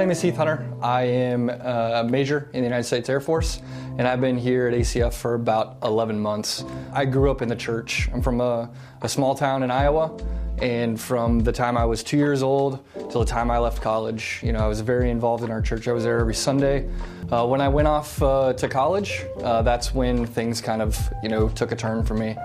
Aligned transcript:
Name 0.00 0.10
is 0.10 0.22
Heath 0.22 0.36
Hunter. 0.36 0.66
I 0.80 1.02
am 1.02 1.50
a 1.50 2.02
major 2.08 2.48
in 2.54 2.60
the 2.62 2.66
United 2.66 2.84
States 2.84 3.06
Air 3.10 3.20
Force, 3.20 3.60
and 3.98 4.08
I've 4.08 4.20
been 4.22 4.38
here 4.38 4.66
at 4.66 4.72
ACF 4.72 5.12
for 5.12 5.34
about 5.34 5.76
11 5.82 6.18
months. 6.18 6.64
I 6.90 7.04
grew 7.04 7.30
up 7.30 7.42
in 7.42 7.50
the 7.50 7.56
church. 7.56 8.08
I'm 8.10 8.22
from 8.22 8.40
a, 8.40 8.70
a 9.02 9.08
small 9.10 9.34
town 9.34 9.62
in 9.62 9.70
Iowa, 9.70 10.18
and 10.62 10.98
from 10.98 11.40
the 11.40 11.52
time 11.52 11.76
I 11.76 11.84
was 11.84 12.02
two 12.02 12.16
years 12.16 12.42
old 12.42 12.82
till 13.10 13.20
the 13.20 13.26
time 13.26 13.50
I 13.50 13.58
left 13.58 13.82
college, 13.82 14.40
you 14.42 14.52
know, 14.54 14.60
I 14.60 14.68
was 14.68 14.80
very 14.80 15.10
involved 15.10 15.44
in 15.44 15.50
our 15.50 15.60
church. 15.60 15.86
I 15.86 15.92
was 15.92 16.04
there 16.04 16.18
every 16.18 16.34
Sunday. 16.34 16.88
Uh, 17.30 17.46
when 17.46 17.60
I 17.60 17.68
went 17.68 17.86
off 17.86 18.22
uh, 18.22 18.54
to 18.54 18.68
college, 18.70 19.22
uh, 19.42 19.60
that's 19.60 19.94
when 19.94 20.24
things 20.24 20.62
kind 20.62 20.80
of, 20.80 20.98
you 21.22 21.28
know, 21.28 21.50
took 21.50 21.72
a 21.72 21.76
turn 21.76 22.04
for 22.06 22.14
me. 22.14 22.36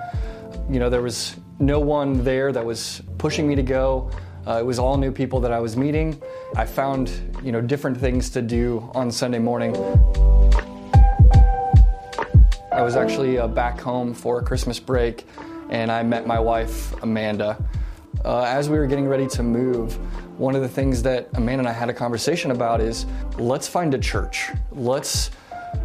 You 0.70 0.80
know, 0.80 0.90
there 0.90 1.02
was 1.02 1.38
no 1.59 1.80
one 1.80 2.22
there 2.26 2.52
that 2.52 2.66
was 2.66 3.02
pushing 3.17 3.48
me 3.48 3.56
to 3.56 3.64
go. 3.64 4.12
Uh, 4.48 4.59
it 4.59 4.66
was 4.66 4.77
all 4.77 4.95
new 4.98 5.11
people 5.11 5.39
that 5.39 5.52
I 5.52 5.59
was 5.59 5.75
meeting. 5.75 6.22
I 6.56 6.66
found, 6.66 7.11
you 7.44 7.52
know, 7.52 7.61
different 7.61 7.97
things 7.97 8.30
to 8.31 8.44
do 8.44 8.92
on 8.94 9.11
Sunday 9.11 9.39
morning. 9.39 9.75
I 12.72 12.81
was 12.81 12.95
actually 12.95 13.39
uh, 13.39 13.47
back 13.47 13.80
home 13.80 14.14
for 14.14 14.42
Christmas 14.44 14.80
break, 14.80 15.25
and 15.70 15.92
I 15.92 16.03
met 16.03 16.28
my 16.28 16.39
wife, 16.39 16.94
Amanda. 17.02 17.58
Uh, 18.23 18.44
as 18.44 18.70
we 18.70 18.78
were 18.78 18.86
getting 18.86 19.08
ready 19.08 19.28
to 19.28 19.42
move, 19.42 19.94
one 20.39 20.55
of 20.55 20.61
the 20.61 20.70
things 20.70 21.02
that 21.03 21.27
Amanda 21.33 21.61
and 21.61 21.67
I 21.67 21.72
had 21.72 21.89
a 21.89 21.94
conversation 21.94 22.52
about 22.52 22.81
is 22.81 23.08
let's 23.39 23.67
find 23.67 23.94
a 23.95 24.00
church. 24.00 24.52
Let's 24.72 25.31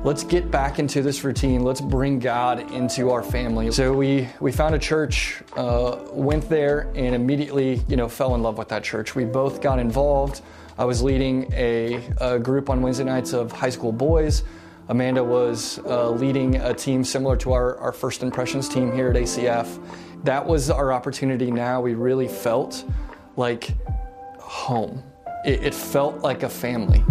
let's 0.05 0.24
get 0.24 0.50
back 0.50 0.78
into 0.78 1.02
this 1.02 1.24
routine. 1.24 1.62
Let's 1.62 1.80
bring 1.80 2.19
God 2.19 2.72
into 2.72 3.10
our 3.10 3.22
family. 3.22 3.70
So 3.72 3.92
we 3.92 4.28
we 4.41 4.52
found 4.52 4.74
a 4.74 4.78
church, 4.78 5.42
uh, 5.56 5.98
went 6.12 6.48
there, 6.48 6.91
and 6.94 7.14
immediately 7.14 7.82
you 7.88 7.97
know 7.97 8.08
fell 8.08 8.34
in 8.34 8.42
love 8.42 8.58
with 8.58 8.69
that 8.69 8.82
church. 8.84 9.14
We 9.14 9.24
both 9.24 9.60
got 9.60 9.78
involved. 9.78 10.42
I 10.78 10.84
was 10.84 11.02
leading 11.02 11.52
a, 11.52 12.02
a 12.20 12.38
group 12.38 12.70
on 12.70 12.80
Wednesday 12.80 13.05
nights 13.05 13.34
of 13.34 13.52
high 13.52 13.69
school 13.69 13.92
boys. 13.92 14.44
Amanda 14.88 15.22
was 15.22 15.78
uh, 15.84 16.10
leading 16.10 16.56
a 16.56 16.75
team 16.75 17.04
similar 17.04 17.36
to 17.36 17.52
our, 17.52 17.77
our 17.77 17.92
first 17.92 18.22
impressions 18.22 18.69
team 18.69 18.91
here 18.92 19.10
at 19.10 19.16
ACF. 19.16 19.78
That 20.25 20.44
was 20.44 20.70
our 20.70 20.92
opportunity 20.92 21.50
now. 21.50 21.80
We 21.80 21.94
really 21.94 22.27
felt 22.27 22.84
like 23.36 23.77
home. 24.38 25.02
It, 25.44 25.64
it 25.64 25.75
felt 25.75 26.19
like 26.22 26.42
a 26.42 26.48
family. 26.48 27.04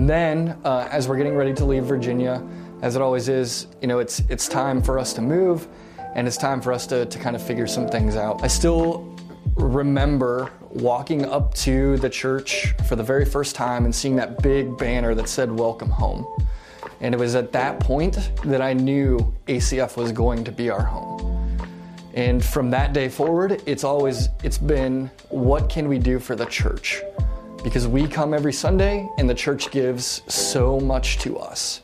And 0.00 0.08
then, 0.08 0.58
uh, 0.64 0.88
as 0.90 1.08
we're 1.08 1.18
getting 1.18 1.36
ready 1.36 1.52
to 1.52 1.66
leave 1.66 1.84
Virginia, 1.84 2.42
as 2.80 2.96
it 2.96 3.02
always 3.02 3.28
is, 3.28 3.66
you 3.82 3.86
know, 3.86 3.98
it's 3.98 4.20
it's 4.30 4.48
time 4.48 4.80
for 4.80 4.98
us 4.98 5.12
to 5.12 5.20
move, 5.20 5.68
and 6.14 6.26
it's 6.26 6.38
time 6.38 6.62
for 6.62 6.72
us 6.72 6.86
to 6.86 7.04
to 7.04 7.18
kind 7.18 7.36
of 7.36 7.42
figure 7.42 7.66
some 7.66 7.86
things 7.86 8.16
out. 8.16 8.42
I 8.42 8.46
still 8.46 9.14
remember 9.56 10.52
walking 10.70 11.26
up 11.26 11.52
to 11.66 11.98
the 11.98 12.08
church 12.08 12.72
for 12.88 12.96
the 12.96 13.02
very 13.02 13.26
first 13.26 13.54
time 13.54 13.84
and 13.84 13.94
seeing 13.94 14.16
that 14.16 14.40
big 14.42 14.78
banner 14.78 15.14
that 15.14 15.28
said 15.28 15.52
"Welcome 15.52 15.90
Home," 15.90 16.24
and 17.02 17.14
it 17.14 17.18
was 17.18 17.34
at 17.34 17.52
that 17.52 17.78
point 17.78 18.32
that 18.42 18.62
I 18.62 18.72
knew 18.72 19.34
ACF 19.48 19.98
was 19.98 20.12
going 20.12 20.44
to 20.44 20.50
be 20.50 20.70
our 20.70 20.82
home. 20.82 21.20
And 22.14 22.42
from 22.42 22.70
that 22.70 22.94
day 22.94 23.10
forward, 23.10 23.62
it's 23.66 23.84
always 23.84 24.30
it's 24.42 24.56
been 24.56 25.10
what 25.28 25.68
can 25.68 25.88
we 25.88 25.98
do 25.98 26.18
for 26.18 26.34
the 26.34 26.46
church? 26.46 27.02
Because 27.62 27.86
we 27.86 28.06
come 28.06 28.32
every 28.32 28.52
Sunday 28.52 29.08
and 29.18 29.28
the 29.28 29.34
church 29.34 29.70
gives 29.70 30.22
so 30.28 30.80
much 30.80 31.18
to 31.18 31.38
us. 31.38 31.80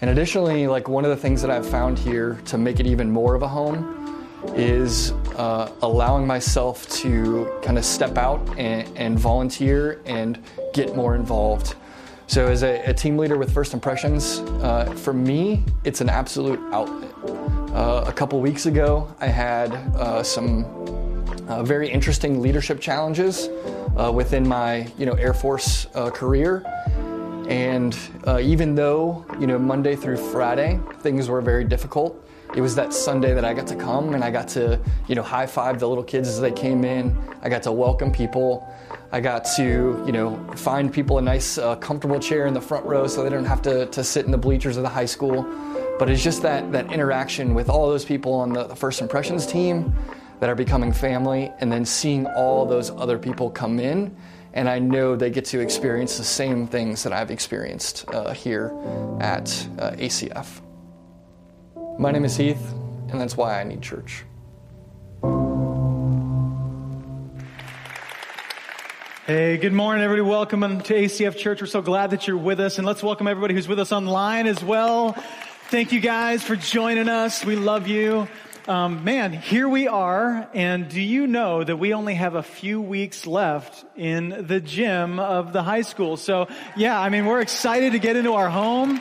And 0.00 0.10
additionally, 0.10 0.66
like 0.66 0.88
one 0.88 1.04
of 1.04 1.10
the 1.10 1.16
things 1.16 1.42
that 1.42 1.50
I've 1.50 1.68
found 1.68 1.98
here 1.98 2.40
to 2.46 2.58
make 2.58 2.80
it 2.80 2.86
even 2.86 3.10
more 3.10 3.34
of 3.34 3.42
a 3.42 3.48
home 3.48 4.26
is 4.54 5.12
uh, 5.36 5.72
allowing 5.82 6.26
myself 6.26 6.88
to 6.90 7.52
kind 7.62 7.76
of 7.76 7.84
step 7.84 8.16
out 8.16 8.40
and, 8.56 8.88
and, 8.96 9.18
volunteer 9.18 10.00
and 10.06 10.42
get 10.72 10.94
more 10.94 11.16
involved. 11.16 11.74
So, 12.28 12.46
as 12.46 12.62
a, 12.62 12.80
a 12.84 12.94
team 12.94 13.16
leader 13.16 13.36
with 13.36 13.52
First 13.52 13.74
Impressions, 13.74 14.38
uh, 14.62 14.92
for 14.96 15.12
me, 15.12 15.64
it's 15.82 16.00
an 16.00 16.08
absolute 16.08 16.60
outlet. 16.72 17.12
Uh, 17.74 18.04
a 18.06 18.12
couple 18.12 18.40
weeks 18.40 18.66
ago, 18.66 19.12
I 19.18 19.26
had 19.26 19.72
uh, 19.72 20.22
some 20.22 20.64
uh, 21.48 21.64
very 21.64 21.88
interesting 21.90 22.40
leadership 22.40 22.80
challenges 22.80 23.48
uh, 23.98 24.10
within 24.12 24.46
my 24.46 24.90
you 24.96 25.06
know 25.06 25.14
Air 25.14 25.34
Force 25.34 25.86
uh, 25.94 26.10
career. 26.10 26.64
And 27.48 27.96
uh, 28.26 28.40
even 28.40 28.74
though 28.74 29.24
you 29.40 29.46
know 29.46 29.58
Monday 29.58 29.96
through 29.96 30.18
Friday 30.18 30.78
things 31.00 31.28
were 31.28 31.40
very 31.40 31.64
difficult, 31.64 32.24
it 32.54 32.60
was 32.60 32.74
that 32.76 32.92
Sunday 32.92 33.34
that 33.34 33.44
I 33.44 33.54
got 33.54 33.66
to 33.68 33.76
come 33.76 34.14
and 34.14 34.22
I 34.22 34.30
got 34.30 34.48
to 34.48 34.80
you 35.08 35.14
know 35.14 35.22
high 35.22 35.46
five 35.46 35.78
the 35.80 35.88
little 35.88 36.04
kids 36.04 36.28
as 36.28 36.40
they 36.40 36.52
came 36.52 36.84
in. 36.84 37.16
I 37.42 37.48
got 37.48 37.62
to 37.64 37.72
welcome 37.72 38.12
people. 38.12 38.72
I 39.10 39.20
got 39.20 39.44
to 39.56 40.02
you 40.06 40.12
know 40.12 40.36
find 40.54 40.92
people 40.92 41.18
a 41.18 41.22
nice 41.22 41.58
uh, 41.58 41.76
comfortable 41.76 42.20
chair 42.20 42.46
in 42.46 42.54
the 42.54 42.60
front 42.60 42.84
row 42.84 43.06
so 43.06 43.24
they 43.24 43.30
don't 43.30 43.46
have 43.46 43.62
to, 43.62 43.86
to 43.86 44.04
sit 44.04 44.26
in 44.26 44.30
the 44.30 44.38
bleachers 44.38 44.76
of 44.76 44.82
the 44.82 44.88
high 44.88 45.06
school. 45.06 45.46
But 45.98 46.08
it's 46.08 46.22
just 46.22 46.42
that 46.42 46.70
that 46.72 46.92
interaction 46.92 47.54
with 47.54 47.68
all 47.68 47.88
those 47.88 48.04
people 48.04 48.34
on 48.34 48.52
the, 48.52 48.64
the 48.64 48.76
first 48.76 49.00
impressions 49.00 49.46
team 49.46 49.94
that 50.40 50.48
are 50.48 50.54
becoming 50.54 50.92
family, 50.92 51.52
and 51.58 51.70
then 51.70 51.84
seeing 51.84 52.26
all 52.26 52.66
those 52.66 52.90
other 52.90 53.18
people 53.18 53.50
come 53.50 53.80
in. 53.80 54.16
And 54.52 54.68
I 54.68 54.78
know 54.78 55.16
they 55.16 55.30
get 55.30 55.44
to 55.46 55.60
experience 55.60 56.16
the 56.16 56.24
same 56.24 56.66
things 56.66 57.02
that 57.02 57.12
I've 57.12 57.30
experienced 57.30 58.04
uh, 58.08 58.32
here 58.32 58.72
at 59.20 59.48
uh, 59.78 59.90
ACF. 59.92 60.60
My 61.98 62.10
name 62.10 62.24
is 62.24 62.36
Heath, 62.36 62.72
and 63.10 63.20
that's 63.20 63.36
why 63.36 63.60
I 63.60 63.64
need 63.64 63.82
church. 63.82 64.24
Hey, 69.28 69.58
good 69.58 69.74
morning, 69.74 70.02
everybody. 70.02 70.26
Welcome 70.26 70.62
to 70.62 70.94
ACF 70.94 71.36
Church. 71.36 71.60
We're 71.60 71.66
so 71.66 71.82
glad 71.82 72.12
that 72.12 72.26
you're 72.26 72.38
with 72.38 72.60
us. 72.60 72.78
And 72.78 72.86
let's 72.86 73.02
welcome 73.02 73.26
everybody 73.26 73.52
who's 73.52 73.68
with 73.68 73.78
us 73.78 73.92
online 73.92 74.46
as 74.46 74.64
well. 74.64 75.12
Thank 75.68 75.92
you 75.92 76.00
guys 76.00 76.42
for 76.42 76.56
joining 76.56 77.10
us. 77.10 77.44
We 77.44 77.54
love 77.54 77.86
you. 77.88 78.26
Um, 78.68 79.02
man, 79.02 79.32
here 79.32 79.66
we 79.66 79.88
are, 79.88 80.46
and 80.52 80.90
do 80.90 81.00
you 81.00 81.26
know 81.26 81.64
that 81.64 81.78
we 81.78 81.94
only 81.94 82.12
have 82.12 82.34
a 82.34 82.42
few 82.42 82.82
weeks 82.82 83.26
left 83.26 83.82
in 83.96 84.44
the 84.46 84.60
gym 84.60 85.18
of 85.18 85.54
the 85.54 85.62
high 85.62 85.80
school? 85.80 86.18
So, 86.18 86.48
yeah, 86.76 87.00
I 87.00 87.08
mean, 87.08 87.24
we're 87.24 87.40
excited 87.40 87.92
to 87.92 87.98
get 87.98 88.16
into 88.16 88.34
our 88.34 88.50
home. 88.50 89.00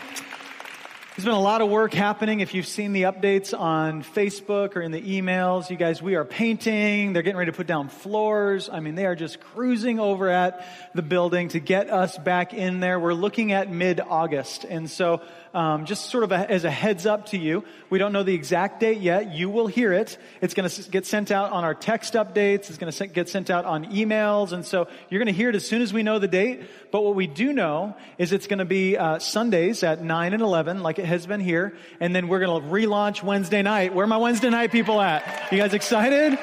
There's 1.17 1.25
been 1.25 1.33
a 1.33 1.41
lot 1.41 1.61
of 1.61 1.69
work 1.69 1.93
happening. 1.93 2.39
If 2.39 2.53
you've 2.53 2.65
seen 2.65 2.93
the 2.93 3.01
updates 3.01 3.53
on 3.59 4.03
Facebook 4.03 4.77
or 4.77 4.81
in 4.81 4.93
the 4.93 5.01
emails, 5.01 5.69
you 5.69 5.75
guys, 5.75 6.01
we 6.01 6.15
are 6.15 6.23
painting. 6.23 7.11
They're 7.11 7.23
getting 7.23 7.37
ready 7.37 7.51
to 7.51 7.57
put 7.57 7.67
down 7.67 7.89
floors. 7.89 8.69
I 8.71 8.79
mean, 8.79 8.95
they 8.95 9.05
are 9.05 9.15
just 9.15 9.41
cruising 9.41 9.99
over 9.99 10.29
at 10.29 10.65
the 10.95 11.01
building 11.01 11.49
to 11.49 11.59
get 11.59 11.89
us 11.89 12.17
back 12.17 12.53
in 12.53 12.79
there. 12.79 13.01
We're 13.01 13.13
looking 13.13 13.51
at 13.51 13.69
mid 13.69 13.99
August. 13.99 14.63
And 14.63 14.89
so 14.89 15.21
um, 15.53 15.85
just 15.85 16.09
sort 16.09 16.23
of 16.23 16.31
a, 16.31 16.49
as 16.51 16.63
a 16.63 16.71
heads 16.71 17.05
up 17.05 17.27
to 17.27 17.37
you, 17.37 17.63
we 17.89 17.99
don't 17.99 18.13
know 18.13 18.23
the 18.23 18.33
exact 18.33 18.79
date 18.79 18.99
yet. 18.99 19.33
You 19.33 19.49
will 19.49 19.67
hear 19.67 19.93
it. 19.93 20.17
It's 20.41 20.53
going 20.53 20.69
to 20.69 20.89
get 20.89 21.05
sent 21.05 21.31
out 21.31 21.51
on 21.51 21.63
our 21.63 21.73
text 21.73 22.13
updates. 22.13 22.69
It's 22.69 22.77
going 22.77 22.91
to 22.91 23.07
get 23.07 23.29
sent 23.29 23.49
out 23.49 23.65
on 23.65 23.85
emails. 23.85 24.51
And 24.51 24.65
so 24.65 24.87
you're 25.09 25.19
going 25.19 25.33
to 25.33 25.37
hear 25.37 25.49
it 25.49 25.55
as 25.55 25.67
soon 25.67 25.81
as 25.81 25.93
we 25.93 26.03
know 26.03 26.19
the 26.19 26.27
date. 26.27 26.61
But 26.91 27.03
what 27.03 27.15
we 27.15 27.27
do 27.27 27.53
know 27.53 27.95
is 28.17 28.31
it's 28.31 28.47
going 28.47 28.59
to 28.59 28.65
be 28.65 28.97
uh, 28.97 29.19
Sundays 29.19 29.83
at 29.83 30.03
9 30.03 30.33
and 30.33 30.41
11, 30.41 30.81
like 30.81 30.99
it 30.99 31.05
has 31.05 31.25
been 31.25 31.41
here. 31.41 31.75
And 31.99 32.15
then 32.15 32.27
we're 32.27 32.39
going 32.39 32.61
to 32.61 32.67
relaunch 32.67 33.23
Wednesday 33.23 33.61
night. 33.61 33.93
Where 33.93 34.03
are 34.03 34.07
my 34.07 34.17
Wednesday 34.17 34.49
night 34.49 34.71
people 34.71 35.01
at? 35.01 35.51
You 35.51 35.57
guys 35.57 35.73
excited? 35.73 36.37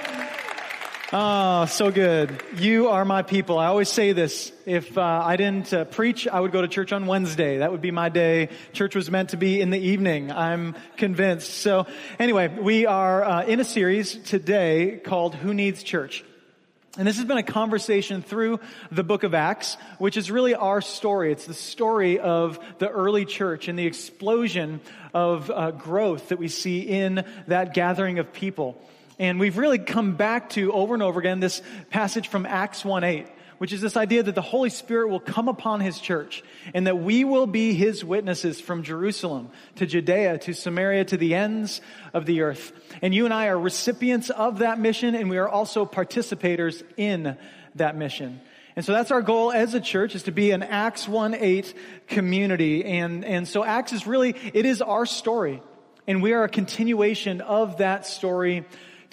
Oh, 1.17 1.67
so 1.67 1.93
good. 1.93 2.43
You 2.57 2.89
are 2.89 3.05
my 3.05 3.23
people. 3.23 3.57
I 3.57 3.67
always 3.67 3.89
say 3.89 4.13
this. 4.15 4.51
If 4.67 4.99
uh, 4.99 5.23
I 5.25 5.37
didn't 5.37 5.73
uh, 5.73 5.85
preach, 5.85 6.27
I 6.27 6.41
would 6.41 6.51
go 6.51 6.61
to 6.61 6.67
church 6.67 6.91
on 6.91 7.07
Wednesday. 7.07 7.59
That 7.59 7.71
would 7.71 7.81
be 7.81 7.93
my 7.93 8.09
day. 8.09 8.49
Church 8.73 8.97
was 8.97 9.09
meant 9.13 9.31
to 9.31 9.37
be 9.37 9.61
in 9.61 9.71
the 9.71 9.79
evening. 9.79 10.33
I'm 10.33 10.75
convinced. 10.97 11.55
So 11.59 11.87
anyway, 12.19 12.49
we 12.49 12.87
are 12.87 13.23
uh, 13.23 13.45
in 13.45 13.61
a 13.61 13.65
series 13.65 14.17
today 14.17 15.01
called 15.05 15.37
Who 15.37 15.55
Needs 15.55 15.85
Church? 15.85 16.25
And 16.99 17.07
this 17.07 17.19
has 17.19 17.27
been 17.27 17.39
a 17.39 17.45
conversation 17.45 18.21
through 18.21 18.59
the 18.91 19.05
book 19.05 19.23
of 19.23 19.35
Acts, 19.35 19.77
which 19.99 20.17
is 20.17 20.33
really 20.33 20.57
our 20.57 20.81
story. 20.81 21.31
It's 21.31 21.47
the 21.47 21.55
story 21.55 22.19
of 22.19 22.59
the 22.79 22.89
early 22.89 23.25
church 23.25 23.69
and 23.69 23.79
the 23.79 23.87
explosion 23.87 24.81
of 25.13 25.49
uh, 25.49 25.71
growth 25.71 26.31
that 26.31 26.41
we 26.41 26.49
see 26.49 26.81
in 26.81 27.25
that 27.47 27.73
gathering 27.73 28.19
of 28.19 28.33
people. 28.33 28.83
And 29.19 29.39
we've 29.39 29.57
really 29.57 29.79
come 29.79 30.17
back 30.17 30.51
to 30.51 30.73
over 30.73 30.95
and 30.95 31.03
over 31.03 31.21
again 31.21 31.41
this 31.41 31.63
passage 31.91 32.29
from 32.29 32.47
Acts 32.47 32.85
1 32.85 33.05
8 33.05 33.27
which 33.59 33.73
is 33.73 33.81
this 33.81 33.97
idea 33.97 34.23
that 34.23 34.35
the 34.35 34.43
Holy 34.43 34.69
Spirit 34.69 35.09
will 35.09 35.21
come 35.21 35.49
upon 35.49 35.81
His 35.81 35.99
church 35.99 36.43
and 36.75 36.87
that 36.87 36.99
we 36.99 37.25
will 37.25 37.47
be 37.47 37.73
His 37.73 38.05
witnesses 38.05 38.61
from 38.61 38.83
Jerusalem 38.83 39.51
to 39.77 39.87
Judea 39.87 40.39
to 40.39 40.53
Samaria 40.53 41.05
to 41.07 41.17
the 41.17 41.35
ends 41.35 41.81
of 42.13 42.27
the 42.27 42.43
earth. 42.43 42.73
And 43.01 43.15
you 43.15 43.25
and 43.25 43.33
I 43.33 43.47
are 43.47 43.59
recipients 43.59 44.31
of 44.31 44.59
that 44.59 44.79
mission 44.79 45.15
and 45.15 45.31
we 45.31 45.39
are 45.39 45.49
also 45.49 45.87
participators 45.87 46.83
in 46.97 47.37
that 47.77 47.97
mission. 47.97 48.41
And 48.77 48.85
so 48.85 48.93
that's 48.93 49.13
our 49.13 49.23
goal 49.23 49.53
as 49.53 49.75
a 49.75 49.81
church 49.81 50.17
is 50.17 50.25
to 50.25 50.33
be 50.33 50.51
an 50.51 50.63
Acts 50.65 51.07
1-8 51.07 51.75
community. 52.09 52.85
And, 52.85 53.25
and 53.25 53.47
so 53.47 53.65
Acts 53.65 53.93
is 53.93 54.07
really, 54.07 54.35
it 54.53 54.67
is 54.67 54.83
our 54.83 55.07
story. 55.07 55.63
And 56.09 56.23
we 56.23 56.33
are 56.33 56.45
a 56.45 56.49
continuation 56.49 57.41
of 57.41 57.79
that 57.79 58.05
story 58.05 58.65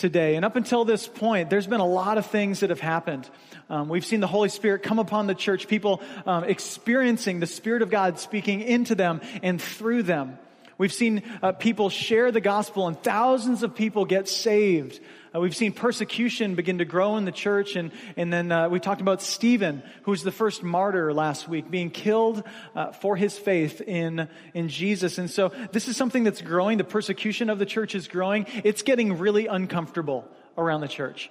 today. 0.02 0.36
And 0.36 0.44
up 0.44 0.56
until 0.56 0.84
this 0.84 1.08
point, 1.08 1.50
there's 1.50 1.68
been 1.68 1.80
a 1.80 1.88
lot 1.88 2.18
of 2.18 2.26
things 2.26 2.60
that 2.60 2.72
have 2.72 2.82
happened. 2.82 3.30
Um, 3.70 3.88
we've 3.88 4.06
seen 4.06 4.20
the 4.20 4.28
Holy 4.28 4.50
Spirit 4.50 4.84
come 4.84 5.00
upon 5.00 5.28
the 5.28 5.36
church, 5.36 5.68
people 5.68 6.02
um, 6.26 6.44
experiencing 6.44 7.40
the 7.40 7.46
Spirit 7.46 7.84
of 7.84 7.90
God 7.90 8.20
speaking 8.20 8.62
into 8.62 8.96
them 8.96 9.22
and 9.44 9.62
through 9.62 10.04
them. 10.04 10.38
We've 10.78 10.92
seen 10.92 11.22
uh, 11.44 11.52
people 11.52 11.90
share 11.90 12.32
the 12.32 12.42
gospel 12.42 12.88
and 12.88 13.02
thousands 13.02 13.62
of 13.62 13.76
people 13.76 14.06
get 14.06 14.28
saved. 14.28 15.00
Uh, 15.34 15.40
we've 15.40 15.56
seen 15.56 15.72
persecution 15.72 16.56
begin 16.56 16.80
to 16.80 16.86
grow 16.86 17.16
in 17.16 17.24
the 17.24 17.32
church, 17.32 17.78
and, 17.78 17.92
and 18.18 18.34
then 18.34 18.52
uh, 18.52 18.68
we 18.68 18.82
talked 18.82 19.00
about 19.00 19.22
Stephen, 19.22 19.82
who 20.04 20.12
was 20.12 20.24
the 20.24 20.32
first 20.32 20.62
martyr 20.62 21.14
last 21.14 21.48
week, 21.48 21.72
being 21.72 21.90
killed 21.90 22.44
uh, 22.76 22.92
for 22.92 23.16
his 23.16 23.38
faith 23.38 23.80
in, 23.80 24.28
in 24.54 24.68
Jesus. 24.68 25.18
And 25.18 25.30
so 25.30 25.54
this 25.72 25.88
is 25.88 25.96
something 25.96 26.26
that's 26.26 26.42
growing. 26.42 26.78
The 26.78 26.84
persecution 26.84 27.50
of 27.50 27.60
the 27.60 27.66
church 27.66 27.96
is 27.96 28.10
growing. 28.10 28.46
It's 28.66 28.82
getting 28.82 29.20
really 29.20 29.48
uncomfortable 29.48 30.28
around 30.58 30.82
the 30.82 30.90
church 30.90 31.30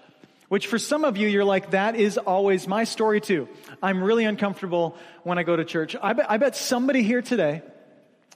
which 0.48 0.66
for 0.66 0.80
some 0.80 1.04
of 1.04 1.16
you, 1.16 1.28
you're 1.28 1.44
like, 1.44 1.70
that 1.70 1.94
is 1.94 2.18
always 2.18 2.66
my 2.66 2.82
story 2.82 3.20
too. 3.20 3.48
I'm 3.80 4.02
really 4.02 4.24
uncomfortable 4.24 4.96
when 5.22 5.38
I 5.38 5.44
go 5.44 5.54
to 5.54 5.64
church. 5.64 5.94
I 5.94 6.12
I 6.28 6.38
bet 6.38 6.56
somebody 6.56 7.04
here 7.04 7.22
today, 7.22 7.62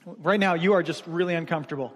right 0.05 0.39
now, 0.39 0.53
you 0.53 0.71
are 0.73 0.81
just 0.81 1.05
really 1.07 1.35
uncomfortable. 1.35 1.93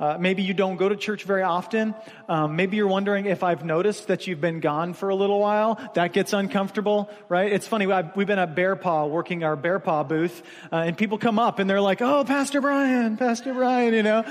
Uh, 0.00 0.16
maybe 0.18 0.42
you 0.42 0.54
don't 0.54 0.76
go 0.76 0.88
to 0.88 0.94
church 0.94 1.24
very 1.24 1.42
often. 1.42 1.94
Um, 2.28 2.54
maybe 2.54 2.76
you're 2.76 2.86
wondering 2.86 3.26
if 3.26 3.42
I've 3.42 3.64
noticed 3.64 4.06
that 4.06 4.28
you've 4.28 4.40
been 4.40 4.60
gone 4.60 4.94
for 4.94 5.08
a 5.08 5.14
little 5.14 5.40
while. 5.40 5.80
That 5.94 6.12
gets 6.12 6.32
uncomfortable, 6.32 7.10
right? 7.28 7.52
It's 7.52 7.66
funny. 7.66 7.90
I've, 7.90 8.16
we've 8.16 8.26
been 8.26 8.38
at 8.38 8.54
Bear 8.54 8.76
Paw 8.76 9.06
working 9.06 9.42
our 9.42 9.56
Bear 9.56 9.80
Paw 9.80 10.04
booth, 10.04 10.42
uh, 10.72 10.76
and 10.76 10.96
people 10.96 11.18
come 11.18 11.40
up 11.40 11.58
and 11.58 11.68
they're 11.68 11.80
like, 11.80 12.00
"Oh, 12.00 12.22
Pastor 12.24 12.60
Brian, 12.60 13.16
Pastor 13.16 13.52
Brian," 13.52 13.92
you 13.92 14.04
know. 14.04 14.22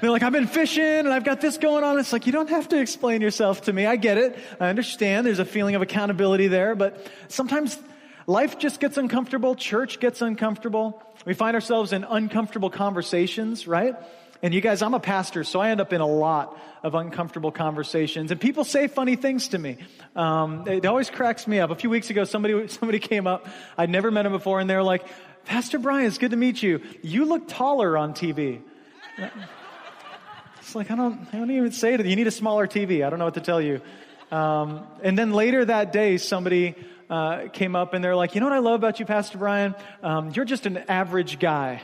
They're 0.00 0.10
like, 0.10 0.22
"I've 0.22 0.32
been 0.32 0.46
fishing 0.46 0.82
and 0.82 1.08
I've 1.08 1.24
got 1.24 1.42
this 1.42 1.58
going 1.58 1.84
on." 1.84 1.98
It's 1.98 2.14
like 2.14 2.24
you 2.24 2.32
don't 2.32 2.48
have 2.48 2.68
to 2.68 2.80
explain 2.80 3.20
yourself 3.20 3.62
to 3.62 3.72
me. 3.74 3.84
I 3.84 3.96
get 3.96 4.16
it. 4.16 4.38
I 4.58 4.68
understand. 4.68 5.26
There's 5.26 5.38
a 5.38 5.44
feeling 5.44 5.74
of 5.74 5.82
accountability 5.82 6.48
there, 6.48 6.74
but 6.74 7.06
sometimes 7.28 7.78
life 8.26 8.58
just 8.58 8.80
gets 8.80 8.96
uncomfortable. 8.96 9.54
Church 9.54 10.00
gets 10.00 10.22
uncomfortable. 10.22 11.02
We 11.26 11.34
find 11.34 11.54
ourselves 11.54 11.92
in 11.92 12.04
uncomfortable 12.04 12.70
conversations, 12.70 13.66
right? 13.66 13.96
And 14.42 14.54
you 14.54 14.60
guys, 14.60 14.80
I'm 14.80 14.94
a 14.94 15.00
pastor, 15.00 15.44
so 15.44 15.60
I 15.60 15.70
end 15.70 15.80
up 15.80 15.92
in 15.92 16.00
a 16.00 16.06
lot 16.06 16.58
of 16.82 16.94
uncomfortable 16.94 17.52
conversations. 17.52 18.30
And 18.30 18.40
people 18.40 18.64
say 18.64 18.88
funny 18.88 19.16
things 19.16 19.48
to 19.48 19.58
me. 19.58 19.76
Um, 20.16 20.66
it 20.66 20.86
always 20.86 21.10
cracks 21.10 21.46
me 21.46 21.60
up. 21.60 21.70
A 21.70 21.74
few 21.74 21.90
weeks 21.90 22.08
ago, 22.08 22.24
somebody, 22.24 22.68
somebody 22.68 22.98
came 22.98 23.26
up. 23.26 23.46
I'd 23.76 23.90
never 23.90 24.10
met 24.10 24.24
him 24.24 24.32
before, 24.32 24.60
and 24.60 24.68
they're 24.68 24.82
like, 24.82 25.06
Pastor 25.44 25.78
Brian, 25.78 26.06
it's 26.06 26.18
good 26.18 26.30
to 26.30 26.36
meet 26.36 26.62
you. 26.62 26.80
You 27.02 27.26
look 27.26 27.48
taller 27.48 27.96
on 27.96 28.14
TV. 28.14 28.62
It's 30.70 30.76
like, 30.76 30.92
I 30.92 30.94
don't, 30.94 31.26
I 31.32 31.38
don't 31.38 31.50
even 31.50 31.72
say 31.72 31.94
it. 31.94 32.06
You 32.06 32.14
need 32.14 32.28
a 32.28 32.30
smaller 32.30 32.68
TV. 32.68 33.04
I 33.04 33.10
don't 33.10 33.18
know 33.18 33.24
what 33.24 33.34
to 33.34 33.40
tell 33.40 33.60
you. 33.60 33.80
Um, 34.30 34.86
and 35.02 35.18
then 35.18 35.32
later 35.32 35.64
that 35.64 35.92
day, 35.92 36.16
somebody 36.16 36.76
uh, 37.08 37.48
came 37.48 37.74
up 37.74 37.92
and 37.92 38.04
they're 38.04 38.14
like, 38.14 38.36
you 38.36 38.40
know 38.40 38.46
what 38.46 38.54
I 38.54 38.60
love 38.60 38.74
about 38.74 39.00
you, 39.00 39.06
Pastor 39.06 39.38
Brian? 39.38 39.74
Um, 40.00 40.30
you're 40.30 40.44
just 40.44 40.66
an 40.66 40.76
average 40.88 41.40
guy. 41.40 41.82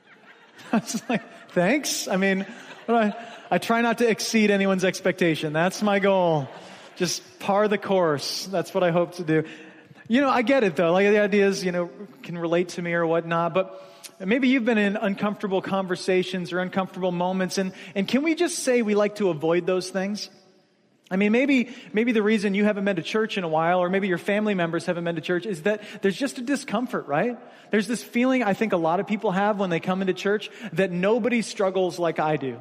I 0.72 0.78
was 0.78 1.02
like, 1.10 1.22
thanks. 1.50 2.08
I 2.08 2.16
mean, 2.16 2.46
I, 2.88 3.14
I 3.50 3.58
try 3.58 3.80
not 3.80 3.98
to 3.98 4.08
exceed 4.08 4.50
anyone's 4.50 4.84
expectation. 4.84 5.52
That's 5.52 5.82
my 5.82 5.98
goal. 5.98 6.48
Just 6.96 7.40
par 7.40 7.68
the 7.68 7.78
course. 7.78 8.46
That's 8.46 8.74
what 8.74 8.84
I 8.84 8.90
hope 8.90 9.16
to 9.16 9.24
do. 9.24 9.44
You 10.08 10.20
know, 10.20 10.28
I 10.28 10.42
get 10.42 10.64
it 10.64 10.76
though. 10.76 10.92
Like 10.92 11.08
the 11.08 11.20
ideas, 11.20 11.64
you 11.64 11.72
know, 11.72 11.90
can 12.22 12.36
relate 12.36 12.70
to 12.70 12.82
me 12.82 12.92
or 12.94 13.06
whatnot, 13.06 13.54
but 13.54 13.86
maybe 14.18 14.48
you've 14.48 14.64
been 14.64 14.78
in 14.78 14.96
uncomfortable 14.96 15.62
conversations 15.62 16.52
or 16.52 16.60
uncomfortable 16.60 17.12
moments 17.12 17.58
and, 17.58 17.72
and 17.94 18.06
can 18.08 18.22
we 18.22 18.34
just 18.34 18.58
say 18.60 18.82
we 18.82 18.94
like 18.94 19.16
to 19.16 19.30
avoid 19.30 19.66
those 19.66 19.90
things? 19.90 20.28
I 21.10 21.16
mean, 21.16 21.32
maybe, 21.32 21.74
maybe 21.92 22.12
the 22.12 22.22
reason 22.22 22.54
you 22.54 22.64
haven't 22.64 22.84
been 22.84 22.96
to 22.96 23.02
church 23.02 23.36
in 23.36 23.42
a 23.42 23.48
while, 23.48 23.80
or 23.80 23.88
maybe 23.88 24.06
your 24.06 24.18
family 24.18 24.54
members 24.54 24.86
haven't 24.86 25.02
been 25.02 25.16
to 25.16 25.20
church, 25.20 25.44
is 25.44 25.62
that 25.62 25.82
there's 26.02 26.16
just 26.16 26.38
a 26.38 26.40
discomfort, 26.40 27.08
right? 27.08 27.36
There's 27.72 27.88
this 27.88 28.02
feeling 28.02 28.44
I 28.44 28.54
think 28.54 28.72
a 28.72 28.76
lot 28.76 29.00
of 29.00 29.08
people 29.08 29.32
have 29.32 29.58
when 29.58 29.70
they 29.70 29.80
come 29.80 30.02
into 30.02 30.14
church 30.14 30.50
that 30.72 30.92
nobody 30.92 31.42
struggles 31.42 31.98
like 31.98 32.20
I 32.20 32.36
do. 32.36 32.60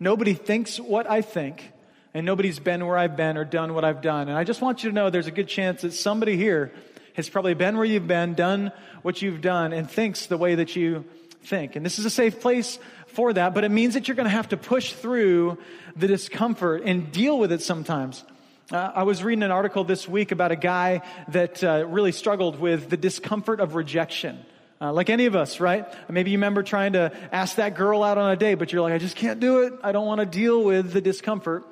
Nobody 0.00 0.32
thinks 0.32 0.80
what 0.80 1.10
I 1.10 1.20
think, 1.20 1.72
and 2.14 2.24
nobody's 2.24 2.58
been 2.58 2.86
where 2.86 2.96
I've 2.96 3.16
been 3.16 3.36
or 3.36 3.44
done 3.44 3.74
what 3.74 3.84
I've 3.84 4.00
done. 4.00 4.28
And 4.28 4.38
I 4.38 4.44
just 4.44 4.62
want 4.62 4.82
you 4.82 4.90
to 4.90 4.94
know 4.94 5.10
there's 5.10 5.26
a 5.26 5.32
good 5.32 5.48
chance 5.48 5.82
that 5.82 5.92
somebody 5.92 6.36
here 6.38 6.72
has 7.14 7.28
probably 7.28 7.54
been 7.54 7.76
where 7.76 7.84
you've 7.84 8.06
been, 8.06 8.32
done 8.32 8.72
what 9.02 9.20
you've 9.20 9.42
done, 9.42 9.74
and 9.74 9.90
thinks 9.90 10.26
the 10.26 10.38
way 10.38 10.54
that 10.54 10.74
you 10.74 11.04
think. 11.42 11.76
And 11.76 11.84
this 11.84 11.98
is 11.98 12.04
a 12.04 12.10
safe 12.10 12.40
place 12.40 12.78
for 13.10 13.32
that, 13.32 13.54
but 13.54 13.64
it 13.64 13.70
means 13.70 13.94
that 13.94 14.08
you're 14.08 14.14
going 14.14 14.24
to 14.24 14.30
have 14.30 14.48
to 14.50 14.56
push 14.56 14.92
through 14.92 15.58
the 15.96 16.06
discomfort 16.06 16.82
and 16.84 17.10
deal 17.12 17.38
with 17.38 17.52
it 17.52 17.62
sometimes. 17.62 18.24
Uh, 18.70 18.92
I 18.94 19.02
was 19.04 19.24
reading 19.24 19.42
an 19.42 19.50
article 19.50 19.84
this 19.84 20.06
week 20.06 20.30
about 20.30 20.52
a 20.52 20.56
guy 20.56 21.00
that 21.28 21.64
uh, 21.64 21.86
really 21.88 22.12
struggled 22.12 22.60
with 22.60 22.90
the 22.90 22.98
discomfort 22.98 23.60
of 23.60 23.74
rejection. 23.74 24.44
Uh, 24.80 24.92
like 24.92 25.10
any 25.10 25.26
of 25.26 25.34
us, 25.34 25.58
right? 25.58 25.86
Maybe 26.08 26.30
you 26.30 26.36
remember 26.36 26.62
trying 26.62 26.92
to 26.92 27.10
ask 27.32 27.56
that 27.56 27.74
girl 27.74 28.04
out 28.04 28.16
on 28.16 28.30
a 28.30 28.36
date, 28.36 28.56
but 28.56 28.72
you're 28.72 28.82
like, 28.82 28.92
I 28.92 28.98
just 28.98 29.16
can't 29.16 29.40
do 29.40 29.62
it. 29.62 29.72
I 29.82 29.90
don't 29.90 30.06
want 30.06 30.20
to 30.20 30.26
deal 30.26 30.62
with 30.62 30.92
the 30.92 31.00
discomfort 31.00 31.64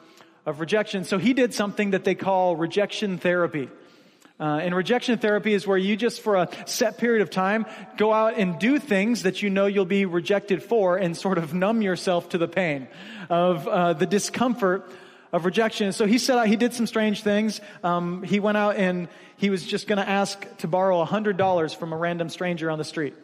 of 0.45 0.59
rejection. 0.59 1.05
So 1.05 1.19
he 1.19 1.35
did 1.35 1.55
something 1.55 1.91
that 1.91 2.05
they 2.05 2.15
call 2.15 2.57
rejection 2.57 3.19
therapy. 3.19 3.69
Uh, 4.39 4.61
and 4.63 4.75
rejection 4.75 5.19
therapy 5.19 5.55
is 5.55 5.67
where 5.67 5.79
you 5.79 5.97
just, 5.97 6.21
for 6.21 6.37
a 6.37 6.49
set 6.67 6.99
period 6.99 7.23
of 7.23 7.31
time, 7.31 7.65
go 7.97 8.13
out 8.13 8.35
and 8.37 8.59
do 8.59 8.79
things 8.79 9.23
that 9.23 9.43
you 9.43 9.49
know 9.49 9.67
you'll 9.67 9.87
be 9.87 10.05
rejected 10.05 10.63
for 10.63 10.99
and 10.99 11.17
sort 11.17 11.39
of 11.39 11.55
numb 11.55 11.81
yourself 11.81 12.29
to 12.29 12.39
the 12.39 12.49
pain 12.49 12.87
of 13.31 13.67
uh, 13.67 13.95
the 13.95 14.07
discomfort 14.07 14.91
of 15.33 15.47
rejection. 15.47 15.93
So 15.93 16.07
he 16.07 16.19
set 16.19 16.39
out, 16.39 16.49
he 16.49 16.57
did 16.57 16.75
some 16.75 16.87
strange 16.87 17.23
things. 17.23 17.63
Um, 17.83 18.23
he 18.23 18.39
went 18.39 18.59
out 18.59 18.77
and 18.77 19.09
he 19.39 19.49
was 19.49 19.65
just 19.65 19.87
going 19.87 19.99
to 19.99 20.09
ask 20.09 20.45
to 20.59 20.69
borrow 20.69 21.05
$100 21.05 21.77
from 21.77 21.93
a 21.93 21.97
random 21.97 22.29
stranger 22.29 22.71
on 22.71 22.79
the 22.79 22.85
street 22.85 23.15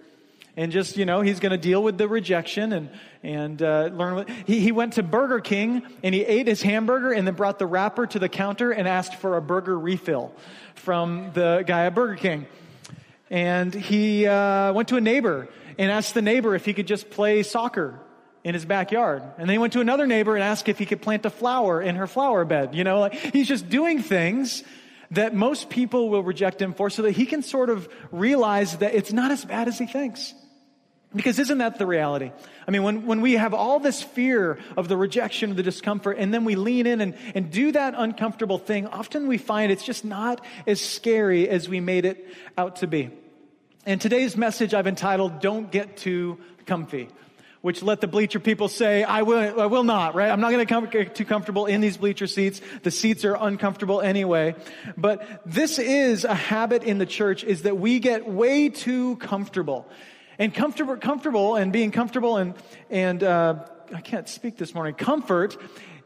and 0.57 0.73
just 0.73 0.97
you 0.97 1.05
know 1.05 1.21
he's 1.21 1.41
going 1.41 1.53
to 1.53 1.59
deal 1.59 1.83
with 1.83 1.99
the 1.99 2.09
rejection 2.09 2.73
and 2.73 2.91
and 3.23 3.63
uh, 3.63 3.91
learn 3.93 4.15
what, 4.17 4.31
he, 4.31 4.61
he 4.61 4.73
went 4.73 4.95
to 4.95 5.03
burger 5.03 5.41
king 5.41 5.83
and 6.03 6.15
he 6.15 6.23
ate 6.25 6.47
his 6.47 6.63
hamburger 6.63 7.13
and 7.13 7.27
then 7.27 7.35
brought 7.35 7.59
the 7.59 7.67
wrapper 7.67 8.07
to 8.07 8.19
the 8.19 8.29
counter 8.29 8.71
and 8.71 8.87
asked 8.87 9.17
for 9.17 9.37
a 9.37 9.43
burger 9.43 9.79
refill 9.79 10.35
from 10.75 11.31
the 11.35 11.65
guy 11.67 11.87
at 11.87 11.95
burger 11.95 12.17
king 12.17 12.47
and 13.31 13.73
he 13.73 14.27
uh, 14.27 14.73
went 14.75 14.89
to 14.89 14.97
a 14.97 15.01
neighbor 15.01 15.49
and 15.79 15.91
asked 15.91 16.13
the 16.13 16.23
neighbor 16.23 16.55
if 16.55 16.67
he 16.67 16.75
could 16.75 16.87
just 16.87 17.09
play 17.09 17.43
soccer 17.43 17.99
in 18.45 18.55
his 18.55 18.67
backyard. 18.67 19.23
And 19.39 19.49
then 19.49 19.55
he 19.55 19.59
went 19.59 19.73
to 19.75 19.81
another 19.81 20.07
neighbor 20.07 20.35
and 20.35 20.43
asked 20.45 20.69
if 20.69 20.79
he 20.79 20.87
could 20.87 21.01
plant 21.01 21.25
a 21.25 21.31
flower 21.31 21.81
in 21.81 21.97
her 21.97 22.07
flower 22.07 22.45
bed. 22.45 22.75
You 22.75 22.85
know, 22.85 23.01
like 23.01 23.15
he's 23.15 23.49
just 23.49 23.69
doing 23.69 24.03
things 24.03 24.63
that 25.13 25.35
most 25.35 25.71
people 25.71 26.09
will 26.09 26.23
reject 26.23 26.61
him 26.61 26.75
for 26.75 26.91
so 26.91 27.03
that 27.03 27.13
he 27.13 27.27
can 27.27 27.43
sort 27.43 27.71
of 27.71 27.89
realize 28.11 28.77
that 28.79 28.95
it's 28.95 29.13
not 29.13 29.31
as 29.31 29.45
bad 29.45 29.69
as 29.69 29.79
he 29.79 29.87
thinks. 29.87 30.35
Because 31.15 31.39
isn't 31.39 31.59
that 31.59 31.79
the 31.79 31.87
reality? 31.87 32.33
I 32.67 32.71
mean, 32.71 32.83
when, 32.83 33.07
when 33.07 33.21
we 33.21 33.35
have 33.35 33.53
all 33.53 33.79
this 33.81 34.03
fear 34.03 34.59
of 34.77 34.89
the 34.89 34.97
rejection, 34.97 35.51
of 35.51 35.57
the 35.57 35.63
discomfort, 35.63 36.17
and 36.19 36.33
then 36.33 36.45
we 36.45 36.55
lean 36.55 36.87
in 36.87 37.01
and, 37.01 37.15
and 37.35 37.51
do 37.51 37.73
that 37.73 37.95
uncomfortable 37.97 38.59
thing, 38.59 38.87
often 38.87 39.29
we 39.29 39.37
find 39.37 39.71
it's 39.71 39.85
just 39.85 40.05
not 40.05 40.45
as 40.67 40.81
scary 40.81 41.49
as 41.49 41.69
we 41.69 41.81
made 41.81 42.05
it 42.05 42.27
out 42.57 42.77
to 42.77 42.87
be. 42.87 43.11
And 43.85 44.01
today's 44.01 44.37
message 44.37 44.75
I've 44.75 44.87
entitled, 44.87 45.41
Don't 45.41 45.71
Get 45.71 45.97
Too 45.97 46.39
Comfy 46.67 47.09
which 47.63 47.81
let 47.81 48.01
the 48.01 48.09
bleacher 48.09 48.41
people 48.41 48.69
say, 48.69 49.05
I 49.05 49.23
will, 49.23 49.61
I 49.61 49.67
will 49.67 49.85
not, 49.85 50.15
right? 50.15 50.31
I'm 50.31 50.41
not 50.41 50.51
going 50.51 50.67
to 50.67 50.87
get 50.89 51.15
too 51.15 51.25
comfortable 51.25 51.67
in 51.67 51.81
these 51.81 51.97
bleacher 51.97 52.27
seats. 52.27 52.61
The 52.83 52.91
seats 52.91 53.25
are 53.25 53.37
uncomfortable 53.37 54.01
anyway. 54.01 54.57
But 54.97 55.43
this 55.47 55.79
is 55.79 56.25
a 56.25 56.35
habit 56.35 56.83
in 56.83 56.99
the 56.99 57.07
church 57.07 57.45
is 57.45 57.63
that 57.63 57.79
we 57.79 58.01
get 58.01 58.29
way 58.29 58.69
too 58.69 59.17
comfortable. 59.17 59.89
And 60.43 60.53
comfortable, 60.53 60.97
comfortable 60.97 61.55
and 61.55 61.73
being 61.73 61.93
comfortable 61.93 62.37
and, 62.37 62.55
and, 62.91 63.23
uh, 63.23 63.65
I 63.95 64.01
can't 64.01 64.29
speak 64.29 64.57
this 64.57 64.75
morning. 64.75 64.95
Comfort 64.95 65.57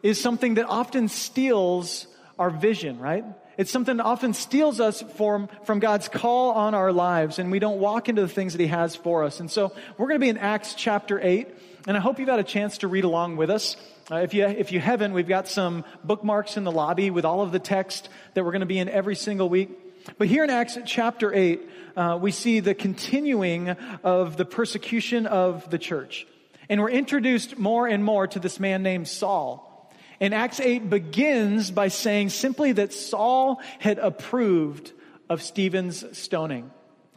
is 0.03 0.21
something 0.21 0.57
that 0.57 0.67
often 0.67 1.09
steals 1.09 2.07
our 2.39 2.51
vision, 2.51 2.99
right? 2.99 3.25
It's 3.57 3.71
something 3.71 3.97
that 3.97 4.05
often 4.05 4.35
steals 4.35 4.79
us 4.79 5.01
from, 5.17 5.49
from 5.65 5.79
God's 5.79 6.09
call 6.09 6.51
on 6.51 6.75
our 6.75 6.93
lives, 6.93 7.39
and 7.39 7.51
we 7.51 7.59
don't 7.59 7.81
walk 7.81 8.11
into 8.11 8.21
the 8.21 8.29
things 8.29 8.53
that 8.53 8.61
He 8.61 8.67
has 8.67 8.95
for 8.95 9.25
us. 9.25 9.41
And 9.41 9.51
so 9.51 9.73
we're 9.97 10.09
going 10.09 10.21
to 10.21 10.25
be 10.25 10.29
in 10.29 10.37
Acts 10.37 10.75
chapter 10.75 11.19
8, 11.19 11.49
and 11.87 11.97
I 11.97 12.01
hope 12.01 12.19
you've 12.19 12.29
had 12.29 12.39
a 12.39 12.45
chance 12.45 12.77
to 12.79 12.89
read 12.89 13.05
along 13.05 13.39
with 13.39 13.49
us. 13.49 13.79
Uh, 14.11 14.17
if, 14.17 14.35
you, 14.35 14.45
if 14.45 14.71
you 14.71 14.81
haven't, 14.81 15.15
we've 15.15 15.27
got 15.27 15.49
some 15.49 15.83
bookmarks 16.05 16.59
in 16.59 16.65
the 16.65 16.73
lobby 16.73 17.09
with 17.09 17.25
all 17.25 17.41
of 17.41 17.53
the 17.53 17.59
text 17.59 18.11
that 18.35 18.45
we're 18.45 18.53
going 18.53 18.61
to 18.61 18.67
be 18.67 18.79
in 18.79 18.91
every 18.91 19.17
single 19.17 19.49
week. 19.49 19.71
But 20.19 20.29
here 20.29 20.45
in 20.45 20.51
Acts 20.51 20.79
chapter 20.87 21.33
8, 21.33 21.71
uh, 21.97 22.19
we 22.21 22.31
see 22.31 22.61
the 22.61 22.75
continuing 22.75 23.71
of 24.05 24.37
the 24.37 24.45
persecution 24.45 25.27
of 25.27 25.69
the 25.71 25.79
church. 25.79 26.27
And 26.69 26.81
we're 26.81 26.91
introduced 26.91 27.59
more 27.59 27.87
and 27.87 28.03
more 28.05 28.27
to 28.27 28.39
this 28.39 28.59
man 28.59 28.83
named 28.83 29.09
Saul. 29.09 29.93
And 30.21 30.35
Acts 30.35 30.61
8 30.61 30.89
begins 30.89 31.71
by 31.71 31.89
saying 31.89 32.31
simply 32.31 32.73
that 32.73 32.93
Saul 32.93 33.61
had 33.79 33.99
approved 33.99 34.93
of 35.29 35.43
Stephen's 35.43 36.17
stoning. 36.17 36.71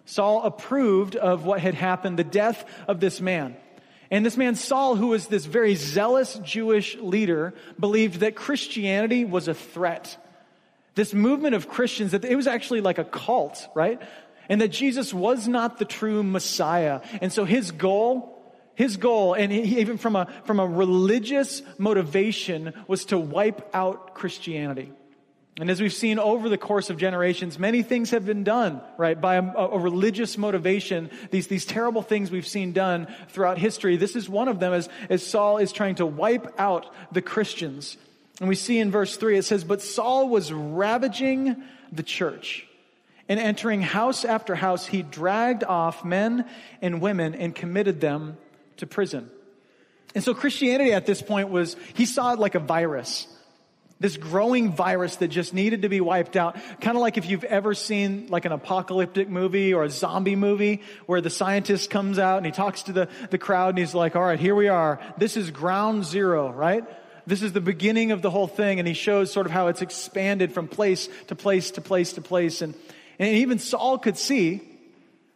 Saul 0.05 0.43
approved 0.43 1.15
of 1.15 1.45
what 1.45 1.61
had 1.61 1.75
happened, 1.75 2.17
the 2.17 2.23
death 2.23 2.65
of 2.87 2.99
this 2.99 3.21
man. 3.21 3.55
And 4.11 4.25
this 4.25 4.37
man, 4.37 4.55
Saul, 4.55 4.95
who 4.95 5.07
was 5.07 5.27
this 5.27 5.45
very 5.45 5.75
zealous 5.75 6.39
Jewish 6.43 6.95
leader, 6.97 7.53
believed 7.79 8.21
that 8.21 8.35
Christianity 8.35 9.23
was 9.23 9.47
a 9.47 9.53
threat. 9.53 10.17
This 10.95 11.13
movement 11.13 11.55
of 11.55 11.69
Christians, 11.69 12.11
that 12.11 12.25
it 12.25 12.35
was 12.35 12.47
actually 12.47 12.81
like 12.81 12.97
a 12.97 13.03
cult, 13.03 13.67
right? 13.75 14.01
And 14.49 14.61
that 14.61 14.69
Jesus 14.69 15.13
was 15.13 15.47
not 15.47 15.77
the 15.77 15.85
true 15.85 16.23
Messiah. 16.23 17.01
And 17.21 17.31
so 17.31 17.45
his 17.45 17.71
goal 17.71 18.35
his 18.79 18.95
goal, 18.95 19.33
and 19.33 19.51
he, 19.51 19.81
even 19.81 19.97
from 19.97 20.15
a, 20.15 20.27
from 20.45 20.61
a 20.61 20.65
religious 20.65 21.61
motivation, 21.77 22.73
was 22.87 23.03
to 23.07 23.19
wipe 23.19 23.69
out 23.75 24.15
Christianity. 24.15 24.93
And 25.59 25.69
as 25.69 25.81
we've 25.81 25.91
seen 25.91 26.17
over 26.17 26.47
the 26.47 26.57
course 26.57 26.89
of 26.89 26.95
generations, 26.95 27.59
many 27.59 27.83
things 27.83 28.11
have 28.11 28.25
been 28.25 28.45
done, 28.45 28.79
right, 28.97 29.19
by 29.19 29.35
a, 29.35 29.43
a, 29.43 29.77
religious 29.77 30.37
motivation. 30.37 31.09
These, 31.29 31.47
these 31.47 31.65
terrible 31.65 32.01
things 32.01 32.31
we've 32.31 32.47
seen 32.47 32.71
done 32.71 33.13
throughout 33.27 33.57
history. 33.57 33.97
This 33.97 34.15
is 34.15 34.29
one 34.29 34.47
of 34.47 34.61
them 34.61 34.71
as, 34.71 34.87
as 35.09 35.27
Saul 35.27 35.57
is 35.57 35.73
trying 35.73 35.95
to 35.95 36.05
wipe 36.05 36.57
out 36.57 36.85
the 37.11 37.21
Christians. 37.21 37.97
And 38.39 38.47
we 38.47 38.55
see 38.55 38.79
in 38.79 38.89
verse 38.91 39.17
3, 39.17 39.37
it 39.37 39.43
says, 39.43 39.63
But 39.63 39.81
Saul 39.81 40.29
was 40.29 40.51
ravaging 40.51 41.61
the 41.91 42.03
church. 42.03 42.65
And 43.27 43.39
entering 43.39 43.81
house 43.81 44.25
after 44.25 44.55
house, 44.55 44.87
he 44.87 45.03
dragged 45.03 45.63
off 45.63 46.03
men 46.03 46.45
and 46.81 47.01
women 47.01 47.35
and 47.35 47.53
committed 47.53 48.01
them 48.01 48.37
to 48.77 48.87
prison. 48.87 49.29
And 50.15 50.23
so 50.23 50.33
Christianity 50.33 50.93
at 50.93 51.05
this 51.05 51.21
point 51.21 51.49
was, 51.49 51.75
he 51.93 52.05
saw 52.05 52.33
it 52.33 52.39
like 52.39 52.55
a 52.55 52.59
virus. 52.59 53.27
This 53.99 54.15
growing 54.15 54.71
virus 54.71 55.17
that 55.17 55.27
just 55.27 55.53
needed 55.53 55.81
to 55.81 55.89
be 55.89 55.99
wiped 55.99 56.37
out. 56.37 56.55
Kind 56.79 56.95
of 56.95 57.01
like 57.01 57.17
if 57.17 57.29
you've 57.29 57.43
ever 57.43 57.73
seen 57.73 58.27
like 58.29 58.45
an 58.45 58.53
apocalyptic 58.53 59.27
movie 59.27 59.73
or 59.73 59.83
a 59.83 59.89
zombie 59.89 60.37
movie 60.37 60.81
where 61.05 61.19
the 61.19 61.29
scientist 61.29 61.89
comes 61.89 62.17
out 62.17 62.37
and 62.37 62.45
he 62.45 62.51
talks 62.53 62.83
to 62.83 62.93
the, 62.93 63.09
the 63.29 63.37
crowd 63.37 63.69
and 63.69 63.77
he's 63.77 63.93
like, 63.93 64.15
all 64.15 64.23
right, 64.23 64.39
here 64.39 64.55
we 64.55 64.69
are. 64.69 65.01
This 65.17 65.35
is 65.35 65.51
ground 65.51 66.05
zero, 66.05 66.49
right? 66.49 66.85
This 67.29 67.41
is 67.41 67.53
the 67.53 67.61
beginning 67.61 68.11
of 68.11 68.21
the 68.21 68.29
whole 68.29 68.47
thing. 68.47 68.79
And 68.79 68.87
he 68.87 68.93
shows 68.93 69.31
sort 69.31 69.45
of 69.45 69.51
how 69.51 69.67
it's 69.67 69.81
expanded 69.81 70.51
from 70.51 70.67
place 70.67 71.07
to 71.27 71.35
place 71.35 71.71
to 71.71 71.81
place 71.81 72.13
to 72.13 72.21
place. 72.21 72.61
And, 72.61 72.73
and 73.19 73.37
even 73.37 73.59
Saul 73.59 73.99
could 73.99 74.17
see 74.17 74.61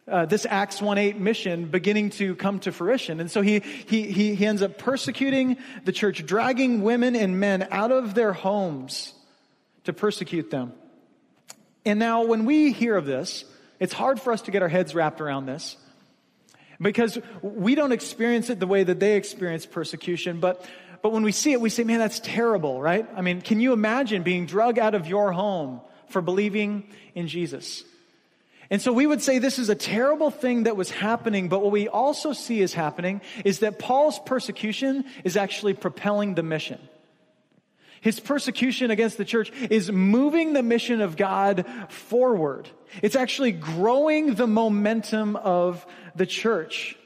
uh, 0.07 0.25
this 0.25 0.45
Acts 0.49 0.81
1 0.81 0.97
8 0.97 1.19
mission 1.19 1.65
beginning 1.65 2.09
to 2.11 2.35
come 2.35 2.59
to 2.61 2.71
fruition. 2.71 3.19
And 3.19 3.31
so 3.31 3.41
he, 3.41 3.59
he, 3.59 4.11
he, 4.11 4.35
he 4.35 4.45
ends 4.45 4.61
up 4.61 4.77
persecuting 4.77 5.57
the 5.85 5.91
church, 5.91 6.25
dragging 6.25 6.81
women 6.81 7.15
and 7.15 7.39
men 7.39 7.67
out 7.71 7.91
of 7.91 8.13
their 8.13 8.33
homes 8.33 9.13
to 9.85 9.93
persecute 9.93 10.49
them. 10.49 10.73
And 11.85 11.99
now, 11.99 12.23
when 12.25 12.45
we 12.45 12.71
hear 12.71 12.95
of 12.95 13.05
this, 13.05 13.45
it's 13.79 13.93
hard 13.93 14.19
for 14.19 14.31
us 14.31 14.41
to 14.43 14.51
get 14.51 14.61
our 14.61 14.69
heads 14.69 14.95
wrapped 14.95 15.19
around 15.19 15.45
this 15.45 15.75
because 16.81 17.17
we 17.41 17.75
don't 17.75 17.91
experience 17.91 18.49
it 18.49 18.59
the 18.59 18.67
way 18.67 18.83
that 18.83 18.99
they 18.99 19.15
experience 19.15 19.65
persecution. 19.65 20.39
But, 20.39 20.65
but 21.03 21.11
when 21.11 21.23
we 21.23 21.33
see 21.33 21.51
it, 21.51 21.59
we 21.59 21.69
say, 21.69 21.83
man, 21.83 21.99
that's 21.99 22.21
terrible, 22.21 22.81
right? 22.81 23.05
I 23.13 23.21
mean, 23.21 23.41
can 23.41 23.59
you 23.59 23.73
imagine 23.73 24.23
being 24.23 24.45
drug 24.45 24.79
out 24.79 24.95
of 24.95 25.05
your 25.05 25.33
home 25.33 25.81
for 26.07 26.21
believing 26.21 26.87
in 27.13 27.27
Jesus? 27.27 27.83
And 28.69 28.81
so 28.81 28.93
we 28.93 29.05
would 29.05 29.21
say 29.21 29.37
this 29.37 29.59
is 29.59 29.67
a 29.67 29.75
terrible 29.75 30.31
thing 30.31 30.63
that 30.63 30.77
was 30.77 30.89
happening, 30.89 31.49
but 31.49 31.61
what 31.61 31.73
we 31.73 31.89
also 31.89 32.31
see 32.31 32.61
is 32.61 32.73
happening 32.73 33.19
is 33.43 33.59
that 33.59 33.79
Paul's 33.79 34.17
persecution 34.19 35.03
is 35.25 35.35
actually 35.35 35.73
propelling 35.73 36.35
the 36.35 36.43
mission. 36.43 36.79
His 37.99 38.21
persecution 38.21 38.89
against 38.89 39.17
the 39.17 39.25
church 39.25 39.51
is 39.69 39.91
moving 39.91 40.53
the 40.53 40.63
mission 40.63 41.01
of 41.01 41.17
God 41.17 41.65
forward. 41.89 42.69
It's 43.01 43.17
actually 43.17 43.51
growing 43.51 44.35
the 44.35 44.47
momentum 44.47 45.35
of 45.35 45.85
the 46.15 46.25
church. 46.25 46.97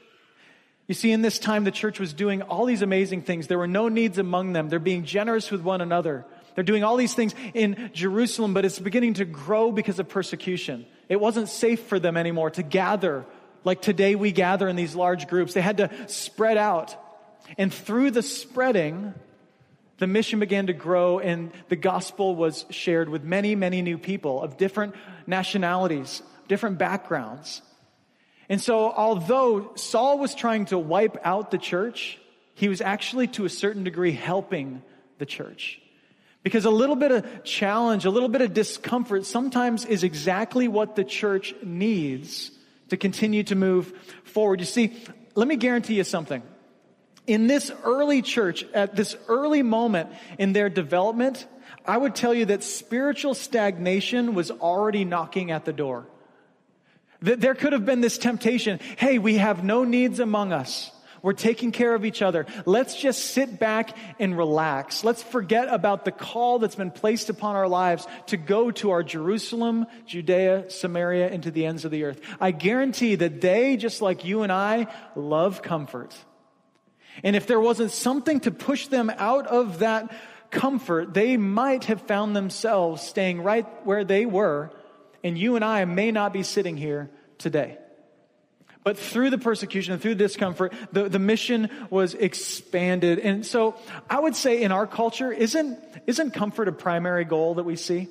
You 0.88 0.94
see, 0.94 1.12
in 1.12 1.22
this 1.22 1.38
time, 1.38 1.64
the 1.64 1.70
church 1.70 2.00
was 2.00 2.12
doing 2.12 2.42
all 2.42 2.64
these 2.64 2.82
amazing 2.82 3.22
things. 3.22 3.46
There 3.46 3.58
were 3.58 3.68
no 3.68 3.88
needs 3.88 4.18
among 4.18 4.54
them. 4.54 4.68
They're 4.68 4.78
being 4.78 5.04
generous 5.04 5.50
with 5.50 5.60
one 5.60 5.80
another. 5.80 6.24
They're 6.54 6.64
doing 6.64 6.82
all 6.82 6.96
these 6.96 7.14
things 7.14 7.34
in 7.54 7.90
Jerusalem, 7.92 8.54
but 8.54 8.64
it's 8.64 8.80
beginning 8.80 9.14
to 9.14 9.24
grow 9.24 9.70
because 9.70 10.00
of 10.00 10.08
persecution. 10.08 10.86
It 11.08 11.20
wasn't 11.20 11.48
safe 11.48 11.82
for 11.84 12.00
them 12.00 12.16
anymore 12.16 12.50
to 12.50 12.62
gather 12.64 13.24
like 13.64 13.82
today 13.82 14.14
we 14.14 14.32
gather 14.32 14.68
in 14.68 14.76
these 14.76 14.94
large 14.94 15.28
groups. 15.28 15.54
They 15.54 15.60
had 15.60 15.78
to 15.78 15.90
spread 16.08 16.56
out. 16.56 16.96
And 17.56 17.72
through 17.72 18.12
the 18.12 18.22
spreading, 18.22 19.14
the 19.98 20.06
mission 20.06 20.40
began 20.40 20.68
to 20.68 20.72
grow 20.72 21.18
and 21.18 21.50
the 21.68 21.76
gospel 21.76 22.34
was 22.34 22.64
shared 22.70 23.08
with 23.08 23.24
many, 23.24 23.54
many 23.54 23.82
new 23.82 23.98
people 23.98 24.42
of 24.42 24.56
different 24.56 24.94
nationalities, 25.26 26.22
different 26.46 26.78
backgrounds. 26.78 27.62
And 28.48 28.60
so, 28.60 28.90
although 28.90 29.72
Saul 29.74 30.18
was 30.18 30.34
trying 30.34 30.66
to 30.66 30.78
wipe 30.78 31.18
out 31.24 31.50
the 31.50 31.58
church, 31.58 32.18
he 32.54 32.68
was 32.68 32.80
actually 32.80 33.26
to 33.28 33.44
a 33.44 33.48
certain 33.48 33.84
degree 33.84 34.12
helping 34.12 34.82
the 35.18 35.26
church. 35.26 35.80
Because 36.42 36.64
a 36.64 36.70
little 36.70 36.96
bit 36.96 37.12
of 37.12 37.44
challenge, 37.44 38.04
a 38.04 38.10
little 38.10 38.28
bit 38.28 38.40
of 38.40 38.54
discomfort 38.54 39.26
sometimes 39.26 39.84
is 39.84 40.02
exactly 40.02 40.66
what 40.66 40.96
the 40.96 41.04
church 41.04 41.54
needs 41.62 42.50
to 42.88 42.96
continue 42.96 43.42
to 43.44 43.54
move 43.54 43.92
forward. 44.24 44.60
You 44.60 44.66
see, 44.66 44.96
let 45.34 45.46
me 45.46 45.56
guarantee 45.56 45.94
you 45.94 46.04
something. 46.04 46.42
In 47.26 47.46
this 47.46 47.70
early 47.84 48.22
church, 48.22 48.64
at 48.72 48.96
this 48.96 49.14
early 49.28 49.62
moment 49.62 50.10
in 50.38 50.54
their 50.54 50.70
development, 50.70 51.46
I 51.84 51.98
would 51.98 52.14
tell 52.14 52.32
you 52.32 52.46
that 52.46 52.62
spiritual 52.62 53.34
stagnation 53.34 54.34
was 54.34 54.50
already 54.50 55.04
knocking 55.04 55.50
at 55.50 55.66
the 55.66 55.72
door. 55.72 56.06
There 57.20 57.54
could 57.54 57.72
have 57.72 57.84
been 57.84 58.00
this 58.00 58.18
temptation 58.18 58.80
hey, 58.96 59.18
we 59.18 59.36
have 59.36 59.64
no 59.64 59.84
needs 59.84 60.20
among 60.20 60.52
us. 60.52 60.90
We're 61.22 61.32
taking 61.32 61.72
care 61.72 61.94
of 61.94 62.04
each 62.04 62.22
other. 62.22 62.46
Let's 62.64 62.94
just 62.94 63.32
sit 63.32 63.58
back 63.58 63.96
and 64.20 64.36
relax. 64.36 65.02
Let's 65.02 65.22
forget 65.22 65.68
about 65.68 66.04
the 66.04 66.12
call 66.12 66.58
that's 66.58 66.76
been 66.76 66.90
placed 66.90 67.28
upon 67.28 67.56
our 67.56 67.68
lives 67.68 68.06
to 68.26 68.36
go 68.36 68.70
to 68.72 68.90
our 68.90 69.02
Jerusalem, 69.02 69.86
Judea, 70.06 70.70
Samaria, 70.70 71.28
and 71.28 71.42
to 71.42 71.50
the 71.50 71.66
ends 71.66 71.84
of 71.84 71.90
the 71.90 72.04
earth. 72.04 72.20
I 72.40 72.52
guarantee 72.52 73.16
that 73.16 73.40
they, 73.40 73.76
just 73.76 74.00
like 74.00 74.24
you 74.24 74.42
and 74.42 74.52
I, 74.52 74.86
love 75.16 75.60
comfort. 75.60 76.14
And 77.24 77.34
if 77.34 77.46
there 77.46 77.60
wasn't 77.60 77.90
something 77.90 78.40
to 78.40 78.50
push 78.50 78.86
them 78.86 79.10
out 79.10 79.48
of 79.48 79.80
that 79.80 80.12
comfort, 80.50 81.14
they 81.14 81.36
might 81.36 81.84
have 81.84 82.02
found 82.02 82.36
themselves 82.36 83.02
staying 83.02 83.42
right 83.42 83.66
where 83.84 84.04
they 84.04 84.24
were, 84.24 84.70
and 85.28 85.38
you 85.38 85.56
and 85.56 85.64
I 85.64 85.84
may 85.84 86.10
not 86.10 86.32
be 86.32 86.42
sitting 86.42 86.76
here 86.76 87.10
today. 87.38 87.78
But 88.84 88.98
through 88.98 89.30
the 89.30 89.38
persecution 89.38 89.92
and 89.92 90.00
through 90.00 90.14
discomfort, 90.14 90.72
the, 90.92 91.08
the 91.08 91.18
mission 91.18 91.68
was 91.90 92.14
expanded. 92.14 93.18
And 93.18 93.44
so 93.44 93.76
I 94.08 94.18
would 94.18 94.34
say 94.34 94.62
in 94.62 94.72
our 94.72 94.86
culture, 94.86 95.30
isn't, 95.30 95.78
isn't 96.06 96.30
comfort 96.32 96.68
a 96.68 96.72
primary 96.72 97.24
goal 97.24 97.56
that 97.56 97.64
we 97.64 97.76
see? 97.76 98.08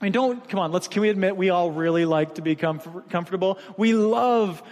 I 0.00 0.04
mean, 0.04 0.12
don't, 0.12 0.48
come 0.48 0.58
on, 0.58 0.72
let's, 0.72 0.88
can 0.88 1.02
we 1.02 1.10
admit 1.10 1.36
we 1.36 1.50
all 1.50 1.70
really 1.70 2.06
like 2.06 2.36
to 2.36 2.42
be 2.42 2.56
comfort, 2.56 3.10
comfortable? 3.10 3.58
We 3.76 3.92
love 3.92 4.62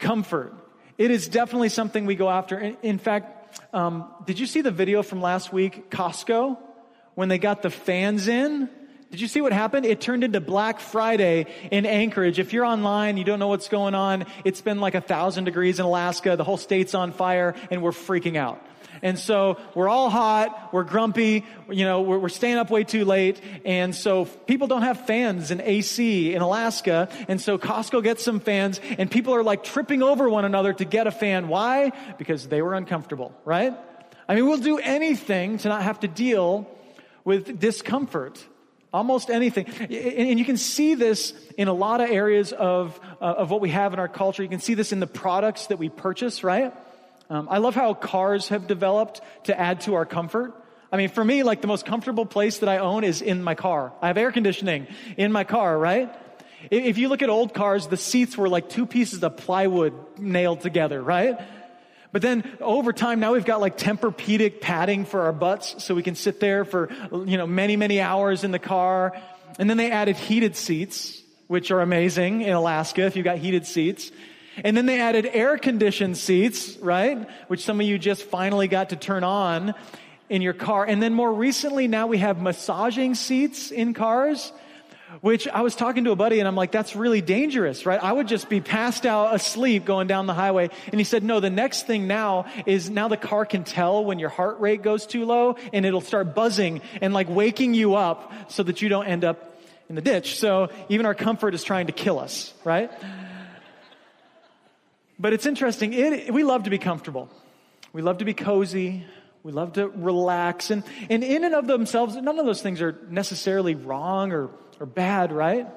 comfort. 0.00 0.52
It 0.98 1.12
is 1.12 1.28
definitely 1.28 1.68
something 1.68 2.04
we 2.04 2.16
go 2.16 2.28
after. 2.28 2.58
In, 2.58 2.76
in 2.82 2.98
fact, 2.98 3.60
um, 3.72 4.10
did 4.26 4.40
you 4.40 4.46
see 4.46 4.62
the 4.62 4.72
video 4.72 5.04
from 5.04 5.20
last 5.20 5.52
week, 5.52 5.90
Costco, 5.90 6.58
when 7.14 7.28
they 7.28 7.38
got 7.38 7.62
the 7.62 7.70
fans 7.70 8.26
in? 8.26 8.68
Did 9.12 9.20
you 9.20 9.28
see 9.28 9.42
what 9.42 9.52
happened? 9.52 9.84
It 9.84 10.00
turned 10.00 10.24
into 10.24 10.40
Black 10.40 10.80
Friday 10.80 11.44
in 11.70 11.84
Anchorage. 11.84 12.38
If 12.38 12.54
you're 12.54 12.64
online, 12.64 13.18
you 13.18 13.24
don't 13.24 13.38
know 13.38 13.48
what's 13.48 13.68
going 13.68 13.94
on. 13.94 14.24
It's 14.42 14.62
been 14.62 14.80
like 14.80 14.94
a 14.94 15.02
thousand 15.02 15.44
degrees 15.44 15.78
in 15.78 15.84
Alaska. 15.84 16.34
The 16.34 16.44
whole 16.44 16.56
state's 16.56 16.94
on 16.94 17.12
fire 17.12 17.54
and 17.70 17.82
we're 17.82 17.90
freaking 17.90 18.36
out. 18.36 18.66
And 19.02 19.18
so 19.18 19.60
we're 19.74 19.90
all 19.90 20.08
hot, 20.08 20.72
we're 20.72 20.84
grumpy, 20.84 21.44
you 21.68 21.84
know, 21.84 22.00
we're, 22.00 22.20
we're, 22.20 22.30
staying 22.30 22.56
up 22.56 22.70
way 22.70 22.84
too 22.84 23.04
late. 23.04 23.38
And 23.66 23.94
so 23.94 24.24
people 24.24 24.66
don't 24.66 24.80
have 24.80 25.04
fans 25.06 25.50
in 25.50 25.60
AC 25.60 26.34
in 26.34 26.40
Alaska. 26.40 27.10
And 27.28 27.38
so 27.38 27.58
Costco 27.58 28.02
gets 28.02 28.24
some 28.24 28.40
fans 28.40 28.80
and 28.96 29.10
people 29.10 29.34
are 29.34 29.42
like 29.42 29.62
tripping 29.62 30.02
over 30.02 30.26
one 30.26 30.46
another 30.46 30.72
to 30.72 30.86
get 30.86 31.06
a 31.06 31.10
fan. 31.10 31.48
Why? 31.48 31.92
Because 32.16 32.48
they 32.48 32.62
were 32.62 32.72
uncomfortable, 32.72 33.34
right? 33.44 33.74
I 34.26 34.34
mean, 34.36 34.46
we'll 34.46 34.56
do 34.56 34.78
anything 34.78 35.58
to 35.58 35.68
not 35.68 35.82
have 35.82 36.00
to 36.00 36.08
deal 36.08 36.66
with 37.24 37.60
discomfort. 37.60 38.42
Almost 38.92 39.30
anything. 39.30 39.66
And 39.68 40.38
you 40.38 40.44
can 40.44 40.56
see 40.56 40.94
this 40.94 41.32
in 41.56 41.68
a 41.68 41.72
lot 41.72 42.00
of 42.00 42.10
areas 42.10 42.52
of, 42.52 43.00
uh, 43.20 43.24
of 43.24 43.50
what 43.50 43.60
we 43.60 43.70
have 43.70 43.94
in 43.94 43.98
our 43.98 44.08
culture. 44.08 44.42
You 44.42 44.48
can 44.48 44.60
see 44.60 44.74
this 44.74 44.92
in 44.92 45.00
the 45.00 45.06
products 45.06 45.68
that 45.68 45.78
we 45.78 45.88
purchase, 45.88 46.44
right? 46.44 46.74
Um, 47.30 47.48
I 47.50 47.58
love 47.58 47.74
how 47.74 47.94
cars 47.94 48.48
have 48.48 48.66
developed 48.66 49.22
to 49.44 49.58
add 49.58 49.80
to 49.82 49.94
our 49.94 50.04
comfort. 50.04 50.54
I 50.92 50.98
mean, 50.98 51.08
for 51.08 51.24
me, 51.24 51.42
like 51.42 51.62
the 51.62 51.68
most 51.68 51.86
comfortable 51.86 52.26
place 52.26 52.58
that 52.58 52.68
I 52.68 52.78
own 52.78 53.02
is 53.02 53.22
in 53.22 53.42
my 53.42 53.54
car. 53.54 53.94
I 54.02 54.08
have 54.08 54.18
air 54.18 54.30
conditioning 54.30 54.86
in 55.16 55.32
my 55.32 55.44
car, 55.44 55.78
right? 55.78 56.14
If 56.70 56.98
you 56.98 57.08
look 57.08 57.22
at 57.22 57.30
old 57.30 57.54
cars, 57.54 57.86
the 57.86 57.96
seats 57.96 58.36
were 58.36 58.48
like 58.48 58.68
two 58.68 58.84
pieces 58.84 59.22
of 59.22 59.38
plywood 59.38 59.94
nailed 60.18 60.60
together, 60.60 61.02
right? 61.02 61.40
But 62.12 62.20
then 62.22 62.58
over 62.60 62.92
time, 62.92 63.20
now 63.20 63.32
we've 63.32 63.44
got 63.44 63.60
like 63.60 63.78
Tempur-Pedic 63.78 64.60
padding 64.60 65.06
for 65.06 65.22
our 65.22 65.32
butts 65.32 65.82
so 65.82 65.94
we 65.94 66.02
can 66.02 66.14
sit 66.14 66.40
there 66.40 66.64
for, 66.64 66.90
you 67.10 67.38
know, 67.38 67.46
many, 67.46 67.76
many 67.76 68.00
hours 68.00 68.44
in 68.44 68.50
the 68.50 68.58
car. 68.58 69.18
And 69.58 69.68
then 69.68 69.78
they 69.78 69.90
added 69.90 70.16
heated 70.16 70.54
seats, 70.54 71.22
which 71.46 71.70
are 71.70 71.80
amazing 71.80 72.42
in 72.42 72.52
Alaska 72.52 73.02
if 73.06 73.16
you've 73.16 73.24
got 73.24 73.38
heated 73.38 73.66
seats. 73.66 74.12
And 74.62 74.76
then 74.76 74.84
they 74.84 75.00
added 75.00 75.26
air 75.32 75.56
conditioned 75.56 76.18
seats, 76.18 76.76
right? 76.76 77.26
Which 77.48 77.64
some 77.64 77.80
of 77.80 77.86
you 77.86 77.98
just 77.98 78.24
finally 78.24 78.68
got 78.68 78.90
to 78.90 78.96
turn 78.96 79.24
on 79.24 79.74
in 80.28 80.42
your 80.42 80.52
car. 80.52 80.84
And 80.84 81.02
then 81.02 81.14
more 81.14 81.32
recently, 81.32 81.88
now 81.88 82.06
we 82.06 82.18
have 82.18 82.42
massaging 82.42 83.14
seats 83.14 83.70
in 83.70 83.94
cars 83.94 84.52
which 85.20 85.46
I 85.48 85.60
was 85.60 85.76
talking 85.76 86.04
to 86.04 86.10
a 86.10 86.16
buddy 86.16 86.38
and 86.38 86.48
I'm 86.48 86.56
like, 86.56 86.72
that's 86.72 86.96
really 86.96 87.20
dangerous, 87.20 87.84
right? 87.86 88.02
I 88.02 88.12
would 88.12 88.28
just 88.28 88.48
be 88.48 88.60
passed 88.60 89.04
out 89.06 89.34
asleep 89.34 89.84
going 89.84 90.06
down 90.06 90.26
the 90.26 90.34
highway. 90.34 90.70
And 90.90 91.00
he 91.00 91.04
said, 91.04 91.22
no, 91.22 91.40
the 91.40 91.50
next 91.50 91.86
thing 91.86 92.06
now 92.06 92.46
is 92.66 92.90
now 92.90 93.08
the 93.08 93.16
car 93.16 93.44
can 93.44 93.64
tell 93.64 94.04
when 94.04 94.18
your 94.18 94.30
heart 94.30 94.60
rate 94.60 94.82
goes 94.82 95.06
too 95.06 95.24
low 95.24 95.56
and 95.72 95.84
it'll 95.84 96.00
start 96.00 96.34
buzzing 96.34 96.80
and 97.00 97.12
like 97.12 97.28
waking 97.28 97.74
you 97.74 97.94
up 97.94 98.32
so 98.48 98.62
that 98.62 98.82
you 98.82 98.88
don't 98.88 99.06
end 99.06 99.24
up 99.24 99.60
in 99.88 99.94
the 99.94 100.02
ditch. 100.02 100.38
So 100.38 100.70
even 100.88 101.06
our 101.06 101.14
comfort 101.14 101.54
is 101.54 101.62
trying 101.62 101.86
to 101.86 101.92
kill 101.92 102.18
us, 102.18 102.54
right? 102.64 102.90
But 105.18 105.32
it's 105.32 105.46
interesting. 105.46 105.92
It, 105.92 106.32
we 106.32 106.42
love 106.42 106.64
to 106.64 106.70
be 106.70 106.78
comfortable. 106.78 107.28
We 107.92 108.02
love 108.02 108.18
to 108.18 108.24
be 108.24 108.34
cozy. 108.34 109.04
We 109.42 109.52
love 109.52 109.74
to 109.74 109.88
relax. 109.88 110.70
And, 110.70 110.82
and 111.10 111.22
in 111.22 111.44
and 111.44 111.54
of 111.54 111.66
themselves, 111.66 112.16
none 112.16 112.38
of 112.38 112.46
those 112.46 112.62
things 112.62 112.80
are 112.80 112.98
necessarily 113.10 113.74
wrong 113.74 114.32
or 114.32 114.50
or 114.82 114.86
bad, 114.86 115.30
right? 115.30 115.68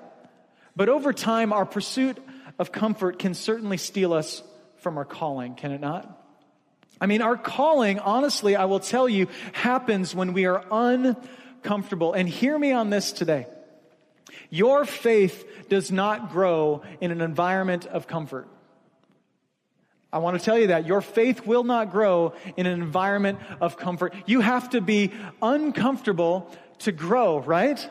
But 0.75 0.89
over 0.89 1.13
time, 1.13 1.53
our 1.53 1.65
pursuit 1.65 2.17
of 2.57 2.71
comfort 2.71 3.19
can 3.19 3.35
certainly 3.35 3.77
steal 3.77 4.13
us 4.13 4.41
from 4.77 4.97
our 4.97 5.05
calling, 5.05 5.53
can 5.53 5.71
it 5.71 5.79
not? 5.79 6.23
I 6.99 7.05
mean, 7.05 7.21
our 7.21 7.37
calling, 7.37 7.99
honestly, 7.99 8.55
I 8.55 8.65
will 8.65 8.79
tell 8.79 9.07
you, 9.07 9.27
happens 9.53 10.15
when 10.15 10.33
we 10.33 10.45
are 10.45 10.65
uncomfortable. 10.71 12.13
And 12.13 12.27
hear 12.27 12.57
me 12.57 12.71
on 12.71 12.89
this 12.89 13.11
today. 13.11 13.45
Your 14.49 14.85
faith 14.85 15.45
does 15.69 15.91
not 15.91 16.31
grow 16.31 16.81
in 16.99 17.11
an 17.11 17.21
environment 17.21 17.85
of 17.85 18.07
comfort. 18.07 18.47
I 20.11 20.17
want 20.17 20.39
to 20.39 20.43
tell 20.43 20.57
you 20.57 20.67
that 20.67 20.87
your 20.87 21.01
faith 21.01 21.45
will 21.45 21.63
not 21.63 21.91
grow 21.91 22.33
in 22.57 22.65
an 22.65 22.81
environment 22.81 23.37
of 23.61 23.77
comfort. 23.77 24.15
You 24.25 24.41
have 24.41 24.71
to 24.71 24.81
be 24.81 25.11
uncomfortable 25.43 26.49
to 26.79 26.91
grow, 26.91 27.39
right? 27.39 27.87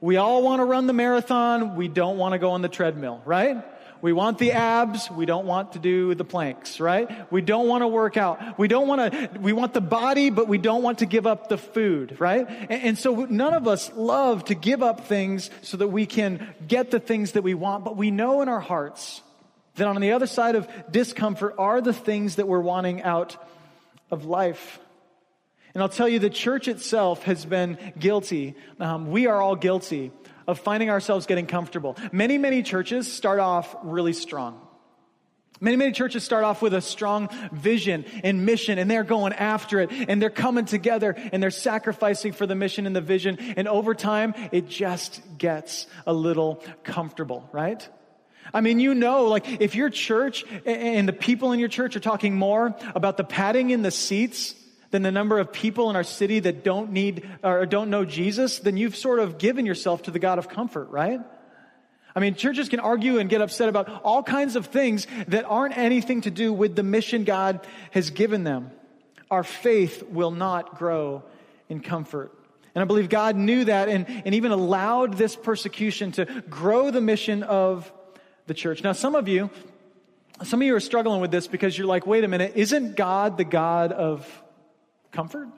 We 0.00 0.16
all 0.16 0.42
want 0.42 0.60
to 0.60 0.64
run 0.64 0.86
the 0.86 0.92
marathon. 0.92 1.76
We 1.76 1.88
don't 1.88 2.18
want 2.18 2.32
to 2.32 2.38
go 2.38 2.50
on 2.50 2.62
the 2.62 2.68
treadmill, 2.68 3.22
right? 3.24 3.64
We 4.02 4.12
want 4.12 4.38
the 4.38 4.52
abs. 4.52 5.10
We 5.10 5.26
don't 5.26 5.46
want 5.46 5.72
to 5.72 5.78
do 5.78 6.14
the 6.14 6.24
planks, 6.24 6.80
right? 6.80 7.32
We 7.32 7.40
don't 7.40 7.66
want 7.66 7.82
to 7.82 7.88
work 7.88 8.16
out. 8.16 8.58
We 8.58 8.68
don't 8.68 8.86
want 8.86 9.12
to, 9.12 9.30
we 9.40 9.52
want 9.52 9.72
the 9.72 9.80
body, 9.80 10.30
but 10.30 10.48
we 10.48 10.58
don't 10.58 10.82
want 10.82 10.98
to 10.98 11.06
give 11.06 11.26
up 11.26 11.48
the 11.48 11.58
food, 11.58 12.20
right? 12.20 12.46
And, 12.48 12.82
and, 12.82 12.98
so 12.98 13.24
none 13.24 13.54
of 13.54 13.66
us 13.66 13.90
love 13.94 14.44
to 14.46 14.54
give 14.54 14.82
up 14.82 15.06
things 15.06 15.50
so 15.62 15.78
that 15.78 15.88
we 15.88 16.06
can 16.06 16.54
get 16.68 16.90
the 16.90 17.00
things 17.00 17.32
that 17.32 17.42
we 17.42 17.54
want, 17.54 17.84
but 17.84 17.96
we 17.96 18.10
know 18.10 18.42
in 18.42 18.48
our 18.48 18.60
hearts 18.60 19.22
that 19.76 19.86
on 19.86 20.00
the 20.00 20.12
other 20.12 20.26
side 20.26 20.56
of 20.56 20.68
discomfort 20.90 21.54
are 21.58 21.80
the 21.80 21.92
things 21.92 22.36
that 22.36 22.46
we're 22.46 22.60
wanting 22.60 23.02
out 23.02 23.36
of 24.10 24.24
life. 24.24 24.78
And 25.76 25.82
I'll 25.82 25.90
tell 25.90 26.08
you, 26.08 26.18
the 26.18 26.30
church 26.30 26.68
itself 26.68 27.24
has 27.24 27.44
been 27.44 27.76
guilty. 27.98 28.54
Um, 28.80 29.10
we 29.10 29.26
are 29.26 29.42
all 29.42 29.56
guilty 29.56 30.10
of 30.46 30.58
finding 30.58 30.88
ourselves 30.88 31.26
getting 31.26 31.46
comfortable. 31.46 31.98
Many, 32.12 32.38
many 32.38 32.62
churches 32.62 33.12
start 33.12 33.40
off 33.40 33.76
really 33.82 34.14
strong. 34.14 34.58
Many, 35.60 35.76
many 35.76 35.92
churches 35.92 36.24
start 36.24 36.44
off 36.44 36.62
with 36.62 36.72
a 36.72 36.80
strong 36.80 37.28
vision 37.52 38.06
and 38.24 38.46
mission, 38.46 38.78
and 38.78 38.90
they're 38.90 39.04
going 39.04 39.34
after 39.34 39.80
it, 39.80 39.90
and 39.92 40.22
they're 40.22 40.30
coming 40.30 40.64
together, 40.64 41.14
and 41.30 41.42
they're 41.42 41.50
sacrificing 41.50 42.32
for 42.32 42.46
the 42.46 42.54
mission 42.54 42.86
and 42.86 42.96
the 42.96 43.02
vision. 43.02 43.36
And 43.38 43.68
over 43.68 43.94
time, 43.94 44.32
it 44.52 44.68
just 44.68 45.20
gets 45.36 45.86
a 46.06 46.12
little 46.14 46.64
comfortable, 46.84 47.50
right? 47.52 47.86
I 48.54 48.62
mean, 48.62 48.80
you 48.80 48.94
know, 48.94 49.26
like 49.26 49.60
if 49.60 49.74
your 49.74 49.90
church 49.90 50.46
and 50.64 51.06
the 51.06 51.12
people 51.12 51.52
in 51.52 51.60
your 51.60 51.68
church 51.68 51.96
are 51.96 52.00
talking 52.00 52.34
more 52.34 52.74
about 52.94 53.18
the 53.18 53.24
padding 53.24 53.68
in 53.68 53.82
the 53.82 53.90
seats 53.90 54.54
than 54.90 55.02
the 55.02 55.12
number 55.12 55.38
of 55.38 55.52
people 55.52 55.90
in 55.90 55.96
our 55.96 56.04
city 56.04 56.40
that 56.40 56.64
don't 56.64 56.92
need 56.92 57.28
or 57.42 57.66
don't 57.66 57.90
know 57.90 58.04
Jesus, 58.04 58.58
then 58.60 58.76
you've 58.76 58.96
sort 58.96 59.18
of 59.18 59.38
given 59.38 59.66
yourself 59.66 60.02
to 60.04 60.10
the 60.10 60.18
God 60.18 60.38
of 60.38 60.48
comfort, 60.48 60.90
right? 60.90 61.20
I 62.14 62.20
mean, 62.20 62.34
churches 62.34 62.70
can 62.70 62.80
argue 62.80 63.18
and 63.18 63.28
get 63.28 63.42
upset 63.42 63.68
about 63.68 64.02
all 64.02 64.22
kinds 64.22 64.56
of 64.56 64.66
things 64.66 65.06
that 65.28 65.44
aren't 65.44 65.76
anything 65.76 66.22
to 66.22 66.30
do 66.30 66.52
with 66.52 66.74
the 66.74 66.82
mission 66.82 67.24
God 67.24 67.66
has 67.90 68.08
given 68.08 68.42
them. 68.42 68.70
Our 69.30 69.44
faith 69.44 70.02
will 70.02 70.30
not 70.30 70.78
grow 70.78 71.24
in 71.68 71.80
comfort. 71.80 72.32
And 72.74 72.82
I 72.82 72.86
believe 72.86 73.08
God 73.08 73.36
knew 73.36 73.64
that 73.64 73.88
and, 73.88 74.06
and 74.24 74.34
even 74.34 74.52
allowed 74.52 75.14
this 75.14 75.36
persecution 75.36 76.12
to 76.12 76.24
grow 76.48 76.90
the 76.90 77.00
mission 77.00 77.42
of 77.42 77.92
the 78.46 78.54
church. 78.54 78.82
Now, 78.82 78.92
some 78.92 79.14
of 79.14 79.28
you, 79.28 79.50
some 80.42 80.62
of 80.62 80.66
you 80.66 80.74
are 80.74 80.80
struggling 80.80 81.20
with 81.20 81.30
this 81.30 81.46
because 81.46 81.76
you're 81.76 81.86
like, 81.86 82.06
wait 82.06 82.24
a 82.24 82.28
minute, 82.28 82.52
isn't 82.54 82.96
God 82.96 83.36
the 83.36 83.44
God 83.44 83.92
of 83.92 84.26
comfort? 85.16 85.48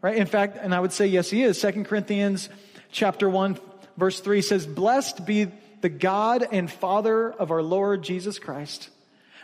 Right? 0.00 0.16
In 0.16 0.26
fact, 0.26 0.58
and 0.60 0.74
I 0.74 0.80
would 0.80 0.92
say 0.92 1.06
yes, 1.06 1.30
he 1.30 1.44
is. 1.44 1.60
Second 1.60 1.84
Corinthians 1.84 2.48
chapter 2.90 3.30
1 3.30 3.56
verse 3.96 4.18
3 4.18 4.42
says, 4.42 4.66
"Blessed 4.66 5.24
be 5.24 5.46
the 5.80 5.88
God 5.88 6.46
and 6.50 6.70
Father 6.70 7.30
of 7.30 7.52
our 7.52 7.62
Lord 7.62 8.02
Jesus 8.02 8.40
Christ, 8.40 8.90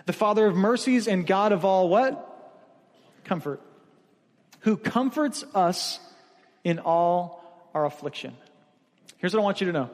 the 0.07 0.13
Father 0.13 0.47
of 0.47 0.57
mercies 0.57 1.07
and 1.07 1.27
God 1.27 1.53
of 1.53 1.65
all 1.65 1.89
what? 1.89 2.25
Comfort. 3.25 3.61
Who 4.61 4.77
comforts 4.77 5.45
us 5.55 6.01
in 6.65 6.81
all 6.81 7.71
our 7.73 7.85
affliction." 7.85 8.37
Here's 9.19 9.33
what 9.33 9.41
I 9.41 9.45
want 9.45 9.61
you 9.61 9.69
to 9.69 9.73
know. 9.73 9.91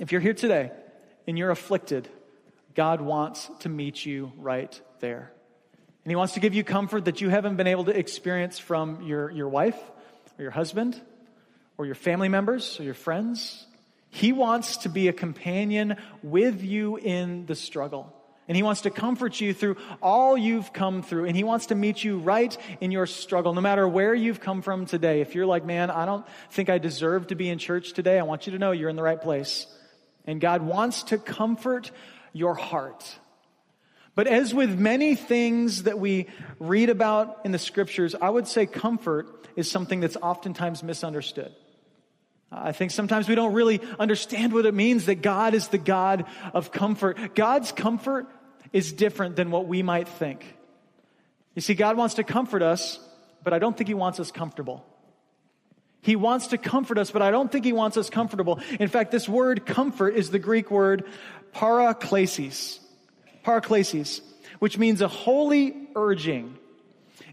If 0.00 0.12
you're 0.12 0.22
here 0.22 0.34
today 0.34 0.72
and 1.26 1.36
you're 1.36 1.50
afflicted, 1.50 2.08
God 2.74 3.02
wants 3.02 3.50
to 3.60 3.68
meet 3.68 4.06
you 4.06 4.32
right 4.38 4.80
there. 5.00 5.32
And 6.06 6.12
He 6.12 6.14
wants 6.14 6.34
to 6.34 6.40
give 6.40 6.54
you 6.54 6.62
comfort 6.62 7.06
that 7.06 7.20
you 7.20 7.30
haven't 7.30 7.56
been 7.56 7.66
able 7.66 7.86
to 7.86 7.98
experience 7.98 8.60
from 8.60 9.02
your, 9.02 9.28
your 9.28 9.48
wife 9.48 9.74
or 10.38 10.42
your 10.42 10.52
husband 10.52 11.00
or 11.76 11.84
your 11.84 11.96
family 11.96 12.28
members 12.28 12.78
or 12.78 12.84
your 12.84 12.94
friends. 12.94 13.66
He 14.10 14.30
wants 14.30 14.76
to 14.76 14.88
be 14.88 15.08
a 15.08 15.12
companion 15.12 15.96
with 16.22 16.62
you 16.62 16.96
in 16.96 17.46
the 17.46 17.56
struggle. 17.56 18.14
And 18.46 18.54
he 18.54 18.62
wants 18.62 18.82
to 18.82 18.90
comfort 18.90 19.40
you 19.40 19.52
through 19.52 19.78
all 20.00 20.38
you've 20.38 20.72
come 20.72 21.02
through. 21.02 21.24
And 21.24 21.36
he 21.36 21.42
wants 21.42 21.66
to 21.66 21.74
meet 21.74 22.04
you 22.04 22.18
right 22.18 22.56
in 22.80 22.92
your 22.92 23.06
struggle, 23.06 23.52
no 23.52 23.60
matter 23.60 23.88
where 23.88 24.14
you've 24.14 24.38
come 24.38 24.62
from 24.62 24.86
today. 24.86 25.22
If 25.22 25.34
you're 25.34 25.44
like, 25.44 25.64
man, 25.64 25.90
I 25.90 26.06
don't 26.06 26.24
think 26.52 26.70
I 26.70 26.78
deserve 26.78 27.26
to 27.26 27.34
be 27.34 27.48
in 27.48 27.58
church 27.58 27.94
today, 27.94 28.16
I 28.16 28.22
want 28.22 28.46
you 28.46 28.52
to 28.52 28.60
know 28.60 28.70
you're 28.70 28.90
in 28.90 28.94
the 28.94 29.02
right 29.02 29.20
place. 29.20 29.66
And 30.24 30.40
God 30.40 30.62
wants 30.62 31.02
to 31.02 31.18
comfort 31.18 31.90
your 32.32 32.54
heart. 32.54 33.18
But 34.16 34.26
as 34.26 34.54
with 34.54 34.78
many 34.78 35.14
things 35.14 35.82
that 35.82 36.00
we 36.00 36.26
read 36.58 36.88
about 36.88 37.42
in 37.44 37.52
the 37.52 37.58
scriptures, 37.58 38.14
I 38.20 38.30
would 38.30 38.48
say 38.48 38.64
comfort 38.64 39.46
is 39.56 39.70
something 39.70 40.00
that's 40.00 40.16
oftentimes 40.16 40.82
misunderstood. 40.82 41.54
I 42.50 42.72
think 42.72 42.92
sometimes 42.92 43.28
we 43.28 43.34
don't 43.34 43.52
really 43.52 43.78
understand 43.98 44.54
what 44.54 44.64
it 44.64 44.72
means 44.72 45.04
that 45.06 45.16
God 45.16 45.52
is 45.52 45.68
the 45.68 45.78
God 45.78 46.24
of 46.54 46.72
comfort. 46.72 47.34
God's 47.34 47.72
comfort 47.72 48.26
is 48.72 48.90
different 48.90 49.36
than 49.36 49.50
what 49.50 49.66
we 49.66 49.82
might 49.82 50.08
think. 50.08 50.56
You 51.54 51.60
see, 51.60 51.74
God 51.74 51.98
wants 51.98 52.14
to 52.14 52.24
comfort 52.24 52.62
us, 52.62 52.98
but 53.44 53.52
I 53.52 53.58
don't 53.58 53.76
think 53.76 53.88
He 53.88 53.94
wants 53.94 54.18
us 54.18 54.30
comfortable. 54.30 54.86
He 56.00 56.16
wants 56.16 56.46
to 56.48 56.58
comfort 56.58 56.96
us, 56.96 57.10
but 57.10 57.20
I 57.20 57.30
don't 57.30 57.52
think 57.52 57.66
He 57.66 57.74
wants 57.74 57.98
us 57.98 58.08
comfortable. 58.08 58.60
In 58.80 58.88
fact, 58.88 59.10
this 59.10 59.28
word 59.28 59.66
comfort 59.66 60.14
is 60.14 60.30
the 60.30 60.38
Greek 60.38 60.70
word 60.70 61.04
paraklesis 61.52 62.78
paraklesis, 63.46 64.20
which 64.58 64.76
means 64.76 65.00
a 65.00 65.08
holy 65.08 65.88
urging. 65.94 66.58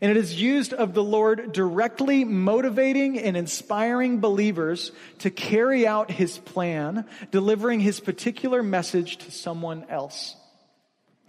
And 0.02 0.12
it 0.12 0.18
is 0.18 0.40
used 0.40 0.74
of 0.74 0.94
the 0.94 1.04
Lord 1.04 1.54
directly 1.54 2.24
motivating 2.26 3.18
and 3.18 3.38
inspiring 3.38 4.20
believers 4.20 4.92
to 5.20 5.30
carry 5.30 5.88
out 5.88 6.12
his 6.12 6.38
plan, 6.38 7.06
delivering 7.32 7.80
his 7.80 8.00
particular 8.00 8.62
message 8.62 9.18
to 9.18 9.32
someone 9.32 9.86
else. 9.90 10.36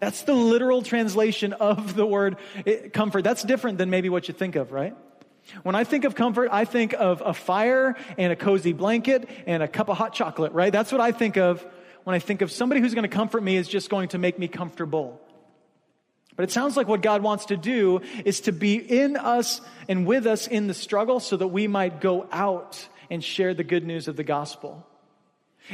That's 0.01 0.23
the 0.23 0.35
literal 0.35 0.83
translation 0.83 1.53
of 1.53 1.95
the 1.95 2.05
word 2.05 2.37
eh, 2.67 2.89
comfort. 2.89 3.23
That's 3.23 3.43
different 3.43 3.79
than 3.79 3.91
maybe 3.91 4.09
what 4.09 4.29
you 4.29 4.35
think 4.35 4.57
of, 4.57 4.73
right? 4.73 4.95
When 5.63 5.75
I 5.75 5.85
think 5.85 6.05
of 6.05 6.15
comfort, 6.15 6.49
I 6.51 6.65
think 6.65 6.95
of 6.95 7.23
a 7.25 7.33
fire 7.33 7.97
and 8.19 8.33
a 8.33 8.37
cozy 8.37 8.73
blanket 8.73 9.29
and 9.47 9.63
a 9.63 9.69
cup 9.69 9.89
of 9.89 9.97
hot 9.97 10.15
chocolate, 10.15 10.53
right? 10.53 10.73
That's 10.73 10.91
what 10.91 11.01
I 11.01 11.13
think 11.13 11.37
of 11.37 11.65
when 12.05 12.15
I 12.15 12.19
think 12.19 12.43
of 12.43 12.53
somebody 12.53 12.81
who's 12.81 12.95
going 12.95 13.09
to 13.09 13.15
comfort 13.15 13.43
me 13.43 13.57
is 13.57 13.67
just 13.67 13.91
going 13.91 14.09
to 14.09 14.19
make 14.19 14.39
me 14.39 14.49
comfortable. 14.49 15.21
But 16.37 16.45
it 16.45 16.51
sounds 16.51 16.77
like 16.77 16.89
what 16.89 17.01
God 17.01 17.23
wants 17.23 17.47
to 17.47 17.57
do 17.57 18.01
is 18.25 18.43
to 18.43 18.53
be 18.53 18.77
in 18.77 19.17
us 19.17 19.61
and 19.89 20.07
with 20.07 20.27
us 20.27 20.47
in 20.47 20.67
the 20.67 20.75
struggle 20.75 21.21
so 21.21 21.37
that 21.37 21.49
we 21.49 21.69
might 21.69 22.01
go 22.01 22.27
out 22.33 22.89
and 23.11 23.23
share 23.23 23.55
the 23.55 23.65
good 23.65 23.87
news 23.87 24.09
of 24.09 24.17
the 24.17 24.25
gospel. 24.25 24.87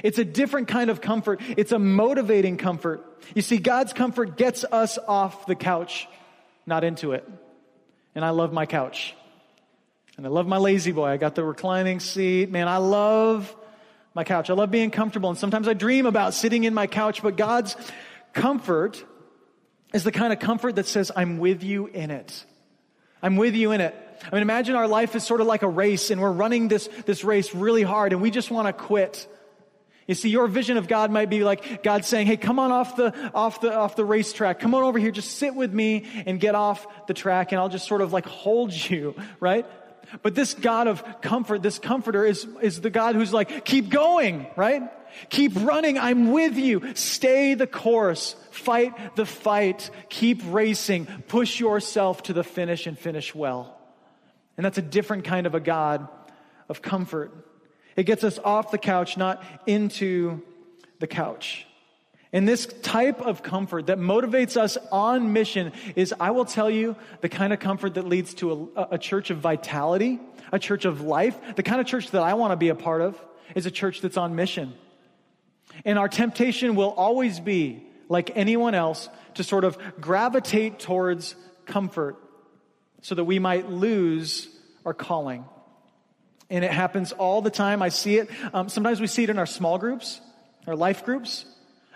It's 0.04 0.18
a 0.18 0.24
different 0.24 0.68
kind 0.68 0.90
of 0.90 1.00
comfort. 1.00 1.40
It's 1.56 1.72
a 1.72 1.78
motivating 1.78 2.58
comfort. 2.58 3.04
You 3.34 3.42
see, 3.42 3.58
God's 3.58 3.92
comfort 3.92 4.36
gets 4.36 4.64
us 4.64 4.98
off 4.98 5.46
the 5.46 5.54
couch, 5.54 6.08
not 6.66 6.84
into 6.84 7.12
it. 7.12 7.28
And 8.14 8.24
I 8.24 8.30
love 8.30 8.52
my 8.52 8.66
couch. 8.66 9.14
And 10.16 10.26
I 10.26 10.28
love 10.28 10.46
my 10.46 10.58
La-Z-Boy. 10.58 11.06
I 11.06 11.16
got 11.16 11.34
the 11.34 11.44
reclining 11.44 11.98
seat. 11.98 12.50
Man, 12.50 12.68
I 12.68 12.76
love 12.76 13.54
my 14.14 14.24
couch. 14.24 14.50
I 14.50 14.54
love 14.54 14.70
being 14.70 14.90
comfortable. 14.90 15.30
And 15.30 15.38
sometimes 15.38 15.68
I 15.68 15.74
dream 15.74 16.06
about 16.06 16.34
sitting 16.34 16.64
in 16.64 16.74
my 16.74 16.86
couch, 16.86 17.22
but 17.22 17.36
God's 17.36 17.76
comfort 18.32 19.04
is 19.92 20.04
the 20.04 20.12
kind 20.12 20.32
of 20.32 20.38
comfort 20.38 20.76
that 20.76 20.86
says, 20.86 21.10
I'm 21.14 21.38
with 21.38 21.62
you 21.62 21.86
in 21.86 22.10
it. 22.10 22.44
I'm 23.22 23.36
with 23.36 23.54
you 23.54 23.72
in 23.72 23.80
it. 23.80 23.94
I 24.24 24.34
mean, 24.34 24.42
imagine 24.42 24.74
our 24.76 24.88
life 24.88 25.14
is 25.14 25.24
sort 25.24 25.40
of 25.40 25.46
like 25.46 25.62
a 25.62 25.68
race 25.68 26.10
and 26.10 26.20
we're 26.20 26.32
running 26.32 26.68
this, 26.68 26.88
this 27.06 27.24
race 27.24 27.54
really 27.54 27.82
hard 27.82 28.12
and 28.12 28.20
we 28.20 28.30
just 28.30 28.50
want 28.50 28.66
to 28.66 28.72
quit. 28.72 29.26
You 30.06 30.14
see, 30.14 30.28
your 30.28 30.48
vision 30.48 30.76
of 30.76 30.88
God 30.88 31.10
might 31.10 31.30
be 31.30 31.44
like 31.44 31.82
God 31.82 32.04
saying, 32.04 32.26
Hey, 32.26 32.36
come 32.36 32.58
on 32.58 32.72
off 32.72 32.96
the, 32.96 33.14
off 33.32 33.60
the, 33.60 33.72
off 33.72 33.96
the 33.96 34.04
racetrack. 34.04 34.58
Come 34.58 34.74
on 34.74 34.82
over 34.82 34.98
here. 34.98 35.10
Just 35.10 35.38
sit 35.38 35.54
with 35.54 35.72
me 35.72 36.06
and 36.26 36.40
get 36.40 36.54
off 36.54 36.86
the 37.06 37.14
track 37.14 37.52
and 37.52 37.60
I'll 37.60 37.68
just 37.68 37.86
sort 37.86 38.00
of 38.00 38.12
like 38.12 38.26
hold 38.26 38.72
you, 38.72 39.14
right? 39.40 39.66
But 40.22 40.34
this 40.34 40.54
God 40.54 40.86
of 40.86 41.22
comfort, 41.22 41.62
this 41.62 41.78
comforter 41.78 42.24
is, 42.24 42.46
is 42.60 42.80
the 42.80 42.90
God 42.90 43.14
who's 43.14 43.32
like, 43.32 43.64
keep 43.64 43.88
going, 43.88 44.46
right? 44.56 44.82
Keep 45.28 45.52
running. 45.56 45.98
I'm 45.98 46.32
with 46.32 46.56
you. 46.56 46.94
Stay 46.94 47.54
the 47.54 47.66
course. 47.66 48.34
Fight 48.50 49.16
the 49.16 49.26
fight. 49.26 49.90
Keep 50.08 50.42
racing. 50.46 51.06
Push 51.28 51.60
yourself 51.60 52.24
to 52.24 52.32
the 52.32 52.44
finish 52.44 52.86
and 52.86 52.98
finish 52.98 53.34
well. 53.34 53.78
And 54.56 54.64
that's 54.64 54.78
a 54.78 54.82
different 54.82 55.24
kind 55.24 55.46
of 55.46 55.54
a 55.54 55.60
God 55.60 56.08
of 56.68 56.82
comfort. 56.82 57.32
It 57.96 58.04
gets 58.04 58.24
us 58.24 58.38
off 58.38 58.70
the 58.70 58.78
couch, 58.78 59.16
not 59.16 59.42
into 59.66 60.42
the 60.98 61.06
couch. 61.06 61.66
And 62.32 62.46
this 62.46 62.66
type 62.82 63.20
of 63.20 63.42
comfort 63.42 63.86
that 63.86 63.98
motivates 63.98 64.56
us 64.56 64.78
on 64.92 65.32
mission 65.32 65.72
is, 65.96 66.14
I 66.20 66.30
will 66.30 66.44
tell 66.44 66.70
you, 66.70 66.94
the 67.22 67.28
kind 67.28 67.52
of 67.52 67.58
comfort 67.58 67.94
that 67.94 68.06
leads 68.06 68.34
to 68.34 68.70
a, 68.76 68.88
a, 68.92 68.98
church 68.98 69.30
of 69.30 69.38
vitality, 69.38 70.20
a 70.52 70.58
church 70.58 70.84
of 70.84 71.00
life. 71.00 71.36
The 71.56 71.64
kind 71.64 71.80
of 71.80 71.88
church 71.88 72.12
that 72.12 72.22
I 72.22 72.34
want 72.34 72.52
to 72.52 72.56
be 72.56 72.68
a 72.68 72.76
part 72.76 73.00
of 73.00 73.20
is 73.56 73.66
a 73.66 73.70
church 73.70 74.00
that's 74.00 74.16
on 74.16 74.36
mission. 74.36 74.74
And 75.84 75.98
our 75.98 76.08
temptation 76.08 76.76
will 76.76 76.90
always 76.90 77.40
be, 77.40 77.84
like 78.08 78.30
anyone 78.36 78.74
else, 78.74 79.08
to 79.34 79.42
sort 79.42 79.64
of 79.64 79.76
gravitate 80.00 80.78
towards 80.78 81.34
comfort 81.66 82.16
so 83.02 83.16
that 83.16 83.24
we 83.24 83.40
might 83.40 83.68
lose 83.68 84.48
our 84.84 84.94
calling. 84.94 85.44
And 86.48 86.64
it 86.64 86.70
happens 86.70 87.10
all 87.10 87.42
the 87.42 87.50
time. 87.50 87.82
I 87.82 87.88
see 87.88 88.18
it. 88.18 88.28
Um, 88.52 88.68
sometimes 88.68 89.00
we 89.00 89.08
see 89.08 89.24
it 89.24 89.30
in 89.30 89.38
our 89.38 89.46
small 89.46 89.78
groups, 89.78 90.20
our 90.68 90.76
life 90.76 91.04
groups. 91.04 91.44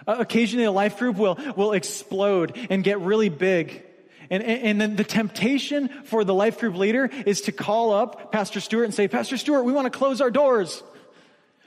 Uh, 0.07 0.17
occasionally, 0.19 0.65
a 0.65 0.73
life 0.73 0.99
group 0.99 1.17
will, 1.17 1.39
will 1.57 1.73
explode 1.73 2.57
and 2.71 2.85
get 2.85 3.01
really 3.01 3.29
big. 3.29 3.83
And, 4.31 4.43
and 4.43 4.81
then 4.81 4.97
the 4.97 5.05
temptation 5.05 5.89
for 6.05 6.25
the 6.25 6.35
life 6.35 6.59
group 6.59 6.77
leader 6.77 7.11
is 7.27 7.43
to 7.43 7.53
call 7.53 7.93
up 7.93 8.33
Pastor 8.33 8.61
Stewart 8.61 8.85
and 8.85 8.95
say, 8.95 9.07
Pastor 9.09 9.37
Stewart, 9.37 9.65
we 9.65 9.73
want 9.73 9.91
to 9.91 9.97
close 9.97 10.21
our 10.21 10.31
doors. 10.31 10.83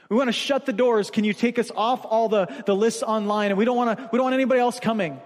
We 0.09 0.15
want 0.15 0.29
to 0.29 0.33
shut 0.33 0.65
the 0.65 0.73
doors. 0.73 1.11
Can 1.11 1.23
you 1.23 1.33
take 1.33 1.59
us 1.59 1.71
off 1.75 2.05
all 2.05 2.29
the, 2.29 2.47
the 2.65 2.75
lists 2.75 3.03
online? 3.03 3.51
And 3.51 3.57
we 3.57 3.65
don't 3.65 3.77
want 3.77 3.97
to, 3.97 4.09
we 4.11 4.17
don't 4.17 4.25
want 4.25 4.33
anybody 4.33 4.59
else 4.59 4.79
coming. 4.79 5.19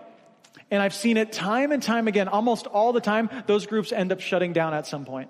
And 0.70 0.82
I've 0.82 0.94
seen 0.94 1.18
it 1.18 1.32
time 1.32 1.72
and 1.72 1.84
time 1.84 2.08
again, 2.08 2.28
almost 2.28 2.66
all 2.66 2.94
the 2.94 3.02
time, 3.02 3.30
those 3.46 3.66
groups 3.66 3.92
end 3.92 4.12
up 4.12 4.22
shutting 4.22 4.54
down 4.54 4.74
at 4.74 4.88
some 4.88 5.06
point. 5.06 5.30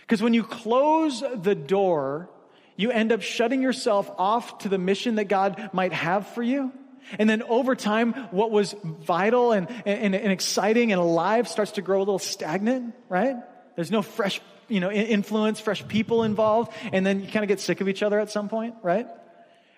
Because 0.00 0.22
when 0.22 0.34
you 0.34 0.42
close 0.42 1.22
the 1.34 1.54
door, 1.54 2.28
you 2.76 2.90
end 2.90 3.12
up 3.12 3.22
shutting 3.22 3.62
yourself 3.62 4.10
off 4.18 4.58
to 4.58 4.68
the 4.68 4.78
mission 4.78 5.16
that 5.16 5.24
God 5.24 5.70
might 5.72 5.92
have 5.92 6.26
for 6.28 6.42
you. 6.42 6.72
And 7.18 7.30
then 7.30 7.42
over 7.44 7.74
time, 7.76 8.12
what 8.30 8.50
was 8.50 8.74
vital 8.82 9.52
and, 9.52 9.68
and, 9.86 10.14
and 10.14 10.32
exciting 10.32 10.92
and 10.92 11.00
alive 11.00 11.48
starts 11.48 11.72
to 11.72 11.82
grow 11.82 11.98
a 11.98 12.00
little 12.00 12.18
stagnant, 12.18 12.94
right? 13.08 13.36
There's 13.76 13.90
no 13.90 14.02
fresh, 14.02 14.40
you 14.68 14.80
know, 14.80 14.90
influence, 14.90 15.60
fresh 15.60 15.86
people 15.86 16.24
involved. 16.24 16.72
And 16.92 17.06
then 17.06 17.20
you 17.20 17.28
kind 17.28 17.44
of 17.44 17.48
get 17.48 17.60
sick 17.60 17.80
of 17.80 17.88
each 17.88 18.02
other 18.02 18.18
at 18.18 18.30
some 18.30 18.48
point, 18.48 18.74
right? 18.82 19.06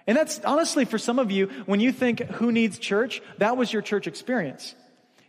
And 0.06 0.16
that's 0.16 0.40
honestly 0.40 0.86
for 0.86 0.96
some 0.96 1.18
of 1.18 1.30
you, 1.30 1.48
when 1.66 1.80
you 1.80 1.92
think 1.92 2.20
who 2.20 2.50
needs 2.50 2.78
church, 2.78 3.20
that 3.38 3.58
was 3.58 3.72
your 3.72 3.82
church 3.82 4.06
experience. 4.06 4.74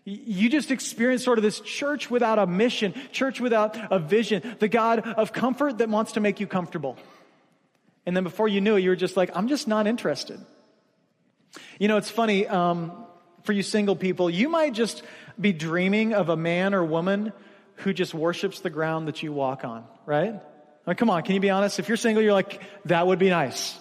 You 0.05 0.49
just 0.49 0.71
experienced 0.71 1.25
sort 1.25 1.37
of 1.37 1.43
this 1.43 1.59
church 1.59 2.09
without 2.09 2.39
a 2.39 2.47
mission, 2.47 2.93
church 3.11 3.41
without 3.41 3.77
a 3.91 3.99
vision, 3.99 4.55
the 4.59 4.69
God 4.69 5.01
of 5.01 5.33
comfort 5.33 5.79
that 5.79 5.89
wants 5.89 6.13
to 6.13 6.21
make 6.21 6.39
you 6.39 6.47
comfortable. 6.47 6.97
And 8.05 8.15
then 8.15 8.23
before 8.23 8.47
you 8.47 8.61
knew 8.61 8.75
it, 8.75 8.81
you 8.81 8.89
were 8.89 8.95
just 8.95 9.17
like, 9.17 9.31
I'm 9.35 9.47
just 9.47 9.67
not 9.67 9.87
interested. 9.87 10.39
You 11.79 11.87
know, 11.87 11.97
it's 11.97 12.09
funny, 12.09 12.47
um, 12.47 13.05
for 13.43 13.53
you 13.53 13.63
single 13.63 13.95
people, 13.95 14.29
you 14.29 14.49
might 14.49 14.73
just 14.73 15.03
be 15.39 15.53
dreaming 15.53 16.13
of 16.13 16.29
a 16.29 16.37
man 16.37 16.73
or 16.73 16.83
woman 16.83 17.33
who 17.77 17.93
just 17.93 18.13
worships 18.13 18.59
the 18.59 18.69
ground 18.69 19.07
that 19.07 19.23
you 19.23 19.31
walk 19.31 19.63
on, 19.63 19.85
right? 20.05 20.41
Come 20.97 21.09
on, 21.09 21.23
can 21.23 21.35
you 21.35 21.41
be 21.41 21.49
honest? 21.49 21.79
If 21.79 21.87
you're 21.87 21.97
single, 21.97 22.23
you're 22.23 22.33
like, 22.33 22.61
that 22.85 23.05
would 23.05 23.19
be 23.19 23.29
nice. 23.29 23.77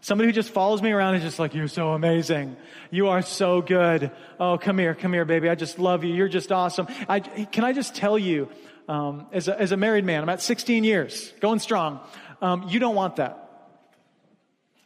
Somebody 0.00 0.28
who 0.28 0.32
just 0.32 0.50
follows 0.50 0.82
me 0.82 0.92
around 0.92 1.16
is 1.16 1.22
just 1.22 1.38
like, 1.38 1.54
you're 1.54 1.68
so 1.68 1.92
amazing. 1.92 2.56
You 2.90 3.08
are 3.08 3.22
so 3.22 3.62
good. 3.62 4.10
Oh, 4.38 4.58
come 4.58 4.78
here, 4.78 4.94
come 4.94 5.12
here, 5.12 5.24
baby. 5.24 5.48
I 5.48 5.54
just 5.54 5.78
love 5.78 6.04
you. 6.04 6.14
You're 6.14 6.28
just 6.28 6.52
awesome. 6.52 6.86
I, 7.08 7.20
can 7.20 7.64
I 7.64 7.72
just 7.72 7.94
tell 7.94 8.18
you, 8.18 8.48
um, 8.88 9.26
as, 9.32 9.48
a, 9.48 9.60
as 9.60 9.72
a 9.72 9.76
married 9.76 10.04
man, 10.04 10.22
I'm 10.22 10.28
at 10.28 10.40
16 10.40 10.84
years, 10.84 11.32
going 11.40 11.58
strong. 11.58 12.00
Um, 12.40 12.66
you 12.68 12.78
don't 12.78 12.94
want 12.94 13.16
that. 13.16 13.47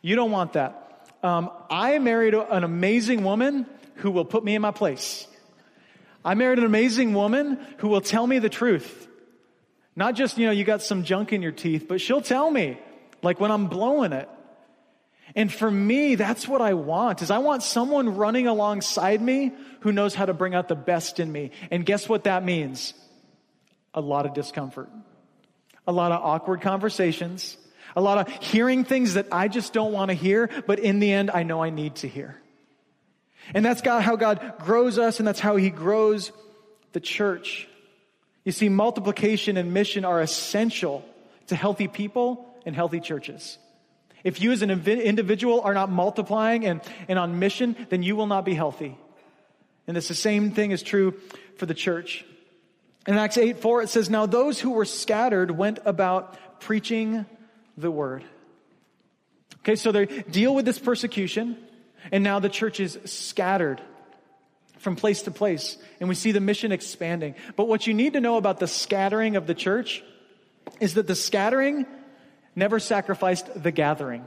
You 0.03 0.17
don't 0.17 0.31
want 0.31 0.55
that. 0.55 1.09
Um, 1.23 1.51
I 1.71 1.99
married 2.01 2.35
an 2.35 2.65
amazing 2.65 3.23
woman 3.23 3.67
who 3.97 4.11
will 4.11 4.25
put 4.25 4.45
me 4.45 4.57
in 4.57 4.63
my 4.63 4.73
place. 4.73 5.27
I 6.25 6.35
married 6.35 6.59
an 6.59 6.65
amazing 6.65 7.15
woman 7.15 7.59
who 7.79 7.89
will 7.89 8.01
tell 8.01 8.27
me 8.27 8.41
the 8.41 8.49
truth. 8.49 9.09
Not 9.95 10.15
just, 10.15 10.39
you 10.39 10.47
know, 10.47 10.53
you 10.53 10.65
got 10.65 10.83
some 10.83 11.05
junk 11.05 11.33
in 11.33 11.43
your 11.43 11.53
teeth, 11.53 11.87
but 11.89 12.01
she'll 12.01 12.23
tell 12.23 12.51
me, 12.51 12.79
like 13.23 13.39
when 13.39 13.51
I'm 13.51 13.69
blowing 13.69 14.13
it. 14.13 14.29
And 15.37 15.53
for 15.53 15.71
me, 15.71 16.17
that's 16.17 16.49
what 16.49 16.61
I 16.61 16.75
want, 16.75 17.23
is 17.23 17.31
I 17.31 17.39
want 17.39 17.63
someone 17.63 18.17
running 18.17 18.47
alongside 18.47 19.23
me 19.23 19.53
who 19.81 19.93
knows 19.93 20.15
how 20.15 20.27
to 20.27 20.35
bring 20.35 20.55
out 20.55 20.69
the 20.69 20.75
best 20.75 21.21
in 21.21 21.31
me. 21.31 21.53
And 21.71 21.87
guess 21.87 22.09
what 22.09 22.25
that 22.25 22.45
means? 22.45 22.95
A 23.95 24.01
lot 24.01 24.27
of 24.27 24.35
discomfort. 24.35 24.91
A 25.87 25.93
lot 25.93 26.13
of 26.13 26.23
awkward 26.23 26.61
conversations. 26.61 27.57
A 27.95 28.01
lot 28.01 28.19
of 28.19 28.33
hearing 28.43 28.85
things 28.85 29.15
that 29.15 29.27
I 29.31 29.49
just 29.49 29.73
don't 29.73 29.93
want 29.93 30.11
to 30.11 30.15
hear, 30.15 30.49
but 30.67 30.79
in 30.79 30.99
the 30.99 31.13
end, 31.13 31.31
I 31.31 31.43
know 31.43 31.63
I 31.63 31.71
need 31.71 31.97
to 31.97 32.09
hear. 32.09 32.37
And 33.55 33.65
that's 33.65 33.83
God, 33.83 34.03
how 34.03 34.17
God 34.17 34.55
grows 34.61 34.99
us, 34.99 35.19
and 35.19 35.27
that's 35.27 35.41
how 35.41 35.57
He 35.57 35.71
grows 35.71 36.33
the 36.93 37.01
church. 37.01 37.69
You 38.45 38.53
see, 38.53 38.69
multiplication 38.69 39.57
and 39.57 39.73
mission 39.75 40.05
are 40.05 40.21
essential 40.21 41.05
to 41.49 41.57
healthy 41.57 41.89
people 41.89 42.47
and 42.65 42.75
healthy 42.75 43.01
churches. 43.01 43.59
If 44.25 44.41
you 44.41 44.53
as 44.53 44.63
an 44.63 44.71
individual 44.71 45.63
are 45.63 45.75
not 45.75 45.91
multiplying 45.91 46.65
and, 46.65 46.81
and 47.09 47.19
on 47.19 47.39
mission, 47.39 47.77
then 47.91 48.03
you 48.03 48.15
will 48.15 48.29
not 48.29 48.45
be 48.45 48.55
healthy. 48.55 48.97
And 49.87 49.97
it's 49.97 50.09
the 50.09 50.15
same 50.15 50.53
thing 50.53 50.71
is 50.71 50.83
true 50.83 51.15
for 51.57 51.67
the 51.67 51.75
church. 51.75 52.25
In 53.07 53.19
Acts 53.19 53.37
8 53.37 53.59
4, 53.59 53.83
it 53.83 53.89
says, 53.89 54.09
Now 54.09 54.27
those 54.27 54.61
who 54.61 54.71
were 54.71 54.85
scattered 54.85 55.51
went 55.51 55.81
about 55.85 56.61
preaching 56.61 57.27
the 57.77 57.91
word. 57.91 58.25
Okay, 59.61 59.77
so 59.77 59.93
they 59.93 60.07
deal 60.07 60.55
with 60.55 60.65
this 60.65 60.79
persecution, 60.79 61.57
and 62.11 62.25
now 62.25 62.41
the 62.41 62.49
church 62.49 62.81
is 62.81 62.99
scattered 63.05 63.81
from 64.79 64.97
place 64.97 65.23
to 65.23 65.31
place, 65.31 65.79
and 66.01 66.09
we 66.09 66.15
see 66.17 66.33
the 66.33 66.41
mission 66.41 66.73
expanding. 66.73 67.37
But 67.55 67.69
what 67.69 67.87
you 67.87 67.95
need 67.95 68.15
to 68.15 68.21
know 68.21 68.37
about 68.37 68.59
the 68.59 68.67
scattering 68.67 69.37
of 69.37 69.47
the 69.47 69.55
church 69.55 70.03
is 70.81 70.95
that 70.95 71.07
the 71.07 71.15
scattering 71.15 71.87
never 72.57 72.81
sacrificed 72.81 73.63
the 73.63 73.71
gathering. 73.71 74.25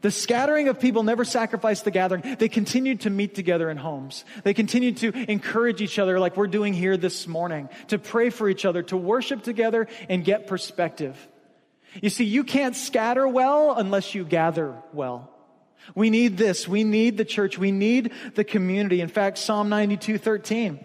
The 0.00 0.10
scattering 0.10 0.68
of 0.68 0.80
people 0.80 1.02
never 1.02 1.26
sacrificed 1.26 1.84
the 1.84 1.90
gathering. 1.90 2.36
They 2.38 2.48
continued 2.48 3.02
to 3.02 3.10
meet 3.10 3.34
together 3.34 3.68
in 3.68 3.76
homes. 3.76 4.24
They 4.44 4.54
continued 4.54 4.96
to 4.98 5.12
encourage 5.30 5.82
each 5.82 5.98
other 5.98 6.18
like 6.18 6.38
we're 6.38 6.46
doing 6.46 6.72
here 6.72 6.96
this 6.96 7.26
morning, 7.26 7.68
to 7.88 7.98
pray 7.98 8.30
for 8.30 8.48
each 8.48 8.64
other, 8.64 8.82
to 8.84 8.96
worship 8.96 9.42
together 9.42 9.88
and 10.08 10.24
get 10.24 10.46
perspective. 10.46 11.28
You 12.00 12.10
see, 12.10 12.24
you 12.24 12.44
can't 12.44 12.76
scatter 12.76 13.26
well 13.26 13.74
unless 13.76 14.14
you 14.14 14.24
gather 14.24 14.74
well. 14.92 15.30
We 15.94 16.10
need 16.10 16.36
this. 16.36 16.68
We 16.68 16.84
need 16.84 17.16
the 17.16 17.24
church. 17.24 17.58
We 17.58 17.72
need 17.72 18.12
the 18.34 18.44
community. 18.44 19.00
In 19.00 19.08
fact, 19.08 19.38
Psalm 19.38 19.68
92, 19.68 20.18
13 20.18 20.84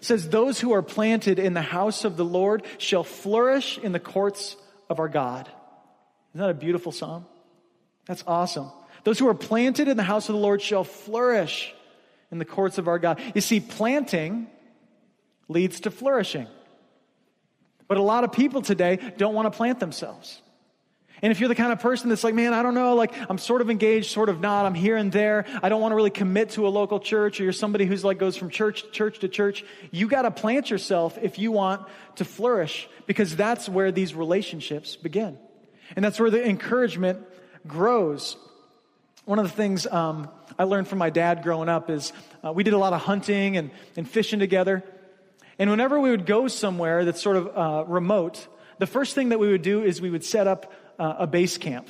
says, 0.00 0.28
Those 0.28 0.60
who 0.60 0.72
are 0.72 0.82
planted 0.82 1.38
in 1.38 1.54
the 1.54 1.62
house 1.62 2.04
of 2.04 2.16
the 2.16 2.24
Lord 2.24 2.64
shall 2.78 3.04
flourish 3.04 3.78
in 3.78 3.92
the 3.92 4.00
courts 4.00 4.56
of 4.88 5.00
our 5.00 5.08
God. 5.08 5.48
Isn't 6.34 6.40
that 6.40 6.50
a 6.50 6.54
beautiful 6.54 6.92
psalm? 6.92 7.26
That's 8.06 8.24
awesome. 8.26 8.70
Those 9.04 9.18
who 9.18 9.28
are 9.28 9.34
planted 9.34 9.88
in 9.88 9.96
the 9.96 10.02
house 10.02 10.28
of 10.28 10.34
the 10.34 10.40
Lord 10.40 10.62
shall 10.62 10.84
flourish 10.84 11.74
in 12.30 12.38
the 12.38 12.44
courts 12.44 12.78
of 12.78 12.88
our 12.88 12.98
God. 12.98 13.20
You 13.34 13.40
see, 13.40 13.60
planting 13.60 14.48
leads 15.48 15.80
to 15.80 15.90
flourishing. 15.90 16.46
But 17.86 17.98
a 17.98 18.02
lot 18.02 18.24
of 18.24 18.32
people 18.32 18.62
today 18.62 18.98
don't 19.16 19.34
want 19.34 19.52
to 19.52 19.56
plant 19.56 19.78
themselves. 19.78 20.40
And 21.24 21.30
if 21.30 21.40
you're 21.40 21.48
the 21.48 21.54
kind 21.54 21.72
of 21.72 21.80
person 21.80 22.10
that's 22.10 22.22
like, 22.22 22.34
man, 22.34 22.52
I 22.52 22.62
don't 22.62 22.74
know, 22.74 22.96
like 22.96 23.14
I'm 23.30 23.38
sort 23.38 23.62
of 23.62 23.70
engaged, 23.70 24.10
sort 24.10 24.28
of 24.28 24.40
not, 24.40 24.66
I'm 24.66 24.74
here 24.74 24.94
and 24.94 25.10
there, 25.10 25.46
I 25.62 25.70
don't 25.70 25.80
want 25.80 25.92
to 25.92 25.96
really 25.96 26.10
commit 26.10 26.50
to 26.50 26.66
a 26.66 26.68
local 26.68 27.00
church, 27.00 27.40
or 27.40 27.44
you're 27.44 27.52
somebody 27.54 27.86
who's 27.86 28.04
like 28.04 28.18
goes 28.18 28.36
from 28.36 28.50
church 28.50 28.82
to 28.82 28.90
church 28.90 29.20
to 29.20 29.28
church, 29.28 29.64
you 29.90 30.06
got 30.06 30.22
to 30.22 30.30
plant 30.30 30.68
yourself 30.68 31.16
if 31.22 31.38
you 31.38 31.50
want 31.50 31.80
to 32.16 32.26
flourish, 32.26 32.90
because 33.06 33.34
that's 33.36 33.70
where 33.70 33.90
these 33.90 34.14
relationships 34.14 34.96
begin. 34.96 35.38
And 35.96 36.04
that's 36.04 36.20
where 36.20 36.28
the 36.28 36.46
encouragement 36.46 37.20
grows. 37.66 38.36
One 39.24 39.38
of 39.38 39.46
the 39.46 39.56
things 39.56 39.86
um, 39.86 40.28
I 40.58 40.64
learned 40.64 40.88
from 40.88 40.98
my 40.98 41.08
dad 41.08 41.42
growing 41.42 41.70
up 41.70 41.88
is 41.88 42.12
uh, 42.44 42.52
we 42.52 42.64
did 42.64 42.74
a 42.74 42.78
lot 42.78 42.92
of 42.92 43.00
hunting 43.00 43.56
and, 43.56 43.70
and 43.96 44.06
fishing 44.06 44.40
together. 44.40 44.84
And 45.58 45.70
whenever 45.70 45.98
we 45.98 46.10
would 46.10 46.26
go 46.26 46.48
somewhere 46.48 47.06
that's 47.06 47.22
sort 47.22 47.38
of 47.38 47.56
uh, 47.56 47.84
remote, 47.90 48.46
the 48.78 48.86
first 48.86 49.14
thing 49.14 49.30
that 49.30 49.38
we 49.38 49.48
would 49.48 49.62
do 49.62 49.82
is 49.82 50.02
we 50.02 50.10
would 50.10 50.24
set 50.24 50.46
up 50.46 50.70
uh, 50.98 51.14
a 51.20 51.26
base 51.26 51.58
camp. 51.58 51.88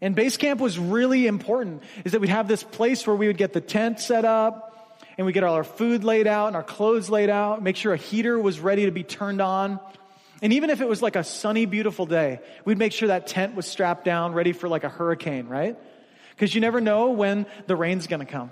And 0.00 0.14
base 0.14 0.36
camp 0.36 0.60
was 0.60 0.78
really 0.78 1.26
important, 1.26 1.82
is 2.04 2.12
that 2.12 2.20
we'd 2.20 2.30
have 2.30 2.48
this 2.48 2.62
place 2.62 3.06
where 3.06 3.14
we 3.14 3.28
would 3.28 3.38
get 3.38 3.52
the 3.52 3.60
tent 3.60 4.00
set 4.00 4.24
up, 4.24 4.72
and 5.16 5.26
we 5.26 5.32
get 5.32 5.44
all 5.44 5.54
our 5.54 5.64
food 5.64 6.04
laid 6.04 6.26
out 6.26 6.48
and 6.48 6.56
our 6.56 6.62
clothes 6.62 7.10
laid 7.10 7.30
out, 7.30 7.62
make 7.62 7.76
sure 7.76 7.92
a 7.92 7.96
heater 7.96 8.38
was 8.38 8.60
ready 8.60 8.86
to 8.86 8.90
be 8.90 9.02
turned 9.02 9.40
on. 9.40 9.78
And 10.40 10.54
even 10.54 10.70
if 10.70 10.80
it 10.80 10.88
was 10.88 11.02
like 11.02 11.16
a 11.16 11.24
sunny, 11.24 11.66
beautiful 11.66 12.06
day, 12.06 12.40
we'd 12.64 12.78
make 12.78 12.92
sure 12.92 13.08
that 13.08 13.26
tent 13.26 13.54
was 13.54 13.66
strapped 13.66 14.04
down, 14.04 14.32
ready 14.32 14.52
for 14.52 14.68
like 14.68 14.84
a 14.84 14.88
hurricane, 14.88 15.46
right? 15.46 15.76
Because 16.30 16.54
you 16.54 16.60
never 16.60 16.80
know 16.80 17.10
when 17.10 17.46
the 17.66 17.76
rain's 17.76 18.06
gonna 18.06 18.26
come. 18.26 18.50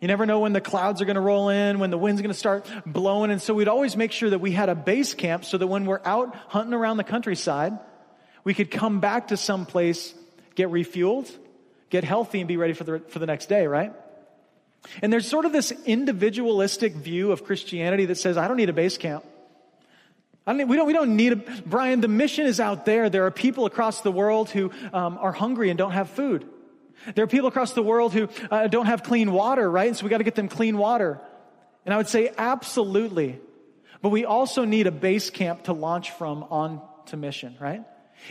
You 0.00 0.08
never 0.08 0.26
know 0.26 0.40
when 0.40 0.52
the 0.52 0.60
clouds 0.60 1.00
are 1.00 1.04
to 1.04 1.20
roll 1.20 1.48
in, 1.48 1.78
when 1.78 1.90
the 1.90 1.98
wind's 1.98 2.22
to 2.22 2.34
start 2.34 2.68
blowing. 2.84 3.30
And 3.30 3.40
so 3.40 3.54
we'd 3.54 3.68
always 3.68 3.96
make 3.96 4.12
sure 4.12 4.30
that 4.30 4.40
we 4.40 4.50
had 4.50 4.68
a 4.68 4.74
base 4.74 5.14
camp 5.14 5.44
so 5.44 5.58
that 5.58 5.66
when 5.66 5.86
we're 5.86 6.00
out 6.04 6.34
hunting 6.48 6.74
around 6.74 6.96
the 6.96 7.04
countryside, 7.04 7.78
we 8.44 8.54
could 8.54 8.70
come 8.70 9.00
back 9.00 9.28
to 9.28 9.36
some 9.36 9.66
place, 9.66 10.14
get 10.54 10.68
refueled, 10.68 11.30
get 11.90 12.04
healthy, 12.04 12.40
and 12.40 12.48
be 12.48 12.56
ready 12.56 12.72
for 12.72 12.84
the, 12.84 12.98
for 13.00 13.18
the 13.18 13.26
next 13.26 13.46
day, 13.46 13.66
right? 13.66 13.92
And 15.00 15.12
there's 15.12 15.28
sort 15.28 15.44
of 15.44 15.52
this 15.52 15.72
individualistic 15.86 16.94
view 16.94 17.32
of 17.32 17.44
Christianity 17.44 18.06
that 18.06 18.16
says, 18.16 18.36
I 18.36 18.48
don't 18.48 18.56
need 18.56 18.68
a 18.68 18.72
base 18.72 18.98
camp. 18.98 19.24
I 20.44 20.56
don't, 20.56 20.68
we, 20.68 20.76
don't, 20.76 20.86
we 20.86 20.92
don't 20.92 21.14
need 21.14 21.32
a, 21.32 21.36
Brian, 21.36 22.00
the 22.00 22.08
mission 22.08 22.46
is 22.46 22.58
out 22.58 22.84
there. 22.84 23.08
There 23.08 23.26
are 23.26 23.30
people 23.30 23.64
across 23.64 24.00
the 24.00 24.10
world 24.10 24.50
who 24.50 24.72
um, 24.92 25.18
are 25.20 25.32
hungry 25.32 25.70
and 25.70 25.78
don't 25.78 25.92
have 25.92 26.10
food. 26.10 26.48
There 27.14 27.24
are 27.24 27.28
people 27.28 27.48
across 27.48 27.72
the 27.72 27.82
world 27.82 28.12
who 28.12 28.28
uh, 28.50 28.66
don't 28.66 28.86
have 28.86 29.02
clean 29.02 29.32
water, 29.32 29.70
right? 29.70 29.88
And 29.88 29.96
so 29.96 30.04
we 30.04 30.10
got 30.10 30.18
to 30.18 30.24
get 30.24 30.34
them 30.34 30.48
clean 30.48 30.78
water. 30.78 31.20
And 31.84 31.94
I 31.94 31.96
would 31.96 32.08
say 32.08 32.32
absolutely. 32.36 33.40
But 34.02 34.08
we 34.08 34.24
also 34.24 34.64
need 34.64 34.88
a 34.88 34.92
base 34.92 35.30
camp 35.30 35.64
to 35.64 35.72
launch 35.72 36.10
from 36.12 36.44
on 36.44 36.80
to 37.06 37.16
mission, 37.16 37.56
right? 37.60 37.84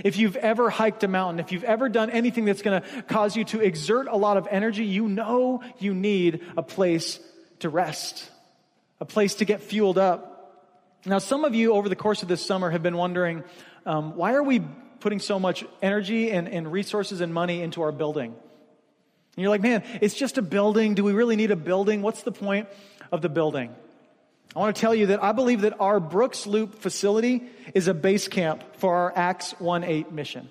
If 0.04 0.18
you've 0.18 0.36
ever 0.36 0.70
hiked 0.70 1.04
a 1.04 1.08
mountain, 1.08 1.40
if 1.40 1.52
you've 1.52 1.64
ever 1.64 1.90
done 1.90 2.10
anything 2.10 2.46
that's 2.46 2.62
going 2.62 2.82
to 2.82 3.02
cause 3.04 3.36
you 3.36 3.44
to 3.46 3.60
exert 3.60 4.08
a 4.08 4.18
lot 4.18 4.38
of 4.38 4.48
energy, 4.50 4.86
you 4.86 5.08
know 5.08 5.64
you 5.80 5.94
need 5.94 6.42
a 6.58 6.64
place 6.64 7.20
to 7.60 7.70
rest, 7.70 8.30
a 9.00 9.06
place 9.06 9.36
to 9.36 9.46
get 9.46 9.62
fueled 9.62 9.98
up. 9.98 10.28
Now, 11.06 11.18
some 11.18 11.46
of 11.46 11.56
you 11.56 11.74
over 11.74 11.90
the 11.90 11.96
course 11.96 12.22
of 12.22 12.28
this 12.28 12.46
summer 12.46 12.70
have 12.70 12.84
been 12.84 12.98
wondering, 12.98 13.44
um, 13.86 14.16
why 14.16 14.34
are 14.34 14.44
we 14.44 14.62
putting 15.00 15.20
so 15.20 15.40
much 15.40 15.66
energy 15.82 16.32
and, 16.32 16.48
and 16.48 16.72
resources 16.72 17.22
and 17.22 17.34
money 17.34 17.62
into 17.62 17.82
our 17.82 17.92
building? 17.92 18.32
And 18.32 19.42
you're 19.42 19.50
like, 19.50 19.62
man, 19.62 19.84
it's 20.02 20.14
just 20.14 20.38
a 20.38 20.42
building. 20.42 20.94
Do 20.94 21.04
we 21.04 21.14
really 21.14 21.36
need 21.36 21.52
a 21.52 21.56
building? 21.56 22.02
What's 22.02 22.24
the 22.24 22.32
point 22.32 22.68
of 23.12 23.22
the 23.22 23.30
building? 23.30 23.74
I 24.56 24.60
want 24.60 24.76
to 24.76 24.82
tell 24.82 24.94
you 24.94 25.08
that 25.08 25.24
I 25.24 25.32
believe 25.32 25.62
that 25.62 25.80
our 25.80 26.00
Brooks 26.00 26.46
Loop 26.46 26.76
facility 26.76 27.44
is 27.74 27.88
a 27.88 27.94
base 27.94 28.28
camp 28.28 28.64
for 28.78 28.94
our 28.96 29.14
Acts 29.16 29.52
1 29.60 29.84
8 29.84 30.12
mission. 30.12 30.50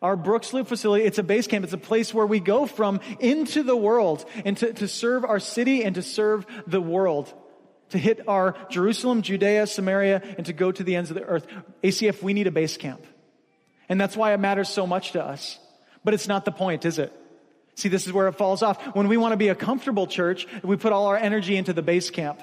Our 0.00 0.16
Brooks 0.16 0.54
Loop 0.54 0.66
facility, 0.66 1.04
it's 1.04 1.18
a 1.18 1.22
base 1.22 1.46
camp. 1.46 1.62
It's 1.62 1.74
a 1.74 1.78
place 1.78 2.14
where 2.14 2.24
we 2.24 2.40
go 2.40 2.64
from 2.64 3.00
into 3.18 3.62
the 3.62 3.76
world 3.76 4.24
and 4.46 4.56
to, 4.56 4.72
to 4.72 4.88
serve 4.88 5.26
our 5.26 5.38
city 5.38 5.84
and 5.84 5.94
to 5.96 6.02
serve 6.02 6.46
the 6.66 6.80
world. 6.80 7.32
To 7.90 7.98
hit 7.98 8.26
our 8.26 8.56
Jerusalem, 8.70 9.20
Judea, 9.20 9.66
Samaria, 9.66 10.22
and 10.38 10.46
to 10.46 10.54
go 10.54 10.72
to 10.72 10.82
the 10.82 10.96
ends 10.96 11.10
of 11.10 11.16
the 11.16 11.24
earth. 11.24 11.46
ACF, 11.82 12.22
we 12.22 12.32
need 12.32 12.46
a 12.46 12.50
base 12.50 12.78
camp. 12.78 13.04
And 13.90 14.00
that's 14.00 14.16
why 14.16 14.32
it 14.32 14.40
matters 14.40 14.70
so 14.70 14.86
much 14.86 15.12
to 15.12 15.22
us. 15.22 15.58
But 16.02 16.14
it's 16.14 16.28
not 16.28 16.46
the 16.46 16.52
point, 16.52 16.86
is 16.86 16.98
it? 16.98 17.12
See, 17.74 17.88
this 17.88 18.06
is 18.06 18.12
where 18.12 18.28
it 18.28 18.32
falls 18.32 18.62
off. 18.62 18.94
When 18.94 19.08
we 19.08 19.16
want 19.16 19.32
to 19.32 19.36
be 19.36 19.48
a 19.48 19.54
comfortable 19.54 20.06
church, 20.06 20.46
we 20.62 20.76
put 20.76 20.92
all 20.92 21.06
our 21.06 21.16
energy 21.16 21.56
into 21.56 21.72
the 21.72 21.82
base 21.82 22.10
camp. 22.10 22.40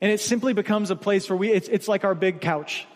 And 0.00 0.12
it 0.12 0.20
simply 0.20 0.52
becomes 0.52 0.90
a 0.90 0.96
place 0.96 1.28
where 1.28 1.36
we, 1.36 1.50
it's, 1.50 1.68
it's 1.68 1.88
like 1.88 2.04
our 2.04 2.14
big 2.14 2.40
couch. 2.40 2.86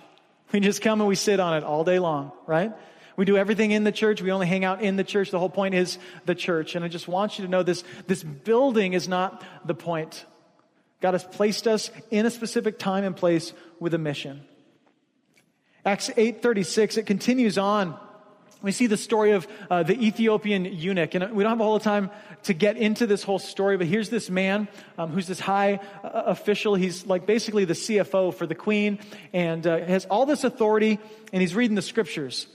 We 0.52 0.60
just 0.60 0.82
come 0.82 1.00
and 1.00 1.08
we 1.08 1.16
sit 1.16 1.40
on 1.40 1.54
it 1.54 1.64
all 1.64 1.82
day 1.82 1.98
long, 1.98 2.32
right? 2.46 2.72
We 3.16 3.24
do 3.24 3.36
everything 3.36 3.72
in 3.72 3.84
the 3.84 3.92
church. 3.92 4.22
We 4.22 4.30
only 4.30 4.46
hang 4.46 4.64
out 4.64 4.82
in 4.82 4.96
the 4.96 5.04
church. 5.04 5.30
The 5.30 5.38
whole 5.38 5.50
point 5.50 5.74
is 5.74 5.98
the 6.26 6.34
church. 6.34 6.74
And 6.74 6.84
I 6.84 6.88
just 6.88 7.08
want 7.08 7.38
you 7.38 7.44
to 7.44 7.50
know 7.50 7.62
this, 7.62 7.84
this 8.06 8.22
building 8.22 8.92
is 8.92 9.08
not 9.08 9.42
the 9.66 9.74
point. 9.74 10.24
God 11.00 11.14
has 11.14 11.24
placed 11.24 11.66
us 11.66 11.90
in 12.10 12.26
a 12.26 12.30
specific 12.30 12.78
time 12.78 13.04
and 13.04 13.16
place 13.16 13.52
with 13.80 13.92
a 13.94 13.98
mission. 13.98 14.42
Acts 15.84 16.10
8:36 16.10 16.96
it 16.96 17.06
continues 17.06 17.58
on 17.58 17.98
we 18.62 18.72
see 18.72 18.86
the 18.86 18.96
story 18.96 19.32
of 19.32 19.46
uh, 19.70 19.82
the 19.82 20.00
Ethiopian 20.00 20.64
eunuch. 20.64 21.14
And 21.14 21.32
we 21.32 21.42
don't 21.42 21.50
have 21.50 21.60
a 21.60 21.64
whole 21.64 21.80
time 21.80 22.10
to 22.44 22.54
get 22.54 22.76
into 22.76 23.06
this 23.06 23.22
whole 23.22 23.38
story, 23.38 23.76
but 23.76 23.86
here's 23.86 24.08
this 24.08 24.30
man 24.30 24.68
um, 24.98 25.10
who's 25.10 25.26
this 25.26 25.40
high 25.40 25.80
uh, 26.02 26.22
official. 26.26 26.74
He's 26.74 27.06
like 27.06 27.26
basically 27.26 27.64
the 27.64 27.74
CFO 27.74 28.34
for 28.34 28.46
the 28.46 28.54
queen 28.54 28.98
and 29.32 29.66
uh, 29.66 29.78
has 29.80 30.04
all 30.06 30.26
this 30.26 30.44
authority, 30.44 30.98
and 31.32 31.40
he's 31.40 31.54
reading 31.54 31.74
the 31.74 31.82
scriptures. 31.82 32.46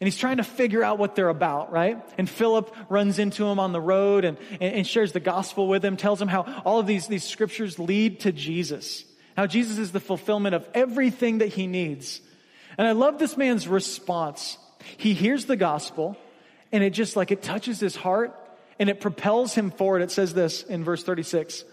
And 0.00 0.06
he's 0.06 0.18
trying 0.18 0.38
to 0.38 0.44
figure 0.44 0.82
out 0.82 0.98
what 0.98 1.14
they're 1.14 1.28
about, 1.28 1.72
right? 1.72 2.02
And 2.18 2.28
Philip 2.28 2.74
runs 2.88 3.18
into 3.18 3.46
him 3.46 3.58
on 3.58 3.72
the 3.72 3.80
road 3.80 4.24
and, 4.24 4.36
and, 4.60 4.74
and 4.74 4.86
shares 4.86 5.12
the 5.12 5.20
gospel 5.20 5.68
with 5.68 5.84
him, 5.84 5.96
tells 5.96 6.20
him 6.20 6.28
how 6.28 6.42
all 6.64 6.80
of 6.80 6.86
these, 6.86 7.06
these 7.06 7.24
scriptures 7.24 7.78
lead 7.78 8.20
to 8.20 8.32
Jesus, 8.32 9.04
how 9.36 9.46
Jesus 9.46 9.78
is 9.78 9.92
the 9.92 10.00
fulfillment 10.00 10.54
of 10.54 10.68
everything 10.74 11.38
that 11.38 11.48
he 11.48 11.66
needs. 11.66 12.20
And 12.76 12.86
I 12.86 12.92
love 12.92 13.18
this 13.18 13.36
man's 13.36 13.68
response. 13.68 14.58
He 14.96 15.14
hears 15.14 15.46
the 15.46 15.56
gospel 15.56 16.16
and 16.72 16.82
it 16.82 16.90
just 16.90 17.16
like 17.16 17.30
it 17.30 17.42
touches 17.42 17.80
his 17.80 17.96
heart 17.96 18.38
and 18.78 18.88
it 18.88 19.00
propels 19.00 19.54
him 19.54 19.70
forward. 19.70 20.02
It 20.02 20.10
says 20.10 20.34
this 20.34 20.62
in 20.62 20.84
verse 20.84 21.02
36. 21.02 21.64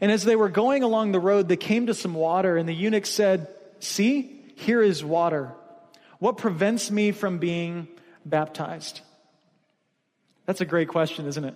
And 0.00 0.10
as 0.10 0.24
they 0.24 0.36
were 0.36 0.48
going 0.48 0.82
along 0.82 1.12
the 1.12 1.20
road, 1.20 1.48
they 1.48 1.56
came 1.56 1.86
to 1.86 1.94
some 1.94 2.14
water 2.14 2.56
and 2.56 2.68
the 2.68 2.74
eunuch 2.74 3.06
said, 3.06 3.48
see, 3.80 4.42
here 4.56 4.82
is 4.82 5.04
water. 5.04 5.52
What 6.18 6.38
prevents 6.38 6.90
me 6.90 7.12
from 7.12 7.38
being 7.38 7.88
baptized? 8.24 9.00
That's 10.46 10.60
a 10.60 10.64
great 10.64 10.88
question, 10.88 11.26
isn't 11.26 11.44
it? 11.44 11.54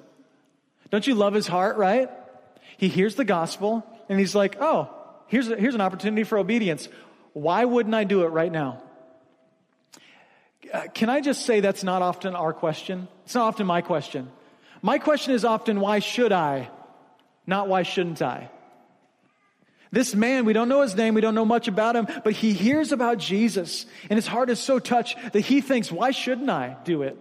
Don't 0.91 1.07
you 1.07 1.15
love 1.15 1.35
his 1.35 1.47
heart, 1.47 1.77
right? 1.77 2.11
He 2.77 2.89
hears 2.89 3.15
the 3.15 3.25
gospel 3.25 3.87
and 4.09 4.19
he's 4.19 4.35
like, 4.35 4.57
oh, 4.61 4.91
here's, 5.29 5.49
a, 5.49 5.57
here's 5.57 5.75
an 5.75 5.81
opportunity 5.81 6.25
for 6.25 6.39
obedience. 6.39 6.89
Why 7.33 7.65
wouldn't 7.65 7.95
I 7.95 8.05
do 8.05 8.25
it 8.25 8.29
right 8.29 8.51
now? 8.51 8.83
Uh, 10.73 10.87
can 10.95 11.09
I 11.09 11.21
just 11.21 11.45
say 11.45 11.61
that's 11.61 11.83
not 11.83 12.03
often 12.03 12.37
our 12.37 12.53
question? 12.53 13.09
It's 13.25 13.35
not 13.35 13.47
often 13.47 13.67
my 13.67 13.81
question. 13.81 14.31
My 14.83 14.99
question 14.99 15.35
is 15.35 15.45
often, 15.45 15.81
why 15.81 15.99
should 15.99 16.33
I? 16.33 16.71
Not 17.47 17.69
why 17.69 17.83
shouldn't 17.83 18.23
I? 18.23 18.51
This 19.93 20.15
man, 20.15 20.45
we 20.45 20.53
don't 20.53 20.69
know 20.69 20.83
his 20.83 20.95
name, 20.95 21.15
we 21.15 21.21
don't 21.21 21.35
know 21.35 21.45
much 21.45 21.67
about 21.67 21.97
him, 21.97 22.07
but 22.23 22.33
he 22.33 22.53
hears 22.53 22.93
about 22.93 23.19
Jesus, 23.19 23.87
and 24.09 24.17
his 24.17 24.27
heart 24.27 24.49
is 24.49 24.61
so 24.61 24.79
touched 24.79 25.19
that 25.33 25.41
he 25.41 25.61
thinks, 25.61 25.91
why 25.91 26.13
shouldn't 26.13 26.49
I 26.49 26.77
do 26.85 27.03
it? 27.03 27.19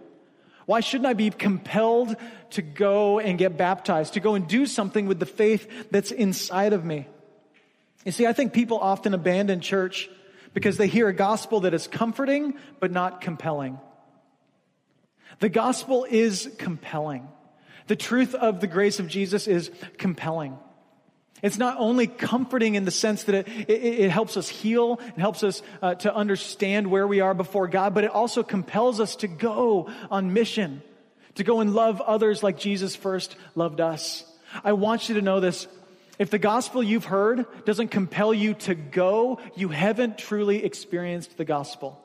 Why 0.66 0.78
shouldn't 0.78 1.08
I 1.08 1.14
be 1.14 1.30
compelled 1.30 2.14
to 2.50 2.62
go 2.62 3.18
and 3.18 3.36
get 3.36 3.56
baptized, 3.56 4.14
to 4.14 4.20
go 4.20 4.34
and 4.34 4.46
do 4.46 4.66
something 4.66 5.06
with 5.06 5.18
the 5.18 5.26
faith 5.26 5.90
that's 5.90 6.12
inside 6.12 6.72
of 6.72 6.84
me? 6.84 7.08
You 8.04 8.12
see, 8.12 8.26
I 8.26 8.32
think 8.32 8.52
people 8.52 8.78
often 8.78 9.12
abandon 9.12 9.60
church 9.60 10.08
because 10.54 10.76
they 10.76 10.86
hear 10.86 11.08
a 11.08 11.14
gospel 11.14 11.60
that 11.60 11.74
is 11.74 11.86
comforting 11.86 12.54
but 12.78 12.90
not 12.90 13.20
compelling. 13.20 13.78
The 15.38 15.48
gospel 15.48 16.06
is 16.08 16.50
compelling. 16.58 17.28
The 17.86 17.96
truth 17.96 18.34
of 18.34 18.60
the 18.60 18.66
grace 18.66 19.00
of 19.00 19.08
Jesus 19.08 19.48
is 19.48 19.70
compelling. 19.98 20.56
It's 21.42 21.58
not 21.58 21.76
only 21.78 22.06
comforting 22.06 22.74
in 22.74 22.84
the 22.84 22.90
sense 22.90 23.24
that 23.24 23.34
it, 23.34 23.48
it, 23.68 23.82
it 23.82 24.10
helps 24.10 24.36
us 24.36 24.48
heal, 24.48 25.00
it 25.16 25.20
helps 25.20 25.42
us 25.42 25.62
uh, 25.80 25.94
to 25.96 26.14
understand 26.14 26.90
where 26.90 27.06
we 27.06 27.20
are 27.20 27.34
before 27.34 27.66
God, 27.66 27.94
but 27.94 28.04
it 28.04 28.10
also 28.10 28.42
compels 28.42 29.00
us 29.00 29.16
to 29.16 29.28
go 29.28 29.90
on 30.10 30.34
mission, 30.34 30.82
to 31.36 31.44
go 31.44 31.60
and 31.60 31.74
love 31.74 32.00
others 32.00 32.42
like 32.42 32.58
Jesus 32.58 32.94
first 32.94 33.36
loved 33.54 33.80
us. 33.80 34.24
I 34.62 34.74
want 34.74 35.08
you 35.08 35.14
to 35.14 35.22
know 35.22 35.40
this 35.40 35.66
If 36.20 36.28
the 36.28 36.38
gospel 36.38 36.82
you've 36.82 37.06
heard 37.06 37.46
doesn't 37.64 37.88
compel 37.88 38.34
you 38.34 38.52
to 38.52 38.74
go, 38.74 39.40
you 39.56 39.70
haven't 39.70 40.18
truly 40.18 40.62
experienced 40.62 41.38
the 41.38 41.46
gospel. 41.46 41.98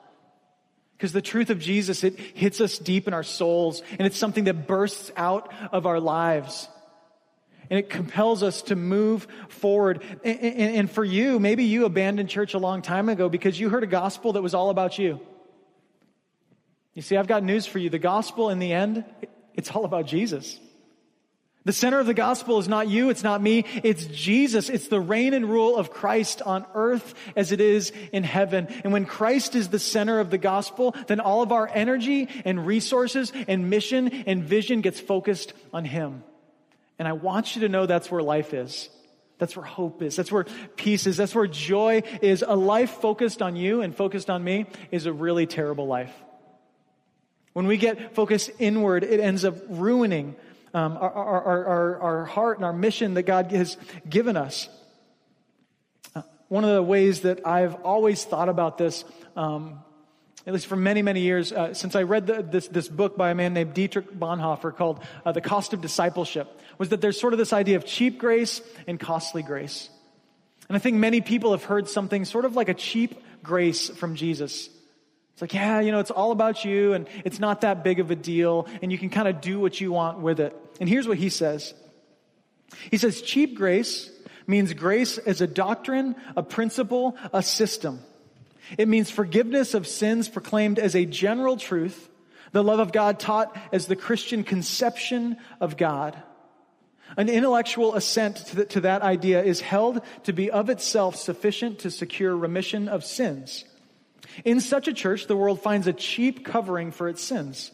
Because 0.93 1.11
the 1.11 1.21
truth 1.21 1.49
of 1.49 1.59
Jesus, 1.59 2.01
it 2.05 2.17
hits 2.17 2.61
us 2.61 2.77
deep 2.77 3.09
in 3.09 3.13
our 3.13 3.23
souls, 3.23 3.83
and 3.99 4.07
it's 4.07 4.17
something 4.17 4.45
that 4.45 4.67
bursts 4.67 5.11
out 5.17 5.53
of 5.73 5.85
our 5.85 5.99
lives. 5.99 6.69
And 7.69 7.77
it 7.77 7.89
compels 7.89 8.41
us 8.41 8.61
to 8.63 8.77
move 8.77 9.27
forward. 9.49 10.01
And, 10.23 10.39
and, 10.39 10.75
and, 10.77 10.89
for 10.89 11.03
you, 11.03 11.37
maybe 11.37 11.65
you 11.65 11.83
abandoned 11.83 12.29
church 12.29 12.53
a 12.53 12.57
long 12.57 12.81
time 12.81 13.09
ago 13.09 13.27
because 13.27 13.59
you 13.59 13.67
heard 13.67 13.83
a 13.83 13.87
gospel 13.87 14.31
that 14.33 14.41
was 14.41 14.53
all 14.53 14.69
about 14.69 14.97
you. 14.97 15.19
You 16.93 17.01
see, 17.01 17.17
I've 17.17 17.27
got 17.27 17.43
news 17.43 17.65
for 17.65 17.79
you. 17.79 17.89
The 17.89 17.99
gospel, 17.99 18.49
in 18.49 18.59
the 18.59 18.71
end, 18.71 19.03
it's 19.55 19.71
all 19.71 19.83
about 19.83 20.07
Jesus. 20.07 20.57
The 21.65 21.73
center 21.73 21.99
of 21.99 22.05
the 22.05 22.13
gospel 22.13 22.59
is 22.59 22.67
not 22.67 22.87
you, 22.87 23.09
it's 23.09 23.23
not 23.23 23.41
me, 23.41 23.65
it's 23.83 24.05
Jesus. 24.05 24.69
It's 24.69 24.87
the 24.87 25.01
reign 25.01 25.33
and 25.33 25.49
rule 25.49 25.77
of 25.77 25.89
Christ 25.89 26.43
on 26.43 26.63
earth 26.75 27.15
as 27.35 27.51
it 27.51 27.59
is 27.59 27.91
in 28.11 28.23
heaven. 28.23 28.67
And 28.83 28.93
when 28.93 29.05
Christ 29.05 29.55
is 29.55 29.69
the 29.69 29.79
center 29.79 30.19
of 30.19 30.29
the 30.29 30.37
gospel, 30.37 30.95
then 31.07 31.19
all 31.19 31.41
of 31.41 31.51
our 31.51 31.67
energy 31.67 32.29
and 32.45 32.67
resources 32.67 33.33
and 33.47 33.71
mission 33.71 34.09
and 34.09 34.43
vision 34.43 34.81
gets 34.81 34.99
focused 34.99 35.53
on 35.73 35.85
Him. 35.85 36.23
And 36.99 37.07
I 37.07 37.13
want 37.13 37.55
you 37.55 37.61
to 37.61 37.69
know 37.69 37.87
that's 37.87 38.11
where 38.11 38.21
life 38.21 38.53
is. 38.53 38.87
That's 39.39 39.55
where 39.55 39.65
hope 39.65 40.03
is. 40.03 40.15
That's 40.15 40.31
where 40.31 40.45
peace 40.75 41.07
is. 41.07 41.17
That's 41.17 41.33
where 41.33 41.47
joy 41.47 42.03
is. 42.21 42.43
A 42.47 42.55
life 42.55 42.91
focused 42.91 43.41
on 43.41 43.55
you 43.55 43.81
and 43.81 43.93
focused 43.93 44.29
on 44.29 44.43
me 44.43 44.67
is 44.91 45.07
a 45.07 45.13
really 45.13 45.47
terrible 45.47 45.87
life. 45.87 46.13
When 47.53 47.65
we 47.65 47.77
get 47.77 48.13
focused 48.13 48.51
inward, 48.59 49.03
it 49.03 49.19
ends 49.19 49.43
up 49.43 49.55
ruining 49.67 50.35
um, 50.75 50.97
our, 50.97 51.09
our, 51.09 51.65
our, 51.65 52.01
our 52.01 52.25
heart 52.25 52.57
and 52.57 52.65
our 52.65 52.73
mission 52.73 53.13
that 53.13 53.23
God 53.23 53.49
has 53.53 53.77
given 54.09 54.35
us. 54.35 54.67
Uh, 56.13 56.21
one 56.49 56.65
of 56.65 56.75
the 56.75 56.83
ways 56.83 57.21
that 57.21 57.47
I've 57.47 57.75
always 57.75 58.25
thought 58.25 58.49
about 58.49 58.77
this, 58.77 59.05
um, 59.37 59.79
at 60.45 60.53
least 60.53 60.67
for 60.67 60.75
many, 60.75 61.01
many 61.01 61.21
years, 61.21 61.53
uh, 61.53 61.73
since 61.73 61.95
I 61.95 62.03
read 62.03 62.27
the, 62.27 62.43
this, 62.43 62.67
this 62.67 62.89
book 62.89 63.15
by 63.15 63.31
a 63.31 63.35
man 63.35 63.53
named 63.53 63.73
Dietrich 63.73 64.13
Bonhoeffer 64.13 64.75
called 64.75 65.01
uh, 65.25 65.31
The 65.31 65.39
Cost 65.39 65.71
of 65.71 65.79
Discipleship, 65.79 66.59
was 66.77 66.89
that 66.89 66.99
there's 66.99 67.17
sort 67.17 67.31
of 67.31 67.39
this 67.39 67.53
idea 67.53 67.77
of 67.77 67.85
cheap 67.85 68.17
grace 68.17 68.61
and 68.85 68.99
costly 68.99 69.43
grace. 69.43 69.89
And 70.67 70.75
I 70.75 70.79
think 70.79 70.97
many 70.97 71.21
people 71.21 71.51
have 71.51 71.63
heard 71.63 71.87
something 71.87 72.25
sort 72.25 72.43
of 72.43 72.57
like 72.57 72.67
a 72.67 72.73
cheap 72.73 73.23
grace 73.41 73.87
from 73.91 74.15
Jesus. 74.15 74.69
It's 75.31 75.41
like, 75.41 75.53
yeah, 75.53 75.79
you 75.79 75.93
know, 75.93 75.99
it's 75.99 76.11
all 76.11 76.31
about 76.31 76.65
you 76.65 76.91
and 76.93 77.07
it's 77.23 77.39
not 77.39 77.61
that 77.61 77.81
big 77.81 78.01
of 78.01 78.11
a 78.11 78.15
deal 78.15 78.67
and 78.81 78.91
you 78.91 78.97
can 78.97 79.09
kind 79.09 79.29
of 79.29 79.39
do 79.39 79.57
what 79.57 79.79
you 79.79 79.93
want 79.93 80.19
with 80.19 80.41
it. 80.41 80.53
And 80.79 80.89
here's 80.89 81.07
what 81.07 81.17
he 81.17 81.29
says. 81.29 81.73
He 82.91 82.97
says, 82.97 83.21
cheap 83.21 83.55
grace 83.55 84.09
means 84.47 84.73
grace 84.73 85.17
as 85.17 85.41
a 85.41 85.47
doctrine, 85.47 86.15
a 86.35 86.43
principle, 86.43 87.17
a 87.33 87.41
system. 87.41 87.99
It 88.77 88.87
means 88.87 89.09
forgiveness 89.09 89.73
of 89.73 89.87
sins 89.87 90.27
proclaimed 90.27 90.79
as 90.79 90.95
a 90.95 91.05
general 91.05 91.57
truth, 91.57 92.09
the 92.51 92.63
love 92.63 92.79
of 92.79 92.91
God 92.91 93.19
taught 93.19 93.55
as 93.71 93.85
the 93.85 93.95
Christian 93.95 94.43
conception 94.43 95.37
of 95.59 95.77
God. 95.77 96.21
An 97.17 97.29
intellectual 97.29 97.95
assent 97.95 98.37
to, 98.37 98.55
the, 98.57 98.65
to 98.65 98.81
that 98.81 99.01
idea 99.01 99.43
is 99.43 99.61
held 99.61 100.01
to 100.23 100.33
be 100.33 100.49
of 100.49 100.69
itself 100.69 101.15
sufficient 101.15 101.79
to 101.79 101.91
secure 101.91 102.35
remission 102.35 102.87
of 102.87 103.05
sins. 103.05 103.65
In 104.43 104.59
such 104.59 104.87
a 104.87 104.93
church, 104.93 105.27
the 105.27 105.37
world 105.37 105.61
finds 105.61 105.87
a 105.87 105.93
cheap 105.93 106.43
covering 106.43 106.91
for 106.91 107.07
its 107.07 107.21
sins. 107.21 107.71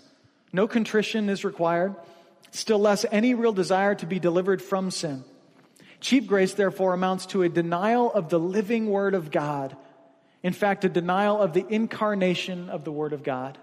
No 0.54 0.68
contrition 0.68 1.30
is 1.30 1.46
required, 1.46 1.96
still 2.52 2.80
less 2.80 3.06
any 3.12 3.34
real 3.34 3.54
desire 3.54 3.96
to 3.96 4.06
be 4.06 4.20
delivered 4.20 4.62
from 4.62 4.92
sin. 4.92 5.24
Cheap 6.00 6.28
grace, 6.28 6.54
therefore, 6.54 6.94
amounts 6.94 7.28
to 7.28 7.44
a 7.44 7.50
denial 7.50 8.12
of 8.12 8.30
the 8.30 8.40
living 8.40 8.90
Word 8.90 9.14
of 9.14 9.32
God. 9.32 9.76
In 10.44 10.54
fact, 10.54 10.84
a 10.86 10.90
denial 10.90 11.40
of 11.42 11.54
the 11.54 11.66
incarnation 11.68 12.70
of 12.70 12.84
the 12.84 12.92
Word 12.92 13.14
of 13.14 13.24
God. 13.24 13.58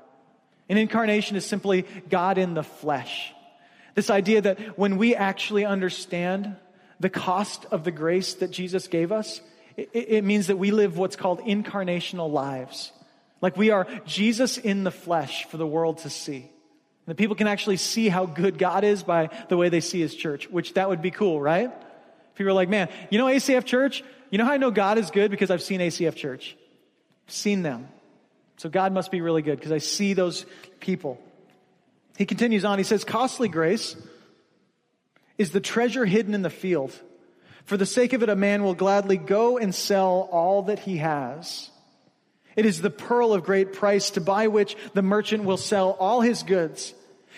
An 0.68 0.76
incarnation 0.76 1.36
is 1.36 1.44
simply 1.44 1.84
God 2.08 2.38
in 2.38 2.54
the 2.54 2.62
flesh. 2.62 3.32
This 3.94 4.10
idea 4.10 4.42
that 4.42 4.78
when 4.78 4.96
we 4.96 5.16
actually 5.16 5.64
understand 5.64 6.54
the 7.00 7.10
cost 7.10 7.66
of 7.70 7.84
the 7.84 7.90
grace 7.90 8.34
that 8.34 8.50
Jesus 8.50 8.86
gave 8.86 9.10
us, 9.10 9.40
it, 9.76 9.90
it 9.92 10.24
means 10.24 10.46
that 10.48 10.56
we 10.58 10.70
live 10.70 10.96
what's 10.96 11.16
called 11.16 11.40
incarnational 11.40 12.30
lives. 12.30 12.92
Like 13.40 13.56
we 13.56 13.70
are 13.70 13.86
Jesus 14.06 14.58
in 14.58 14.84
the 14.84 14.90
flesh 14.90 15.44
for 15.46 15.56
the 15.56 15.66
world 15.66 15.98
to 15.98 16.10
see. 16.10 16.50
And 17.08 17.16
the 17.16 17.22
people 17.22 17.36
can 17.36 17.46
actually 17.46 17.78
see 17.78 18.10
how 18.10 18.26
good 18.26 18.58
God 18.58 18.84
is 18.84 19.02
by 19.02 19.30
the 19.48 19.56
way 19.56 19.70
they 19.70 19.80
see 19.80 19.98
his 19.98 20.14
church, 20.14 20.46
which 20.50 20.74
that 20.74 20.90
would 20.90 21.00
be 21.00 21.10
cool, 21.10 21.40
right? 21.40 21.72
People 22.34 22.50
are 22.50 22.54
like, 22.54 22.68
man, 22.68 22.90
you 23.08 23.16
know 23.16 23.24
ACF 23.24 23.64
Church? 23.64 24.04
You 24.30 24.36
know 24.36 24.44
how 24.44 24.52
I 24.52 24.58
know 24.58 24.70
God 24.70 24.98
is 24.98 25.10
good? 25.10 25.30
Because 25.30 25.50
I've 25.50 25.62
seen 25.62 25.80
ACF 25.80 26.16
Church. 26.16 26.54
Seen 27.26 27.62
them. 27.62 27.88
So 28.58 28.68
God 28.68 28.92
must 28.92 29.10
be 29.10 29.22
really 29.22 29.40
good 29.40 29.56
because 29.56 29.72
I 29.72 29.78
see 29.78 30.12
those 30.12 30.44
people. 30.80 31.18
He 32.18 32.26
continues 32.26 32.66
on. 32.66 32.76
He 32.76 32.84
says, 32.84 33.04
costly 33.04 33.48
grace 33.48 33.96
is 35.38 35.52
the 35.52 35.60
treasure 35.60 36.04
hidden 36.04 36.34
in 36.34 36.42
the 36.42 36.50
field 36.50 36.92
for 37.64 37.78
the 37.78 37.86
sake 37.86 38.12
of 38.12 38.22
it, 38.22 38.28
a 38.28 38.36
man 38.36 38.64
will 38.64 38.74
gladly 38.74 39.16
go 39.16 39.56
and 39.56 39.74
sell 39.74 40.28
all 40.30 40.62
that 40.64 40.78
he 40.78 40.98
has. 40.98 41.70
It 42.58 42.66
is 42.66 42.80
the 42.80 42.90
pearl 42.90 43.32
of 43.32 43.44
great 43.44 43.72
price 43.72 44.10
to 44.10 44.20
buy 44.20 44.48
which 44.48 44.76
the 44.92 45.00
merchant 45.00 45.44
will 45.44 45.56
sell 45.56 45.92
all 46.00 46.22
his 46.22 46.42
goods. 46.42 46.92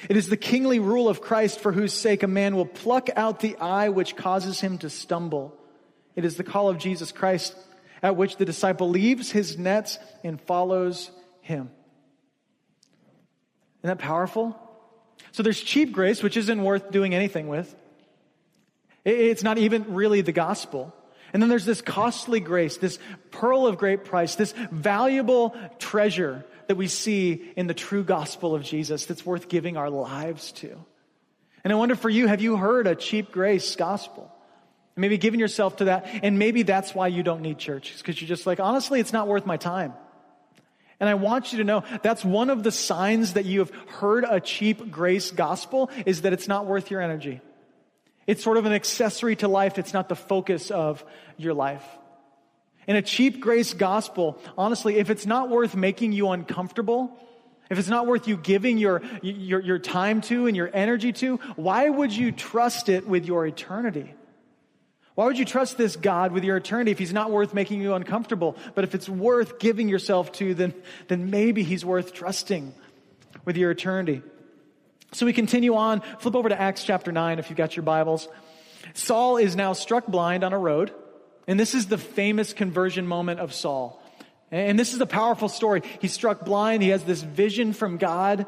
It 0.08 0.16
is 0.16 0.30
the 0.30 0.36
kingly 0.38 0.78
rule 0.78 1.10
of 1.10 1.20
Christ 1.20 1.60
for 1.60 1.72
whose 1.72 1.92
sake 1.92 2.22
a 2.22 2.26
man 2.26 2.56
will 2.56 2.64
pluck 2.64 3.10
out 3.14 3.40
the 3.40 3.54
eye 3.58 3.90
which 3.90 4.16
causes 4.16 4.62
him 4.62 4.78
to 4.78 4.88
stumble. 4.88 5.54
It 6.16 6.24
is 6.24 6.38
the 6.38 6.42
call 6.42 6.70
of 6.70 6.78
Jesus 6.78 7.12
Christ 7.12 7.54
at 8.02 8.16
which 8.16 8.38
the 8.38 8.46
disciple 8.46 8.88
leaves 8.88 9.30
his 9.30 9.58
nets 9.58 9.98
and 10.24 10.40
follows 10.40 11.10
him. 11.42 11.70
Isn't 13.82 13.98
that 13.98 13.98
powerful? 13.98 14.58
So 15.32 15.42
there's 15.42 15.60
cheap 15.60 15.92
grace, 15.92 16.22
which 16.22 16.38
isn't 16.38 16.64
worth 16.64 16.90
doing 16.92 17.14
anything 17.14 17.48
with. 17.48 17.76
It's 19.04 19.42
not 19.42 19.58
even 19.58 19.92
really 19.92 20.22
the 20.22 20.32
gospel. 20.32 20.94
And 21.32 21.42
then 21.42 21.48
there's 21.48 21.64
this 21.64 21.80
costly 21.80 22.40
grace, 22.40 22.76
this 22.76 22.98
pearl 23.30 23.66
of 23.66 23.78
great 23.78 24.04
price, 24.04 24.34
this 24.34 24.52
valuable 24.70 25.54
treasure 25.78 26.44
that 26.66 26.76
we 26.76 26.88
see 26.88 27.52
in 27.56 27.66
the 27.66 27.74
true 27.74 28.04
gospel 28.04 28.54
of 28.54 28.62
Jesus 28.62 29.06
that's 29.06 29.24
worth 29.24 29.48
giving 29.48 29.76
our 29.76 29.90
lives 29.90 30.52
to. 30.52 30.76
And 31.62 31.72
I 31.72 31.76
wonder 31.76 31.96
for 31.96 32.08
you, 32.08 32.26
have 32.26 32.40
you 32.40 32.56
heard 32.56 32.86
a 32.86 32.94
cheap 32.94 33.32
grace 33.32 33.76
gospel? 33.76 34.32
Maybe 34.96 35.18
giving 35.18 35.40
yourself 35.40 35.76
to 35.76 35.84
that, 35.86 36.06
and 36.22 36.38
maybe 36.38 36.62
that's 36.62 36.94
why 36.94 37.08
you 37.08 37.22
don't 37.22 37.42
need 37.42 37.58
church, 37.58 37.96
because 37.98 38.20
you're 38.20 38.28
just 38.28 38.46
like, 38.46 38.60
honestly, 38.60 39.00
it's 39.00 39.12
not 39.12 39.28
worth 39.28 39.46
my 39.46 39.56
time. 39.56 39.94
And 40.98 41.08
I 41.08 41.14
want 41.14 41.52
you 41.52 41.58
to 41.58 41.64
know 41.64 41.84
that's 42.02 42.24
one 42.24 42.50
of 42.50 42.62
the 42.62 42.70
signs 42.70 43.32
that 43.32 43.46
you 43.46 43.60
have 43.60 43.70
heard 43.70 44.24
a 44.28 44.40
cheap 44.40 44.90
grace 44.90 45.30
gospel 45.30 45.90
is 46.04 46.22
that 46.22 46.32
it's 46.32 46.48
not 46.48 46.66
worth 46.66 46.90
your 46.90 47.00
energy. 47.00 47.40
It's 48.30 48.44
sort 48.44 48.58
of 48.58 48.64
an 48.64 48.72
accessory 48.72 49.34
to 49.36 49.48
life. 49.48 49.76
It's 49.76 49.92
not 49.92 50.08
the 50.08 50.14
focus 50.14 50.70
of 50.70 51.04
your 51.36 51.52
life. 51.52 51.84
In 52.86 52.94
a 52.94 53.02
cheap 53.02 53.40
grace 53.40 53.74
gospel, 53.74 54.38
honestly, 54.56 54.98
if 54.98 55.10
it's 55.10 55.26
not 55.26 55.50
worth 55.50 55.74
making 55.74 56.12
you 56.12 56.28
uncomfortable, 56.28 57.18
if 57.70 57.78
it's 57.80 57.88
not 57.88 58.06
worth 58.06 58.28
you 58.28 58.36
giving 58.36 58.78
your, 58.78 59.02
your, 59.20 59.58
your 59.60 59.80
time 59.80 60.20
to 60.22 60.46
and 60.46 60.56
your 60.56 60.70
energy 60.72 61.12
to, 61.14 61.38
why 61.56 61.88
would 61.88 62.12
you 62.12 62.30
trust 62.30 62.88
it 62.88 63.04
with 63.04 63.26
your 63.26 63.46
eternity? 63.46 64.14
Why 65.16 65.24
would 65.24 65.36
you 65.36 65.44
trust 65.44 65.76
this 65.76 65.96
God 65.96 66.30
with 66.30 66.44
your 66.44 66.56
eternity 66.56 66.92
if 66.92 67.00
he's 67.00 67.12
not 67.12 67.32
worth 67.32 67.52
making 67.52 67.82
you 67.82 67.94
uncomfortable? 67.94 68.56
But 68.76 68.84
if 68.84 68.94
it's 68.94 69.08
worth 69.08 69.58
giving 69.58 69.88
yourself 69.88 70.30
to, 70.34 70.54
then, 70.54 70.72
then 71.08 71.30
maybe 71.30 71.64
he's 71.64 71.84
worth 71.84 72.14
trusting 72.14 72.74
with 73.44 73.56
your 73.56 73.72
eternity. 73.72 74.22
So 75.12 75.26
we 75.26 75.32
continue 75.32 75.74
on. 75.74 76.02
Flip 76.20 76.36
over 76.36 76.48
to 76.48 76.60
Acts 76.60 76.84
chapter 76.84 77.10
9 77.10 77.38
if 77.38 77.50
you've 77.50 77.56
got 77.56 77.74
your 77.74 77.82
Bibles. 77.82 78.28
Saul 78.94 79.38
is 79.38 79.56
now 79.56 79.72
struck 79.72 80.06
blind 80.06 80.44
on 80.44 80.52
a 80.52 80.58
road, 80.58 80.92
and 81.46 81.58
this 81.58 81.74
is 81.74 81.86
the 81.86 81.98
famous 81.98 82.52
conversion 82.52 83.06
moment 83.06 83.40
of 83.40 83.52
Saul. 83.52 84.00
And 84.52 84.78
this 84.78 84.94
is 84.94 85.00
a 85.00 85.06
powerful 85.06 85.48
story. 85.48 85.82
He's 86.00 86.12
struck 86.12 86.44
blind, 86.44 86.82
he 86.82 86.90
has 86.90 87.04
this 87.04 87.22
vision 87.22 87.72
from 87.72 87.96
God. 87.96 88.46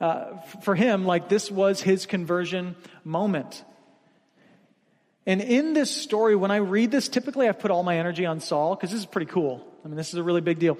Uh, 0.00 0.38
for 0.62 0.74
him, 0.74 1.04
like 1.04 1.28
this 1.28 1.50
was 1.50 1.82
his 1.82 2.06
conversion 2.06 2.74
moment. 3.04 3.62
And 5.26 5.42
in 5.42 5.74
this 5.74 5.94
story, 5.94 6.34
when 6.34 6.50
I 6.50 6.56
read 6.56 6.90
this, 6.90 7.10
typically 7.10 7.46
I 7.46 7.52
put 7.52 7.70
all 7.70 7.82
my 7.82 7.98
energy 7.98 8.24
on 8.24 8.40
Saul 8.40 8.74
because 8.74 8.90
this 8.90 9.00
is 9.00 9.04
pretty 9.04 9.30
cool. 9.30 9.62
I 9.84 9.88
mean, 9.88 9.98
this 9.98 10.08
is 10.08 10.14
a 10.14 10.22
really 10.22 10.40
big 10.40 10.58
deal. 10.58 10.78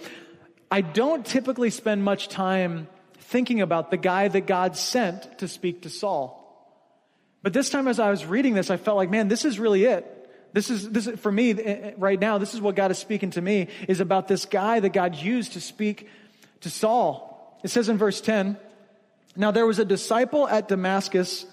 I 0.70 0.80
don't 0.80 1.26
typically 1.26 1.68
spend 1.68 2.02
much 2.02 2.28
time 2.28 2.88
thinking 3.30 3.60
about 3.60 3.90
the 3.90 3.96
guy 3.96 4.26
that 4.26 4.46
God 4.46 4.76
sent 4.76 5.38
to 5.38 5.46
speak 5.46 5.82
to 5.82 5.88
Saul. 5.88 6.36
But 7.42 7.52
this 7.52 7.70
time, 7.70 7.86
as 7.86 8.00
I 8.00 8.10
was 8.10 8.26
reading 8.26 8.54
this, 8.54 8.70
I 8.70 8.76
felt 8.76 8.96
like, 8.96 9.08
man, 9.08 9.28
this 9.28 9.44
is 9.44 9.58
really 9.58 9.84
it. 9.84 10.04
This 10.52 10.68
is, 10.68 10.90
this 10.90 11.06
is, 11.06 11.18
for 11.20 11.30
me 11.30 11.52
eh, 11.52 11.54
eh, 11.62 11.92
right 11.96 12.18
now, 12.18 12.38
this 12.38 12.54
is 12.54 12.60
what 12.60 12.74
God 12.74 12.90
is 12.90 12.98
speaking 12.98 13.30
to 13.30 13.40
me, 13.40 13.68
is 13.88 14.00
about 14.00 14.26
this 14.26 14.46
guy 14.46 14.80
that 14.80 14.92
God 14.92 15.14
used 15.14 15.52
to 15.52 15.60
speak 15.60 16.08
to 16.62 16.70
Saul. 16.70 17.58
It 17.62 17.68
says 17.68 17.88
in 17.88 17.98
verse 17.98 18.20
10, 18.20 18.58
Now 19.36 19.52
there 19.52 19.64
was 19.64 19.78
a 19.78 19.84
disciple 19.84 20.48
at 20.48 20.66
Damascus 20.66 21.46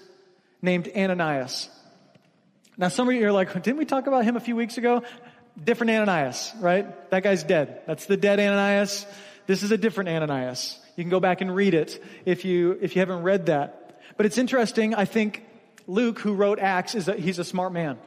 named 0.60 0.90
Ananias. 0.96 1.68
Now, 2.76 2.88
some 2.88 3.08
of 3.08 3.14
you 3.14 3.26
are 3.26 3.32
like, 3.32 3.52
didn't 3.54 3.78
we 3.78 3.84
talk 3.84 4.08
about 4.08 4.24
him 4.24 4.36
a 4.36 4.40
few 4.40 4.56
weeks 4.56 4.78
ago? 4.78 5.02
Different 5.62 5.90
Ananias, 5.90 6.52
right? 6.60 7.10
That 7.10 7.22
guy's 7.22 7.44
dead. 7.44 7.82
That's 7.86 8.06
the 8.06 8.16
dead 8.16 8.40
Ananias. 8.40 9.06
This 9.46 9.62
is 9.62 9.70
a 9.70 9.78
different 9.78 10.10
Ananias. 10.10 10.78
You 10.98 11.04
can 11.04 11.10
go 11.10 11.20
back 11.20 11.40
and 11.40 11.54
read 11.54 11.74
it 11.74 12.02
if 12.24 12.44
you, 12.44 12.76
if 12.80 12.96
you 12.96 13.00
haven't 13.00 13.22
read 13.22 13.46
that. 13.46 14.00
But 14.16 14.26
it's 14.26 14.36
interesting. 14.36 14.96
I 14.96 15.04
think 15.04 15.46
Luke, 15.86 16.18
who 16.18 16.34
wrote 16.34 16.58
Acts, 16.58 16.96
is 16.96 17.06
that 17.06 17.20
he's 17.20 17.38
a 17.38 17.44
smart 17.44 17.72
man. 17.72 17.98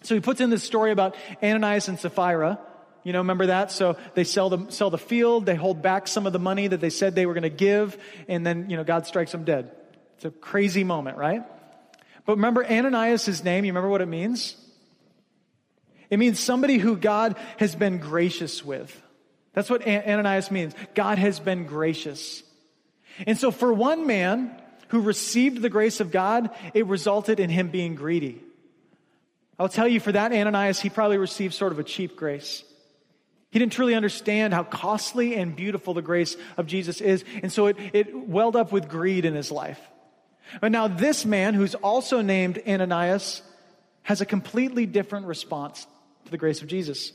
So 0.00 0.14
he 0.14 0.22
puts 0.22 0.40
in 0.40 0.48
this 0.48 0.62
story 0.62 0.92
about 0.92 1.14
Ananias 1.42 1.88
and 1.88 1.98
Sapphira. 1.98 2.58
You 3.04 3.12
know, 3.12 3.18
remember 3.18 3.48
that? 3.48 3.70
So 3.70 3.98
they 4.14 4.24
sell 4.24 4.48
the, 4.48 4.70
sell 4.70 4.88
the 4.88 4.96
field, 4.96 5.44
they 5.44 5.56
hold 5.56 5.82
back 5.82 6.08
some 6.08 6.26
of 6.26 6.32
the 6.32 6.38
money 6.38 6.66
that 6.68 6.80
they 6.80 6.88
said 6.88 7.14
they 7.14 7.26
were 7.26 7.34
going 7.34 7.42
to 7.42 7.50
give, 7.50 7.98
and 8.28 8.46
then, 8.46 8.70
you 8.70 8.78
know, 8.78 8.84
God 8.84 9.06
strikes 9.06 9.32
them 9.32 9.44
dead. 9.44 9.70
It's 10.16 10.24
a 10.24 10.30
crazy 10.30 10.84
moment, 10.84 11.18
right? 11.18 11.42
But 12.24 12.36
remember 12.36 12.64
Ananias' 12.64 13.44
name, 13.44 13.66
you 13.66 13.72
remember 13.72 13.90
what 13.90 14.00
it 14.00 14.08
means? 14.08 14.56
It 16.08 16.18
means 16.18 16.40
somebody 16.40 16.78
who 16.78 16.96
God 16.96 17.36
has 17.58 17.76
been 17.76 17.98
gracious 17.98 18.64
with. 18.64 19.02
That's 19.56 19.70
what 19.70 19.88
Ananias 19.88 20.50
means. 20.50 20.74
God 20.94 21.16
has 21.16 21.40
been 21.40 21.64
gracious. 21.64 22.42
And 23.26 23.38
so 23.38 23.50
for 23.50 23.72
one 23.72 24.06
man 24.06 24.54
who 24.88 25.00
received 25.00 25.62
the 25.62 25.70
grace 25.70 26.00
of 26.00 26.10
God, 26.10 26.50
it 26.74 26.84
resulted 26.86 27.40
in 27.40 27.48
him 27.48 27.70
being 27.70 27.94
greedy. 27.94 28.42
I'll 29.58 29.70
tell 29.70 29.88
you, 29.88 29.98
for 29.98 30.12
that 30.12 30.30
Ananias, 30.30 30.78
he 30.78 30.90
probably 30.90 31.16
received 31.16 31.54
sort 31.54 31.72
of 31.72 31.78
a 31.78 31.84
cheap 31.84 32.16
grace. 32.16 32.64
He 33.50 33.58
didn't 33.58 33.72
truly 33.72 33.94
understand 33.94 34.52
how 34.52 34.62
costly 34.62 35.34
and 35.36 35.56
beautiful 35.56 35.94
the 35.94 36.02
grace 36.02 36.36
of 36.58 36.66
Jesus 36.66 37.00
is. 37.00 37.24
And 37.42 37.50
so 37.50 37.68
it, 37.68 37.78
it 37.94 38.28
welled 38.28 38.56
up 38.56 38.72
with 38.72 38.90
greed 38.90 39.24
in 39.24 39.32
his 39.32 39.50
life. 39.50 39.80
But 40.60 40.70
now 40.70 40.86
this 40.86 41.24
man, 41.24 41.54
who's 41.54 41.74
also 41.74 42.20
named 42.20 42.60
Ananias, 42.68 43.40
has 44.02 44.20
a 44.20 44.26
completely 44.26 44.84
different 44.84 45.24
response 45.24 45.86
to 46.26 46.30
the 46.30 46.36
grace 46.36 46.60
of 46.60 46.68
Jesus. 46.68 47.12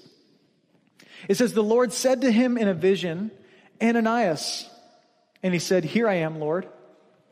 It 1.28 1.36
says, 1.36 1.53
The 1.53 1.63
Lord 1.63 1.93
said 1.93 2.22
to 2.22 2.32
him 2.32 2.57
in 2.57 2.67
a 2.67 2.74
vision, 2.74 3.32
Ananias. 3.82 4.69
And 5.43 5.53
he 5.53 5.59
said, 5.59 5.84
Here 5.84 6.07
I 6.07 6.15
am, 6.15 6.39
Lord. 6.39 6.65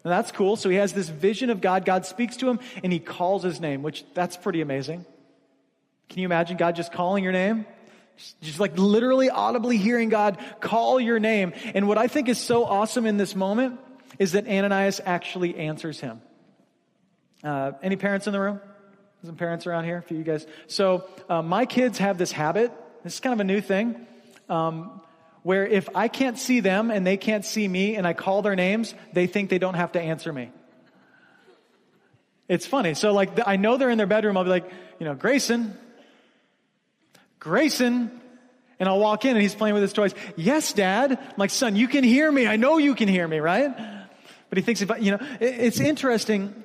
And 0.04 0.12
that's 0.12 0.32
cool. 0.32 0.56
So 0.56 0.70
he 0.70 0.78
has 0.78 0.94
this 0.94 1.10
vision 1.10 1.50
of 1.50 1.62
God. 1.62 1.86
God 1.86 2.06
speaks 2.06 2.38
to 2.38 2.50
him 2.50 2.60
and 2.84 2.92
he 2.92 3.00
calls 3.00 3.44
his 3.44 3.60
name, 3.60 3.84
which 3.84 4.06
that's 4.14 4.38
pretty 4.38 4.62
amazing. 4.62 5.06
Can 6.08 6.20
you 6.20 6.26
imagine 6.26 6.58
God 6.58 6.76
just 6.76 6.92
calling 6.92 7.24
your 7.24 7.34
name? 7.34 7.66
Just 8.42 8.60
like 8.60 8.78
literally 8.78 9.30
audibly 9.30 9.78
hearing 9.78 10.10
God 10.10 10.38
call 10.60 11.00
your 11.00 11.20
name. 11.20 11.54
And 11.74 11.88
what 11.88 11.98
I 11.98 12.08
think 12.08 12.28
is 12.28 12.38
so 12.38 12.66
awesome 12.66 13.06
in 13.06 13.18
this 13.18 13.36
moment 13.36 13.80
is 14.18 14.34
that 14.34 14.48
Ananias 14.48 15.00
actually 15.06 15.56
answers 15.56 16.00
him. 16.00 16.22
Uh, 17.44 17.72
any 17.82 17.96
parents 17.96 18.28
in 18.28 18.34
the 18.34 18.40
room? 18.40 18.60
Some 19.24 19.36
parents 19.36 19.68
around 19.68 19.84
here, 19.84 20.02
for 20.02 20.14
you 20.14 20.24
guys. 20.24 20.48
So 20.68 21.06
uh, 21.30 21.42
my 21.42 21.66
kids 21.66 21.98
have 21.98 22.18
this 22.18 22.32
habit. 22.32 22.72
This 23.04 23.16
is 23.16 23.20
kind 23.20 23.34
of 23.34 23.40
a 23.40 23.46
new 23.46 23.62
thing. 23.62 24.08
Um, 24.50 25.02
where 25.44 25.66
if 25.66 25.90
I 25.96 26.08
can't 26.08 26.38
see 26.38 26.60
them 26.60 26.92
and 26.92 27.08
they 27.08 27.18
can't 27.18 27.46
see 27.46 27.68
me 27.68 27.96
and 27.96 28.06
I 28.06 28.14
call 28.14 28.42
their 28.42 28.56
names, 28.56 28.94
they 29.14 29.28
think 29.28 29.50
they 29.50 29.58
don't 29.58 29.76
have 29.76 29.94
to 29.94 30.02
answer 30.02 30.34
me. 30.34 30.52
It's 32.48 32.66
funny. 32.66 32.94
So 32.94 33.14
like 33.14 33.48
I 33.48 33.56
know 33.56 33.78
they're 33.78 33.90
in 33.90 33.98
their 33.98 34.08
bedroom. 34.08 34.36
I'll 34.36 34.44
be 34.44 34.50
like, 34.50 34.70
you 35.00 35.06
know, 35.06 35.16
Grayson, 35.16 35.78
Grayson, 37.40 38.12
and 38.80 38.90
I'll 38.90 39.00
walk 39.00 39.26
in 39.26 39.32
and 39.32 39.42
he's 39.42 39.56
playing 39.56 39.76
with 39.76 39.84
his 39.84 39.94
toys. 39.94 40.14
Yes, 40.36 40.74
dad. 40.74 41.12
I'm 41.12 41.34
like, 41.38 41.52
son, 41.52 41.76
you 41.76 41.88
can 41.88 42.04
hear 42.04 42.30
me. 42.32 42.48
I 42.48 42.56
know 42.56 42.78
you 42.78 42.96
can 42.96 43.08
hear 43.08 43.28
me, 43.28 43.40
right? 43.40 43.72
But 44.50 44.58
he 44.58 44.64
thinks 44.64 44.82
I, 44.90 44.98
you 44.98 45.12
know, 45.12 45.20
it's 45.40 45.80
interesting. 45.80 46.64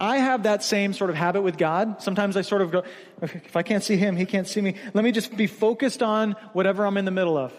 I 0.00 0.16
have 0.16 0.44
that 0.44 0.64
same 0.64 0.94
sort 0.94 1.10
of 1.10 1.16
habit 1.16 1.42
with 1.42 1.58
God. 1.58 2.00
Sometimes 2.00 2.36
I 2.38 2.40
sort 2.40 2.62
of 2.62 2.70
go, 2.72 2.84
if 3.20 3.54
I 3.54 3.62
can't 3.62 3.84
see 3.84 3.98
him, 3.98 4.16
he 4.16 4.24
can't 4.24 4.48
see 4.48 4.62
me. 4.62 4.76
Let 4.94 5.04
me 5.04 5.12
just 5.12 5.36
be 5.36 5.46
focused 5.46 6.02
on 6.02 6.32
whatever 6.54 6.86
I'm 6.86 6.96
in 6.96 7.04
the 7.04 7.10
middle 7.10 7.36
of, 7.36 7.52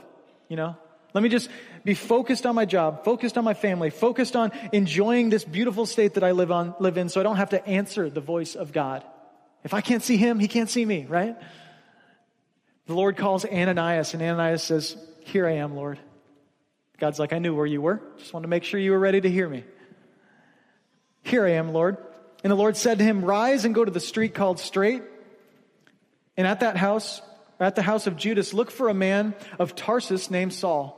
you 0.49 0.57
know? 0.57 0.75
Let 1.13 1.21
me 1.21 1.29
just 1.29 1.49
be 1.83 1.93
focused 1.93 2.45
on 2.47 2.55
my 2.55 2.65
job, 2.65 3.03
focused 3.03 3.37
on 3.37 3.43
my 3.43 3.53
family, 3.53 3.91
focused 3.91 4.35
on 4.35 4.51
enjoying 4.71 5.29
this 5.29 5.43
beautiful 5.43 5.85
state 5.85 6.15
that 6.15 6.23
I 6.23 6.31
live 6.31 6.51
on, 6.51 6.73
live 6.79 6.97
in 6.97 7.09
so 7.09 7.19
I 7.19 7.23
don't 7.23 7.35
have 7.35 7.51
to 7.51 7.63
answer 7.67 8.09
the 8.09 8.21
voice 8.21 8.55
of 8.55 8.71
God. 8.71 9.03
If 9.63 9.75
I 9.75 9.81
can't 9.81 10.01
see 10.01 10.17
him, 10.17 10.39
he 10.39 10.47
can't 10.47 10.69
see 10.69 10.83
me, 10.83 11.05
right? 11.07 11.37
The 12.87 12.93
Lord 12.93 13.17
calls 13.17 13.45
Ananias, 13.45 14.15
and 14.15 14.23
Ananias 14.23 14.63
says, 14.63 14.97
Here 15.25 15.45
I 15.45 15.57
am, 15.57 15.75
Lord. 15.75 15.99
God's 16.97 17.19
like, 17.19 17.33
I 17.33 17.39
knew 17.39 17.55
where 17.55 17.65
you 17.65 17.81
were. 17.81 18.01
Just 18.17 18.33
wanted 18.33 18.43
to 18.43 18.49
make 18.49 18.63
sure 18.63 18.79
you 18.79 18.91
were 18.91 18.99
ready 18.99 19.21
to 19.21 19.29
hear 19.29 19.47
me. 19.47 19.63
Here 21.23 21.45
I 21.45 21.51
am, 21.51 21.73
Lord. 21.73 21.97
And 22.43 22.51
the 22.51 22.55
Lord 22.55 22.75
said 22.75 22.97
to 22.99 23.03
him, 23.03 23.23
Rise 23.23 23.65
and 23.65 23.75
go 23.75 23.85
to 23.85 23.91
the 23.91 23.99
street 23.99 24.33
called 24.33 24.59
Straight. 24.59 25.03
And 26.37 26.47
at 26.47 26.61
that 26.61 26.77
house, 26.77 27.21
at 27.59 27.75
the 27.75 27.81
house 27.81 28.07
of 28.07 28.15
Judas, 28.15 28.53
look 28.53 28.71
for 28.71 28.89
a 28.89 28.93
man 28.93 29.35
of 29.59 29.75
Tarsus 29.75 30.31
named 30.31 30.53
Saul. 30.53 30.97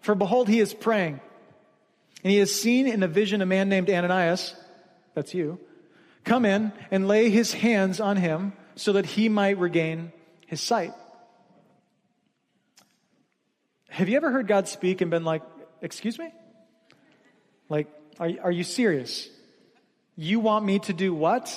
For 0.00 0.14
behold, 0.14 0.48
he 0.48 0.60
is 0.60 0.74
praying. 0.74 1.20
And 2.24 2.30
he 2.30 2.38
has 2.38 2.54
seen 2.54 2.86
in 2.86 3.02
a 3.02 3.08
vision 3.08 3.40
a 3.40 3.46
man 3.46 3.68
named 3.68 3.88
Ananias, 3.88 4.54
that's 5.14 5.32
you, 5.32 5.58
come 6.24 6.44
in 6.44 6.72
and 6.90 7.08
lay 7.08 7.30
his 7.30 7.52
hands 7.52 8.00
on 8.00 8.16
him 8.16 8.52
so 8.74 8.92
that 8.94 9.06
he 9.06 9.28
might 9.28 9.58
regain 9.58 10.12
his 10.46 10.60
sight. 10.60 10.92
Have 13.88 14.08
you 14.08 14.16
ever 14.16 14.30
heard 14.30 14.46
God 14.46 14.68
speak 14.68 15.00
and 15.00 15.10
been 15.10 15.24
like, 15.24 15.42
Excuse 15.82 16.18
me? 16.18 16.30
Like, 17.70 17.86
are, 18.18 18.30
are 18.42 18.50
you 18.50 18.64
serious? 18.64 19.28
You 20.22 20.38
want 20.38 20.66
me 20.66 20.80
to 20.80 20.92
do 20.92 21.14
what? 21.14 21.50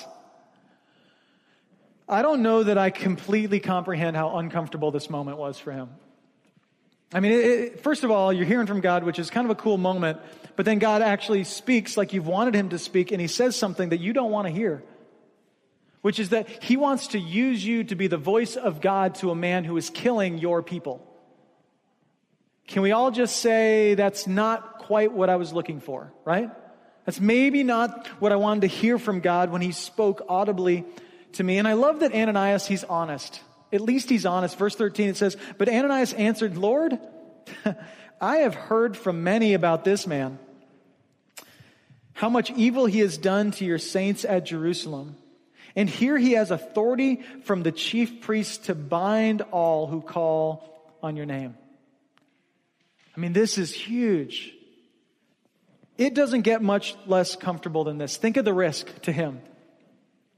I 2.08 2.22
don't 2.22 2.40
know 2.40 2.62
that 2.62 2.78
I 2.78 2.88
completely 2.88 3.60
comprehend 3.60 4.16
how 4.16 4.38
uncomfortable 4.38 4.90
this 4.90 5.10
moment 5.10 5.36
was 5.36 5.58
for 5.58 5.70
him. 5.70 5.90
I 7.12 7.20
mean, 7.20 7.32
it, 7.32 7.44
it, 7.44 7.80
first 7.80 8.04
of 8.04 8.10
all, 8.10 8.32
you're 8.32 8.46
hearing 8.46 8.66
from 8.66 8.80
God, 8.80 9.04
which 9.04 9.18
is 9.18 9.28
kind 9.28 9.44
of 9.44 9.50
a 9.50 9.54
cool 9.54 9.76
moment, 9.76 10.18
but 10.56 10.64
then 10.64 10.78
God 10.78 11.02
actually 11.02 11.44
speaks 11.44 11.98
like 11.98 12.14
you've 12.14 12.26
wanted 12.26 12.54
him 12.54 12.70
to 12.70 12.78
speak, 12.78 13.12
and 13.12 13.20
he 13.20 13.26
says 13.26 13.54
something 13.54 13.90
that 13.90 14.00
you 14.00 14.14
don't 14.14 14.30
want 14.30 14.46
to 14.46 14.50
hear, 14.50 14.82
which 16.00 16.18
is 16.18 16.30
that 16.30 16.48
he 16.62 16.78
wants 16.78 17.08
to 17.08 17.18
use 17.18 17.62
you 17.62 17.84
to 17.84 17.94
be 17.94 18.06
the 18.06 18.16
voice 18.16 18.56
of 18.56 18.80
God 18.80 19.16
to 19.16 19.30
a 19.30 19.34
man 19.34 19.64
who 19.64 19.76
is 19.76 19.90
killing 19.90 20.38
your 20.38 20.62
people. 20.62 21.06
Can 22.66 22.80
we 22.80 22.92
all 22.92 23.10
just 23.10 23.36
say 23.42 23.92
that's 23.92 24.26
not 24.26 24.78
quite 24.78 25.12
what 25.12 25.28
I 25.28 25.36
was 25.36 25.52
looking 25.52 25.80
for, 25.80 26.14
right? 26.24 26.50
That's 27.04 27.20
maybe 27.20 27.62
not 27.62 28.06
what 28.18 28.32
I 28.32 28.36
wanted 28.36 28.62
to 28.62 28.66
hear 28.66 28.98
from 28.98 29.20
God 29.20 29.50
when 29.50 29.60
he 29.60 29.72
spoke 29.72 30.24
audibly 30.28 30.84
to 31.32 31.44
me. 31.44 31.58
And 31.58 31.68
I 31.68 31.74
love 31.74 32.00
that 32.00 32.14
Ananias, 32.14 32.66
he's 32.66 32.84
honest. 32.84 33.40
At 33.72 33.80
least 33.80 34.08
he's 34.08 34.24
honest. 34.24 34.56
Verse 34.56 34.74
13, 34.74 35.10
it 35.10 35.16
says, 35.16 35.36
But 35.58 35.68
Ananias 35.68 36.12
answered, 36.14 36.56
Lord, 36.56 36.98
I 38.20 38.38
have 38.38 38.54
heard 38.54 38.96
from 38.96 39.24
many 39.24 39.54
about 39.54 39.84
this 39.84 40.06
man, 40.06 40.38
how 42.14 42.28
much 42.28 42.50
evil 42.52 42.86
he 42.86 43.00
has 43.00 43.18
done 43.18 43.50
to 43.52 43.64
your 43.64 43.78
saints 43.78 44.24
at 44.24 44.46
Jerusalem. 44.46 45.16
And 45.76 45.90
here 45.90 46.16
he 46.16 46.32
has 46.32 46.50
authority 46.50 47.22
from 47.42 47.64
the 47.64 47.72
chief 47.72 48.20
priests 48.20 48.66
to 48.66 48.74
bind 48.74 49.42
all 49.42 49.88
who 49.88 50.00
call 50.00 50.96
on 51.02 51.16
your 51.16 51.26
name. 51.26 51.56
I 53.16 53.20
mean, 53.20 53.32
this 53.32 53.58
is 53.58 53.72
huge. 53.74 54.54
It 55.96 56.14
doesn't 56.14 56.42
get 56.42 56.62
much 56.62 56.96
less 57.06 57.36
comfortable 57.36 57.84
than 57.84 57.98
this. 57.98 58.16
Think 58.16 58.36
of 58.36 58.44
the 58.44 58.54
risk 58.54 59.02
to 59.02 59.12
him. 59.12 59.40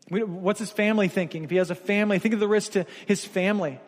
What's 0.08 0.60
his 0.60 0.70
family 0.70 1.08
thinking? 1.08 1.44
If 1.44 1.50
he 1.50 1.56
has 1.56 1.70
a 1.70 1.74
family, 1.74 2.18
think 2.18 2.34
of 2.34 2.40
the 2.40 2.48
risk 2.48 2.72
to 2.72 2.86
his 3.06 3.24
family. 3.24 3.80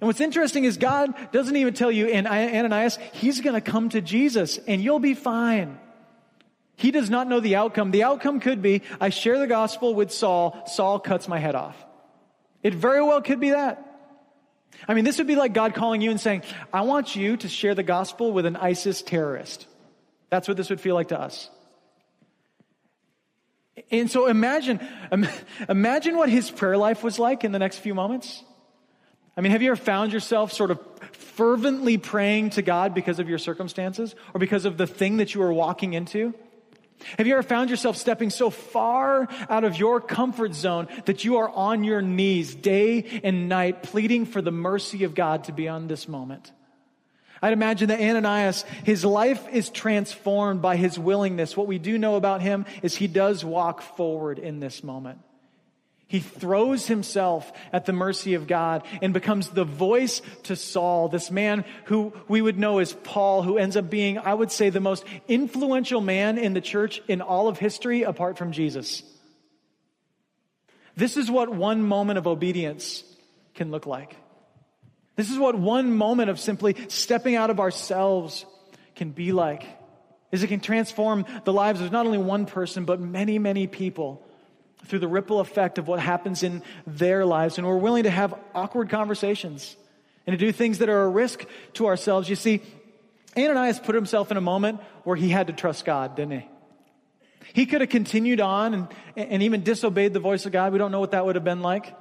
And 0.00 0.02
what's 0.02 0.20
interesting 0.20 0.64
is 0.64 0.76
God 0.76 1.14
doesn't 1.32 1.56
even 1.56 1.72
tell 1.72 1.90
you, 1.90 2.08
and 2.08 2.26
Ananias, 2.26 2.98
he's 3.12 3.40
going 3.40 3.54
to 3.54 3.60
come 3.60 3.88
to 3.90 4.00
Jesus 4.00 4.58
and 4.66 4.82
you'll 4.82 4.98
be 4.98 5.14
fine. 5.14 5.78
He 6.74 6.90
does 6.90 7.08
not 7.08 7.26
know 7.28 7.40
the 7.40 7.56
outcome. 7.56 7.90
The 7.90 8.02
outcome 8.02 8.40
could 8.40 8.60
be 8.60 8.82
I 9.00 9.08
share 9.08 9.38
the 9.38 9.46
gospel 9.46 9.94
with 9.94 10.12
Saul, 10.12 10.62
Saul 10.66 10.98
cuts 10.98 11.26
my 11.26 11.38
head 11.38 11.54
off. 11.54 11.76
It 12.62 12.74
very 12.74 13.02
well 13.02 13.22
could 13.22 13.40
be 13.40 13.50
that. 13.50 13.82
I 14.86 14.92
mean, 14.92 15.04
this 15.04 15.16
would 15.16 15.26
be 15.26 15.36
like 15.36 15.54
God 15.54 15.74
calling 15.74 16.02
you 16.02 16.10
and 16.10 16.20
saying, 16.20 16.42
I 16.72 16.82
want 16.82 17.16
you 17.16 17.38
to 17.38 17.48
share 17.48 17.74
the 17.74 17.82
gospel 17.82 18.32
with 18.32 18.44
an 18.44 18.56
ISIS 18.56 19.00
terrorist. 19.00 19.66
That's 20.30 20.48
what 20.48 20.56
this 20.56 20.70
would 20.70 20.80
feel 20.80 20.94
like 20.94 21.08
to 21.08 21.20
us. 21.20 21.50
And 23.90 24.10
so 24.10 24.26
imagine, 24.26 24.80
imagine 25.68 26.16
what 26.16 26.28
his 26.28 26.50
prayer 26.50 26.76
life 26.76 27.02
was 27.04 27.18
like 27.18 27.44
in 27.44 27.52
the 27.52 27.58
next 27.58 27.78
few 27.78 27.94
moments. 27.94 28.42
I 29.36 29.42
mean, 29.42 29.52
have 29.52 29.60
you 29.60 29.70
ever 29.70 29.76
found 29.76 30.12
yourself 30.12 30.52
sort 30.52 30.70
of 30.70 30.80
fervently 31.12 31.98
praying 31.98 32.50
to 32.50 32.62
God 32.62 32.94
because 32.94 33.18
of 33.18 33.28
your 33.28 33.38
circumstances 33.38 34.14
or 34.32 34.40
because 34.40 34.64
of 34.64 34.78
the 34.78 34.86
thing 34.86 35.18
that 35.18 35.34
you 35.34 35.42
are 35.42 35.52
walking 35.52 35.92
into? 35.92 36.34
Have 37.18 37.26
you 37.26 37.34
ever 37.34 37.42
found 37.42 37.68
yourself 37.68 37.98
stepping 37.98 38.30
so 38.30 38.48
far 38.48 39.28
out 39.50 39.64
of 39.64 39.76
your 39.76 40.00
comfort 40.00 40.54
zone 40.54 40.88
that 41.04 41.24
you 41.24 41.36
are 41.36 41.50
on 41.50 41.84
your 41.84 42.00
knees 42.00 42.54
day 42.54 43.20
and 43.22 43.50
night 43.50 43.82
pleading 43.82 44.24
for 44.24 44.40
the 44.40 44.50
mercy 44.50 45.04
of 45.04 45.14
God 45.14 45.44
to 45.44 45.52
be 45.52 45.68
on 45.68 45.88
this 45.88 46.08
moment? 46.08 46.50
I'd 47.42 47.52
imagine 47.52 47.88
that 47.88 48.00
Ananias, 48.00 48.64
his 48.84 49.04
life 49.04 49.46
is 49.52 49.68
transformed 49.68 50.62
by 50.62 50.76
his 50.76 50.98
willingness. 50.98 51.56
What 51.56 51.66
we 51.66 51.78
do 51.78 51.98
know 51.98 52.16
about 52.16 52.42
him 52.42 52.66
is 52.82 52.96
he 52.96 53.08
does 53.08 53.44
walk 53.44 53.82
forward 53.82 54.38
in 54.38 54.60
this 54.60 54.82
moment. 54.82 55.20
He 56.08 56.20
throws 56.20 56.86
himself 56.86 57.52
at 57.72 57.84
the 57.84 57.92
mercy 57.92 58.34
of 58.34 58.46
God 58.46 58.84
and 59.02 59.12
becomes 59.12 59.48
the 59.48 59.64
voice 59.64 60.22
to 60.44 60.54
Saul, 60.54 61.08
this 61.08 61.32
man 61.32 61.64
who 61.86 62.12
we 62.28 62.40
would 62.40 62.58
know 62.58 62.78
as 62.78 62.92
Paul, 62.92 63.42
who 63.42 63.58
ends 63.58 63.76
up 63.76 63.90
being, 63.90 64.16
I 64.18 64.32
would 64.32 64.52
say, 64.52 64.70
the 64.70 64.80
most 64.80 65.04
influential 65.26 66.00
man 66.00 66.38
in 66.38 66.54
the 66.54 66.60
church 66.60 67.02
in 67.08 67.20
all 67.20 67.48
of 67.48 67.58
history 67.58 68.04
apart 68.04 68.38
from 68.38 68.52
Jesus. 68.52 69.02
This 70.94 71.16
is 71.16 71.28
what 71.28 71.48
one 71.52 71.82
moment 71.82 72.18
of 72.18 72.28
obedience 72.28 73.02
can 73.54 73.72
look 73.72 73.84
like. 73.84 74.16
This 75.16 75.30
is 75.30 75.38
what 75.38 75.58
one 75.58 75.96
moment 75.96 76.30
of 76.30 76.38
simply 76.38 76.76
stepping 76.88 77.34
out 77.34 77.50
of 77.50 77.58
ourselves 77.58 78.44
can 78.94 79.10
be 79.10 79.32
like. 79.32 79.64
Is 80.30 80.42
it 80.42 80.48
can 80.48 80.60
transform 80.60 81.24
the 81.44 81.52
lives 81.52 81.80
of 81.80 81.90
not 81.90 82.06
only 82.06 82.18
one 82.18 82.46
person, 82.46 82.84
but 82.84 83.00
many, 83.00 83.38
many 83.38 83.66
people 83.66 84.22
through 84.84 84.98
the 84.98 85.08
ripple 85.08 85.40
effect 85.40 85.78
of 85.78 85.88
what 85.88 86.00
happens 86.00 86.42
in 86.42 86.62
their 86.86 87.24
lives. 87.24 87.58
And 87.58 87.66
we're 87.66 87.76
willing 87.76 88.04
to 88.04 88.10
have 88.10 88.34
awkward 88.54 88.90
conversations 88.90 89.76
and 90.26 90.38
to 90.38 90.44
do 90.44 90.52
things 90.52 90.78
that 90.78 90.88
are 90.88 91.02
a 91.02 91.08
risk 91.08 91.44
to 91.74 91.86
ourselves. 91.86 92.28
You 92.28 92.36
see, 92.36 92.62
Ananias 93.36 93.80
put 93.80 93.94
himself 93.94 94.30
in 94.30 94.36
a 94.36 94.40
moment 94.42 94.80
where 95.04 95.16
he 95.16 95.28
had 95.28 95.48
to 95.48 95.52
trust 95.52 95.84
God, 95.84 96.16
didn't 96.16 96.40
he? 96.40 96.48
He 97.52 97.66
could 97.66 97.80
have 97.80 97.90
continued 97.90 98.40
on 98.40 98.74
and, 98.74 98.88
and 99.16 99.42
even 99.42 99.62
disobeyed 99.62 100.12
the 100.12 100.20
voice 100.20 100.46
of 100.46 100.52
God. 100.52 100.72
We 100.72 100.78
don't 100.78 100.90
know 100.90 101.00
what 101.00 101.12
that 101.12 101.24
would 101.24 101.36
have 101.36 101.44
been 101.44 101.62
like. 101.62 101.94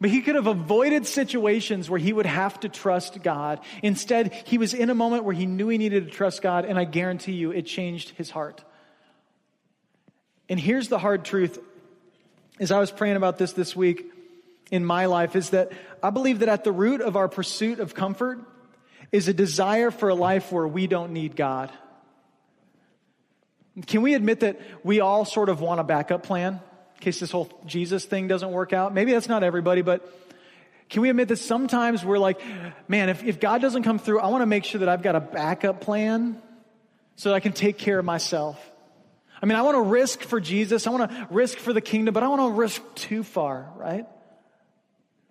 But 0.00 0.10
he 0.10 0.22
could 0.22 0.34
have 0.34 0.46
avoided 0.46 1.06
situations 1.06 1.90
where 1.90 1.98
he 1.98 2.12
would 2.12 2.26
have 2.26 2.58
to 2.60 2.68
trust 2.70 3.22
God. 3.22 3.60
Instead, 3.82 4.32
he 4.46 4.56
was 4.56 4.72
in 4.72 4.88
a 4.88 4.94
moment 4.94 5.24
where 5.24 5.34
he 5.34 5.44
knew 5.44 5.68
he 5.68 5.76
needed 5.76 6.06
to 6.06 6.10
trust 6.10 6.40
God, 6.40 6.64
and 6.64 6.78
I 6.78 6.84
guarantee 6.84 7.32
you 7.32 7.50
it 7.50 7.66
changed 7.66 8.10
his 8.10 8.30
heart. 8.30 8.64
And 10.48 10.58
here's 10.58 10.88
the 10.88 10.98
hard 10.98 11.24
truth 11.24 11.58
as 12.58 12.70
I 12.70 12.78
was 12.78 12.90
praying 12.90 13.16
about 13.16 13.38
this 13.38 13.52
this 13.52 13.76
week 13.76 14.06
in 14.70 14.84
my 14.84 15.06
life 15.06 15.36
is 15.36 15.50
that 15.50 15.72
I 16.02 16.10
believe 16.10 16.40
that 16.40 16.48
at 16.48 16.64
the 16.64 16.72
root 16.72 17.00
of 17.00 17.16
our 17.16 17.28
pursuit 17.28 17.80
of 17.80 17.94
comfort 17.94 18.40
is 19.12 19.28
a 19.28 19.34
desire 19.34 19.90
for 19.90 20.08
a 20.08 20.14
life 20.14 20.52
where 20.52 20.66
we 20.66 20.86
don't 20.86 21.12
need 21.12 21.36
God. 21.36 21.70
Can 23.86 24.02
we 24.02 24.14
admit 24.14 24.40
that 24.40 24.60
we 24.84 25.00
all 25.00 25.24
sort 25.24 25.48
of 25.48 25.60
want 25.60 25.80
a 25.80 25.84
backup 25.84 26.22
plan 26.22 26.60
in 27.00 27.04
case 27.04 27.18
this 27.18 27.30
whole 27.30 27.48
Jesus 27.64 28.04
thing 28.04 28.28
doesn't 28.28 28.52
work 28.52 28.74
out? 28.74 28.92
Maybe 28.92 29.12
that's 29.12 29.28
not 29.28 29.42
everybody, 29.42 29.80
but 29.80 30.06
can 30.90 31.00
we 31.00 31.08
admit 31.08 31.28
that 31.28 31.38
sometimes 31.38 32.04
we're 32.04 32.18
like, 32.18 32.42
man, 32.88 33.08
if, 33.08 33.24
if 33.24 33.40
God 33.40 33.62
doesn't 33.62 33.84
come 33.84 33.98
through, 33.98 34.20
I 34.20 34.26
want 34.26 34.42
to 34.42 34.46
make 34.46 34.66
sure 34.66 34.80
that 34.80 34.88
I've 34.90 35.00
got 35.00 35.16
a 35.16 35.20
backup 35.20 35.80
plan 35.80 36.42
so 37.16 37.30
that 37.30 37.36
I 37.36 37.40
can 37.40 37.54
take 37.54 37.78
care 37.78 37.98
of 37.98 38.04
myself. 38.04 38.60
I 39.40 39.46
mean, 39.46 39.56
I 39.56 39.62
want 39.62 39.76
to 39.76 39.82
risk 39.82 40.20
for 40.20 40.40
Jesus. 40.40 40.86
I 40.86 40.90
want 40.90 41.10
to 41.10 41.28
risk 41.30 41.56
for 41.56 41.72
the 41.72 41.80
kingdom, 41.80 42.12
but 42.12 42.22
I 42.22 42.28
want 42.28 42.42
to 42.42 42.58
risk 42.58 42.82
too 42.96 43.22
far, 43.22 43.72
right? 43.76 44.06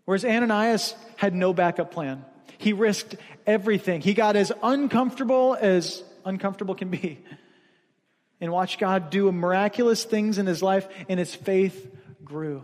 Whereas 0.06 0.26
Ananias 0.26 0.96
had 1.18 1.36
no 1.36 1.54
backup 1.54 1.92
plan. 1.92 2.26
He 2.58 2.74
risked 2.74 3.16
everything. 3.46 4.02
He 4.02 4.16
got 4.16 4.36
as 4.36 4.52
uncomfortable 4.64 5.56
as 5.62 6.04
uncomfortable 6.26 6.74
can 6.74 6.90
be. 6.90 7.20
And 8.42 8.52
watched 8.52 8.80
God 8.80 9.10
do 9.10 9.32
miraculous 9.32 10.04
things 10.04 10.38
in 10.38 10.46
his 10.46 10.64
life, 10.64 10.88
and 11.10 11.20
his 11.20 11.36
faith 11.36 11.94
grew. 12.24 12.64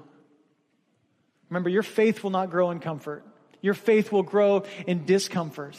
Remember, 1.50 1.70
your 1.70 1.84
faith 1.84 2.24
will 2.24 2.32
not 2.32 2.50
grow 2.50 2.72
in 2.72 2.80
comfort. 2.80 3.24
Your 3.62 3.74
faith 3.74 4.12
will 4.12 4.24
grow 4.24 4.64
in 4.88 5.06
discomfort. 5.06 5.78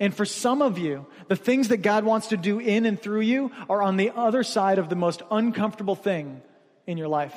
And 0.00 0.14
for 0.14 0.24
some 0.24 0.62
of 0.62 0.78
you, 0.78 1.06
the 1.26 1.36
things 1.36 1.68
that 1.68 1.78
God 1.78 2.04
wants 2.04 2.28
to 2.28 2.36
do 2.36 2.60
in 2.60 2.86
and 2.86 3.00
through 3.00 3.22
you 3.22 3.50
are 3.68 3.82
on 3.82 3.96
the 3.96 4.12
other 4.14 4.42
side 4.42 4.78
of 4.78 4.88
the 4.88 4.96
most 4.96 5.22
uncomfortable 5.30 5.96
thing 5.96 6.40
in 6.86 6.98
your 6.98 7.08
life. 7.08 7.34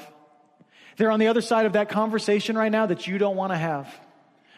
They're 0.97 1.11
on 1.11 1.19
the 1.19 1.27
other 1.27 1.41
side 1.41 1.65
of 1.65 1.73
that 1.73 1.89
conversation 1.89 2.55
right 2.55 2.71
now 2.71 2.85
that 2.85 3.07
you 3.07 3.17
don't 3.17 3.35
want 3.35 3.51
to 3.51 3.57
have. 3.57 3.87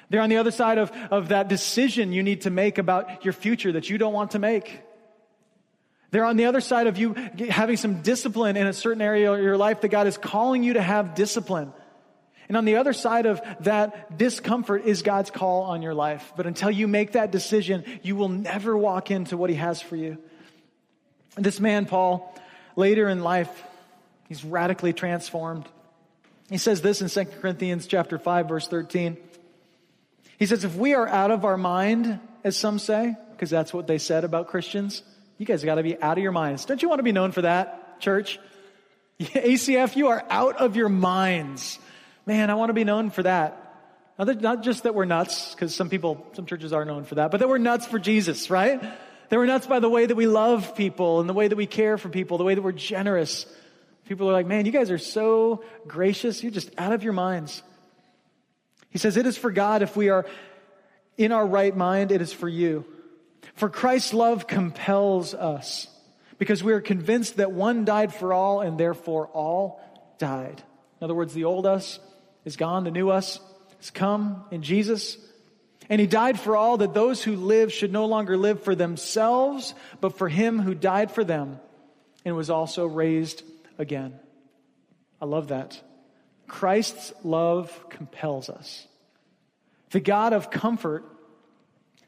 They're 0.09 0.21
on 0.21 0.29
the 0.29 0.37
other 0.37 0.51
side 0.51 0.77
of, 0.77 0.91
of 1.11 1.29
that 1.29 1.47
decision 1.47 2.11
you 2.11 2.23
need 2.23 2.41
to 2.41 2.49
make 2.49 2.77
about 2.77 3.23
your 3.23 3.33
future 3.33 3.71
that 3.71 3.89
you 3.89 3.97
don't 3.97 4.13
want 4.13 4.31
to 4.31 4.39
make. 4.39 4.81
They're 6.13 6.25
on 6.25 6.37
the 6.37 6.45
other 6.45 6.61
side 6.61 6.85
of 6.85 6.99
you 6.99 7.15
having 7.49 7.75
some 7.75 8.03
discipline 8.03 8.55
in 8.55 8.67
a 8.67 8.73
certain 8.73 9.01
area 9.01 9.33
of 9.33 9.41
your 9.41 9.57
life 9.57 9.81
that 9.81 9.87
God 9.87 10.05
is 10.05 10.15
calling 10.15 10.61
you 10.61 10.73
to 10.73 10.81
have 10.81 11.15
discipline. 11.15 11.73
And 12.47 12.55
on 12.55 12.65
the 12.65 12.75
other 12.75 12.93
side 12.93 13.25
of 13.25 13.41
that 13.61 14.15
discomfort 14.15 14.85
is 14.85 15.01
God's 15.01 15.31
call 15.31 15.63
on 15.63 15.81
your 15.81 15.95
life. 15.95 16.31
But 16.37 16.45
until 16.45 16.69
you 16.69 16.87
make 16.87 17.13
that 17.13 17.31
decision, 17.31 17.83
you 18.03 18.15
will 18.15 18.29
never 18.29 18.77
walk 18.77 19.09
into 19.09 19.37
what 19.37 19.49
He 19.49 19.55
has 19.55 19.81
for 19.81 19.95
you. 19.95 20.19
And 21.35 21.43
This 21.43 21.59
man, 21.59 21.87
Paul, 21.87 22.31
later 22.75 23.09
in 23.09 23.23
life, 23.23 23.49
he's 24.27 24.45
radically 24.45 24.93
transformed. 24.93 25.67
He 26.47 26.59
says 26.59 26.83
this 26.83 27.01
in 27.01 27.09
2 27.09 27.31
Corinthians 27.41 27.87
chapter 27.87 28.19
5, 28.19 28.49
verse 28.49 28.67
13. 28.67 29.17
He 30.37 30.45
says, 30.45 30.63
if 30.63 30.75
we 30.75 30.93
are 30.93 31.07
out 31.07 31.31
of 31.31 31.43
our 31.43 31.57
mind, 31.57 32.19
as 32.43 32.55
some 32.55 32.77
say, 32.77 33.15
because 33.31 33.49
that's 33.49 33.73
what 33.73 33.87
they 33.87 33.97
said 33.97 34.23
about 34.23 34.49
Christians, 34.49 35.01
you 35.37 35.45
guys 35.45 35.63
got 35.63 35.75
to 35.75 35.83
be 35.83 35.99
out 36.01 36.17
of 36.17 36.23
your 36.23 36.31
minds. 36.31 36.65
Don't 36.65 36.81
you 36.81 36.89
want 36.89 36.99
to 36.99 37.03
be 37.03 37.11
known 37.11 37.31
for 37.31 37.41
that, 37.41 37.99
church? 37.99 38.39
ACF, 39.19 39.95
you 39.95 40.07
are 40.07 40.23
out 40.29 40.57
of 40.57 40.75
your 40.75 40.89
minds. 40.89 41.79
Man, 42.25 42.49
I 42.49 42.55
want 42.55 42.69
to 42.69 42.73
be 42.73 42.83
known 42.83 43.09
for 43.09 43.23
that. 43.23 43.59
Not 44.17 44.63
just 44.63 44.83
that 44.83 44.93
we're 44.93 45.05
nuts, 45.05 45.53
because 45.53 45.73
some 45.73 45.89
people, 45.89 46.25
some 46.33 46.45
churches 46.45 46.71
are 46.71 46.85
known 46.85 47.03
for 47.03 47.15
that, 47.15 47.31
but 47.31 47.39
that 47.39 47.49
we're 47.49 47.57
nuts 47.57 47.85
for 47.87 47.97
Jesus, 47.97 48.49
right? 48.49 48.79
That 48.81 49.37
we're 49.37 49.47
nuts 49.47 49.65
by 49.65 49.79
the 49.79 49.89
way 49.89 50.05
that 50.05 50.15
we 50.15 50.27
love 50.27 50.75
people 50.75 51.19
and 51.19 51.27
the 51.27 51.33
way 51.33 51.47
that 51.47 51.55
we 51.55 51.65
care 51.65 51.97
for 51.97 52.09
people, 52.09 52.37
the 52.37 52.43
way 52.43 52.53
that 52.53 52.61
we're 52.61 52.71
generous. 52.71 53.47
People 54.07 54.29
are 54.29 54.33
like, 54.33 54.45
man, 54.45 54.65
you 54.65 54.71
guys 54.71 54.91
are 54.91 54.99
so 54.99 55.63
gracious. 55.87 56.43
You're 56.43 56.51
just 56.51 56.69
out 56.77 56.93
of 56.93 57.03
your 57.03 57.13
minds. 57.13 57.63
He 58.91 58.99
says, 58.99 59.17
it 59.17 59.25
is 59.25 59.37
for 59.37 59.51
God 59.51 59.81
if 59.81 59.95
we 59.95 60.09
are 60.09 60.25
in 61.17 61.31
our 61.31 61.45
right 61.45 61.75
mind, 61.75 62.11
it 62.11 62.21
is 62.21 62.31
for 62.31 62.47
you. 62.47 62.85
For 63.55 63.69
Christ's 63.69 64.13
love 64.13 64.47
compels 64.47 65.33
us 65.33 65.87
because 66.37 66.63
we 66.63 66.73
are 66.73 66.81
convinced 66.81 67.37
that 67.37 67.51
one 67.51 67.85
died 67.85 68.13
for 68.13 68.33
all 68.33 68.61
and 68.61 68.77
therefore 68.77 69.27
all 69.27 69.81
died. 70.17 70.61
In 70.99 71.05
other 71.05 71.15
words, 71.15 71.33
the 71.33 71.45
old 71.45 71.65
us 71.65 71.99
is 72.45 72.55
gone, 72.55 72.83
the 72.83 72.91
new 72.91 73.09
us 73.09 73.39
has 73.77 73.91
come 73.91 74.43
in 74.51 74.63
Jesus. 74.63 75.17
And 75.89 75.99
he 75.99 76.07
died 76.07 76.39
for 76.39 76.55
all 76.55 76.77
that 76.77 76.93
those 76.93 77.21
who 77.21 77.35
live 77.35 77.71
should 77.71 77.91
no 77.91 78.05
longer 78.05 78.37
live 78.37 78.63
for 78.63 78.73
themselves, 78.73 79.75
but 80.01 80.17
for 80.17 80.29
him 80.29 80.59
who 80.59 80.73
died 80.73 81.11
for 81.11 81.23
them 81.23 81.59
and 82.25 82.35
was 82.35 82.49
also 82.49 82.85
raised 82.85 83.43
again. 83.77 84.17
I 85.21 85.25
love 85.25 85.49
that. 85.49 85.79
Christ's 86.47 87.13
love 87.23 87.89
compels 87.89 88.49
us. 88.49 88.87
The 89.91 89.99
God 89.99 90.33
of 90.33 90.49
comfort 90.49 91.05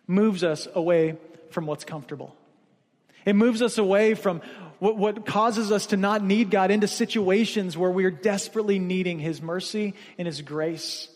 moves 0.08 0.44
us 0.44 0.68
away 0.74 1.18
from 1.56 1.66
what's 1.66 1.86
comfortable. 1.86 2.36
It 3.26 3.34
moves 3.36 3.62
us 3.62 3.80
away 3.80 4.14
from 4.14 4.42
what, 4.80 4.98
what 4.98 5.26
causes 5.26 5.72
us 5.72 5.88
to 5.88 5.98
not 5.98 6.22
need 6.22 6.52
God 6.52 6.70
into 6.70 6.88
situations 6.88 7.78
where 7.78 7.90
we 7.90 8.04
are 8.04 8.12
desperately 8.12 8.78
needing 8.78 9.20
His 9.20 9.42
mercy 9.42 9.96
and 10.20 10.28
His 10.28 10.42
grace. 10.42 11.08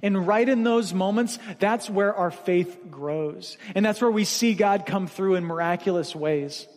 And 0.00 0.24
right 0.26 0.48
in 0.48 0.62
those 0.62 0.94
moments, 0.94 1.40
that's 1.58 1.90
where 1.90 2.14
our 2.14 2.30
faith 2.30 2.78
grows. 2.90 3.58
And 3.74 3.84
that's 3.84 4.00
where 4.00 4.10
we 4.10 4.24
see 4.24 4.54
God 4.54 4.86
come 4.86 5.08
through 5.08 5.34
in 5.34 5.44
miraculous 5.44 6.14
ways. 6.14 6.68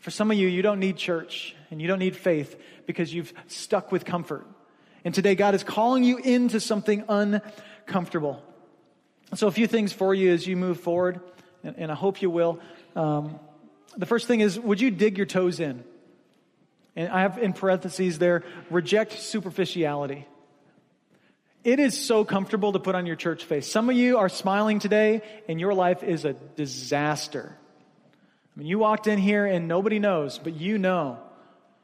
For 0.00 0.10
some 0.10 0.30
of 0.30 0.36
you, 0.36 0.46
you 0.46 0.60
don't 0.60 0.78
need 0.78 0.98
church 0.98 1.56
and 1.70 1.80
you 1.80 1.88
don't 1.88 1.98
need 1.98 2.16
faith 2.16 2.60
because 2.86 3.12
you've 3.14 3.32
stuck 3.46 3.90
with 3.90 4.04
comfort. 4.04 4.46
And 5.06 5.14
today, 5.14 5.34
God 5.34 5.54
is 5.54 5.64
calling 5.64 6.04
you 6.04 6.18
into 6.18 6.60
something 6.60 7.02
uncomfortable. 7.08 8.42
So, 9.34 9.46
a 9.46 9.52
few 9.52 9.66
things 9.66 9.92
for 9.92 10.14
you 10.14 10.32
as 10.32 10.46
you 10.46 10.56
move 10.56 10.80
forward, 10.80 11.20
and, 11.76 11.90
I 11.90 11.94
hope 11.94 12.22
you 12.22 12.30
will. 12.30 12.60
Um, 12.94 13.38
the 13.96 14.06
first 14.06 14.26
thing 14.26 14.40
is, 14.40 14.58
would 14.58 14.80
you 14.80 14.90
dig 14.90 15.16
your 15.16 15.26
toes 15.26 15.60
in? 15.60 15.84
And 16.94 17.08
I 17.08 17.22
have 17.22 17.38
in 17.38 17.52
parentheses 17.52 18.18
there, 18.18 18.44
reject 18.70 19.12
superficiality. 19.12 20.26
It 21.64 21.80
is 21.80 21.98
so 21.98 22.24
comfortable 22.24 22.72
to 22.72 22.78
put 22.78 22.94
on 22.94 23.06
your 23.06 23.16
church 23.16 23.44
face. 23.44 23.70
Some 23.70 23.90
of 23.90 23.96
you 23.96 24.18
are 24.18 24.28
smiling 24.28 24.78
today 24.78 25.22
and 25.48 25.58
your 25.58 25.74
life 25.74 26.02
is 26.02 26.24
a 26.24 26.32
disaster. 26.32 27.56
I 28.54 28.58
mean, 28.58 28.68
you 28.68 28.78
walked 28.78 29.08
in 29.08 29.18
here 29.18 29.44
and 29.44 29.66
nobody 29.66 29.98
knows, 29.98 30.38
but 30.38 30.54
you 30.54 30.78
know. 30.78 31.18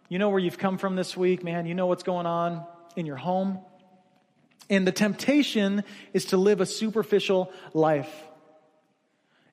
You 0.08 0.18
know 0.18 0.28
where 0.28 0.38
you've 0.38 0.58
come 0.58 0.78
from 0.78 0.94
this 0.94 1.16
week, 1.16 1.42
man. 1.42 1.66
You 1.66 1.74
know 1.74 1.86
what's 1.86 2.04
going 2.04 2.26
on 2.26 2.64
in 2.96 3.06
your 3.06 3.16
home. 3.16 3.58
And 4.70 4.86
the 4.86 4.92
temptation 4.92 5.84
is 6.12 6.26
to 6.26 6.36
live 6.36 6.60
a 6.60 6.66
superficial 6.66 7.52
life. 7.74 8.10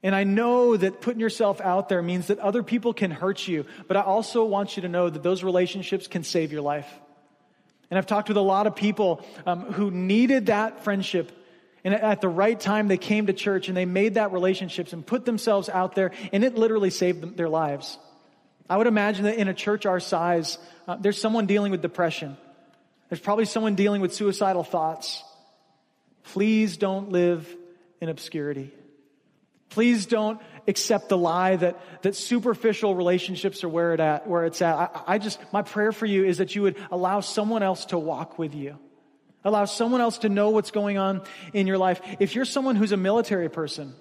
And 0.01 0.15
I 0.15 0.23
know 0.23 0.77
that 0.77 1.01
putting 1.01 1.19
yourself 1.19 1.59
out 1.59 1.89
there 1.89 2.01
means 2.01 2.27
that 2.27 2.39
other 2.39 2.63
people 2.63 2.93
can 2.93 3.11
hurt 3.11 3.47
you, 3.47 3.65
but 3.87 3.97
I 3.97 4.01
also 4.01 4.45
want 4.45 4.77
you 4.77 4.81
to 4.83 4.89
know 4.89 5.09
that 5.09 5.23
those 5.23 5.43
relationships 5.43 6.07
can 6.07 6.23
save 6.23 6.53
your 6.53 6.61
life. 6.61 6.87
And 7.89 7.97
I've 7.97 8.07
talked 8.07 8.29
with 8.29 8.37
a 8.37 8.41
lot 8.41 8.67
of 8.67 8.75
people 8.75 9.25
um, 9.45 9.61
who 9.73 9.91
needed 9.91 10.45
that 10.45 10.83
friendship. 10.83 11.31
And 11.83 11.93
at 11.93 12.21
the 12.21 12.29
right 12.29 12.57
time, 12.59 12.87
they 12.87 12.97
came 12.97 13.27
to 13.27 13.33
church 13.33 13.67
and 13.67 13.75
they 13.75 13.85
made 13.85 14.13
that 14.13 14.31
relationships 14.31 14.93
and 14.93 15.05
put 15.05 15.25
themselves 15.25 15.69
out 15.69 15.95
there, 15.95 16.11
and 16.31 16.43
it 16.43 16.55
literally 16.55 16.91
saved 16.91 17.21
them, 17.21 17.35
their 17.35 17.49
lives. 17.49 17.97
I 18.69 18.77
would 18.77 18.87
imagine 18.87 19.25
that 19.25 19.35
in 19.35 19.47
a 19.47 19.53
church 19.53 19.85
our 19.85 19.99
size, 19.99 20.59
uh, 20.87 20.95
there's 20.95 21.19
someone 21.19 21.45
dealing 21.45 21.71
with 21.71 21.81
depression. 21.81 22.37
There's 23.09 23.19
probably 23.19 23.45
someone 23.45 23.75
dealing 23.75 24.01
with 24.01 24.13
suicidal 24.13 24.63
thoughts. 24.63 25.23
Please 26.23 26.77
don't 26.77 27.09
live 27.09 27.53
in 27.99 28.09
obscurity. 28.09 28.71
Please 29.69 30.05
don't 30.05 30.41
accept 30.67 31.09
the 31.09 31.17
lie 31.17 31.55
that, 31.55 31.79
that 32.03 32.15
superficial 32.15 32.95
relationships 32.95 33.63
are 33.63 33.69
where, 33.69 33.93
it 33.93 33.99
at, 33.99 34.27
where 34.27 34.45
it's 34.45 34.61
at. 34.61 34.75
I, 34.75 35.01
I 35.07 35.17
just, 35.17 35.39
my 35.53 35.61
prayer 35.61 35.91
for 35.91 36.05
you 36.05 36.25
is 36.25 36.39
that 36.39 36.55
you 36.55 36.63
would 36.63 36.77
allow 36.91 37.19
someone 37.19 37.63
else 37.63 37.85
to 37.85 37.97
walk 37.97 38.39
with 38.39 38.55
you. 38.55 38.77
Allow 39.43 39.65
someone 39.65 40.01
else 40.01 40.19
to 40.19 40.29
know 40.29 40.49
what's 40.49 40.71
going 40.71 40.97
on 40.97 41.21
in 41.53 41.65
your 41.65 41.77
life. 41.77 42.01
If 42.19 42.35
you're 42.35 42.45
someone 42.45 42.75
who's 42.75 42.91
a 42.91 42.97
military 42.97 43.49
person 43.49 43.93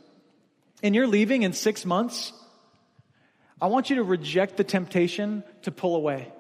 and 0.82 0.94
you're 0.94 1.06
leaving 1.06 1.42
in 1.42 1.52
six 1.52 1.84
months, 1.84 2.32
I 3.60 3.66
want 3.66 3.90
you 3.90 3.96
to 3.96 4.02
reject 4.02 4.56
the 4.56 4.64
temptation 4.64 5.44
to 5.62 5.70
pull 5.70 5.96
away. 5.96 6.32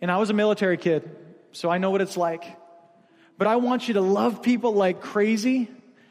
And 0.00 0.10
I 0.10 0.18
was 0.18 0.30
a 0.30 0.34
military 0.34 0.76
kid, 0.76 1.10
so 1.52 1.70
I 1.70 1.78
know 1.78 1.90
what 1.90 2.00
it's 2.00 2.16
like. 2.16 2.44
But 3.36 3.48
I 3.48 3.56
want 3.56 3.88
you 3.88 3.94
to 3.94 4.00
love 4.00 4.42
people 4.42 4.72
like 4.72 5.00
crazy, 5.00 5.68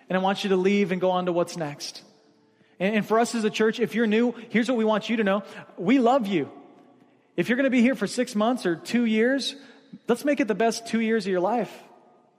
and 0.09 0.18
I 0.18 0.22
want 0.22 0.43
you 0.43 0.49
to 0.51 0.57
leave 0.57 0.91
and 0.91 0.99
go 0.99 1.11
on 1.11 1.26
to 1.26 1.32
what's 1.32 1.57
next. 1.57 2.01
And, 2.80 3.05
for 3.05 3.19
us 3.19 3.34
as 3.34 3.43
a 3.43 3.49
church, 3.49 3.80
if 3.80 3.95
you're 3.95 4.07
new, 4.07 4.34
here's 4.49 4.69
what 4.69 4.78
we 4.78 4.86
want 4.86 5.09
you 5.09 5.17
to 5.17 5.23
know. 5.23 5.43
We 5.78 5.99
love 5.99 6.28
you. 6.28 6.51
If 7.36 7.49
you're 7.49 7.55
going 7.55 7.65
to 7.65 7.71
be 7.71 7.82
here 7.82 7.95
for 7.95 8.07
six 8.07 8.36
months 8.36 8.65
or 8.65 8.75
two 8.75 9.05
years, 9.05 9.55
let's 10.07 10.25
make 10.25 10.39
it 10.39 10.47
the 10.47 10.55
best 10.55 10.88
two 10.88 10.99
years 10.99 11.25
of 11.25 11.32
your 11.32 11.39
life 11.39 11.71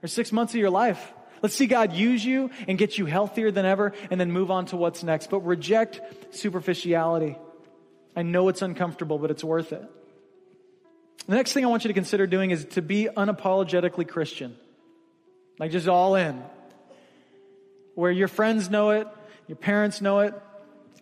or 0.03 0.09
six 0.09 0.33
months 0.33 0.55
of 0.55 0.61
your 0.61 0.71
life. 0.71 1.13
Let's 1.43 1.55
see 1.55 1.67
God 1.67 1.93
use 1.93 2.25
you 2.25 2.51
and 2.67 2.79
get 2.79 2.99
you 2.99 3.07
healthier 3.07 3.51
than 3.51 3.65
ever 3.65 3.93
and 4.11 4.21
then 4.21 4.33
move 4.33 4.51
on 4.51 4.67
to 4.67 4.77
what's 4.77 5.03
next. 5.03 5.31
But 5.31 5.41
reject 5.41 6.01
superficiality. 6.35 7.37
I 8.17 8.23
know 8.23 8.49
it's 8.49 8.63
uncomfortable, 8.63 9.19
but 9.19 9.31
it's 9.31 9.45
worth 9.45 9.73
it. 9.73 9.83
The 11.29 11.35
next 11.35 11.53
thing 11.53 11.65
I 11.65 11.69
want 11.69 11.85
you 11.85 11.89
to 11.89 11.95
consider 11.95 12.27
doing 12.27 12.51
is 12.51 12.65
to 12.71 12.83
be 12.83 13.09
unapologetically 13.15 14.09
Christian. 14.09 14.57
Like 15.59 15.71
just 15.71 15.89
all 15.89 16.15
in. 16.15 16.43
Where 17.95 18.11
your 18.11 18.29
friends 18.29 18.71
know 18.71 18.91
it, 18.91 19.09
your 19.49 19.57
parents 19.57 20.01
know 20.01 20.21
it. 20.21 20.35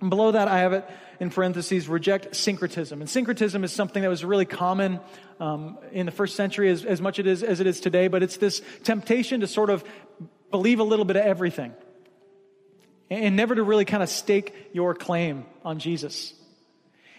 And 0.01 0.11
below 0.11 0.33
that, 0.33 0.49
I 0.49 0.59
have 0.59 0.73
it 0.73 0.89
in 1.21 1.31
parentheses 1.31 1.89
reject 1.89 2.37
syncretism. 2.37 3.01
And 3.01 3.09
syncretism 3.09 3.65
is 3.65 3.73
something 3.73 4.03
that 4.03 4.09
was 4.09 4.25
really 4.25 4.45
common 4.45 5.01
um, 5.41 5.79
in 5.93 6.07
the 6.07 6.13
first 6.13 6.37
century 6.37 6.71
as, 6.71 6.85
as 6.85 7.01
much 7.01 7.19
it 7.19 7.27
is, 7.27 7.43
as 7.43 7.61
it 7.61 7.67
is 7.67 7.81
today, 7.81 8.09
but 8.09 8.23
it's 8.23 8.37
this 8.37 8.63
temptation 8.85 9.41
to 9.41 9.47
sort 9.47 9.71
of 9.71 9.85
believe 10.51 10.81
a 10.81 10.85
little 10.85 11.05
bit 11.05 11.17
of 11.17 11.25
everything 11.25 11.75
and 13.11 13.37
never 13.37 13.55
to 13.55 13.63
really 13.63 13.85
kind 13.85 14.03
of 14.03 14.09
stake 14.09 14.55
your 14.73 14.95
claim 14.95 15.45
on 15.65 15.79
Jesus. 15.79 16.35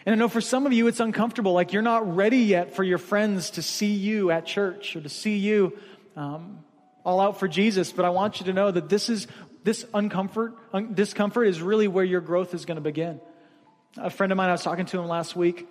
And 0.05 0.13
I 0.13 0.17
know 0.17 0.29
for 0.29 0.41
some 0.41 0.65
of 0.65 0.73
you 0.73 0.87
it's 0.87 0.99
uncomfortable, 0.99 1.53
like 1.53 1.73
you're 1.73 1.81
not 1.81 2.15
ready 2.15 2.39
yet 2.39 2.75
for 2.75 2.83
your 2.83 2.97
friends 2.97 3.51
to 3.51 3.61
see 3.61 3.93
you 3.93 4.31
at 4.31 4.45
church 4.45 4.95
or 4.95 5.01
to 5.01 5.09
see 5.09 5.37
you 5.37 5.77
um, 6.15 6.59
all 7.03 7.19
out 7.19 7.39
for 7.39 7.47
Jesus, 7.47 7.91
but 7.91 8.05
I 8.05 8.09
want 8.09 8.39
you 8.39 8.47
to 8.47 8.53
know 8.53 8.69
that 8.69 8.89
this 8.89 9.09
is 9.09 9.27
this 9.67 9.83
uncomfort, 9.93 10.53
un- 10.71 10.93
discomfort 10.93 11.45
is 11.45 11.61
really 11.61 11.89
where 11.89 12.05
your 12.05 12.21
growth 12.21 12.53
is 12.53 12.63
going 12.63 12.77
to 12.77 12.81
begin. 12.81 13.19
A 13.97 14.09
friend 14.09 14.31
of 14.31 14.37
mine, 14.37 14.47
I 14.47 14.53
was 14.53 14.63
talking 14.63 14.85
to 14.85 14.97
him 14.97 15.09
last 15.09 15.35
week, 15.35 15.67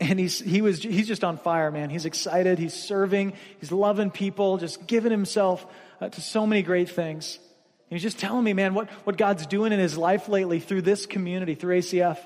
and 0.00 0.18
he's, 0.18 0.40
he 0.40 0.62
was, 0.62 0.82
he's 0.82 1.06
just 1.06 1.22
on 1.22 1.38
fire, 1.38 1.70
man. 1.70 1.90
He's 1.90 2.06
excited, 2.06 2.58
he's 2.58 2.74
serving, 2.74 3.34
he's 3.60 3.70
loving 3.70 4.10
people, 4.10 4.56
just 4.56 4.84
giving 4.84 5.12
himself 5.12 5.64
uh, 6.00 6.08
to 6.08 6.20
so 6.20 6.44
many 6.44 6.62
great 6.62 6.90
things. 6.90 7.38
And 7.88 7.96
he's 7.96 8.02
just 8.02 8.18
telling 8.18 8.42
me, 8.42 8.52
man, 8.52 8.74
what, 8.74 8.90
what 9.04 9.16
God's 9.16 9.46
doing 9.46 9.72
in 9.72 9.78
his 9.78 9.96
life 9.96 10.28
lately 10.28 10.58
through 10.58 10.82
this 10.82 11.06
community, 11.06 11.54
through 11.54 11.78
ACF. 11.78 12.18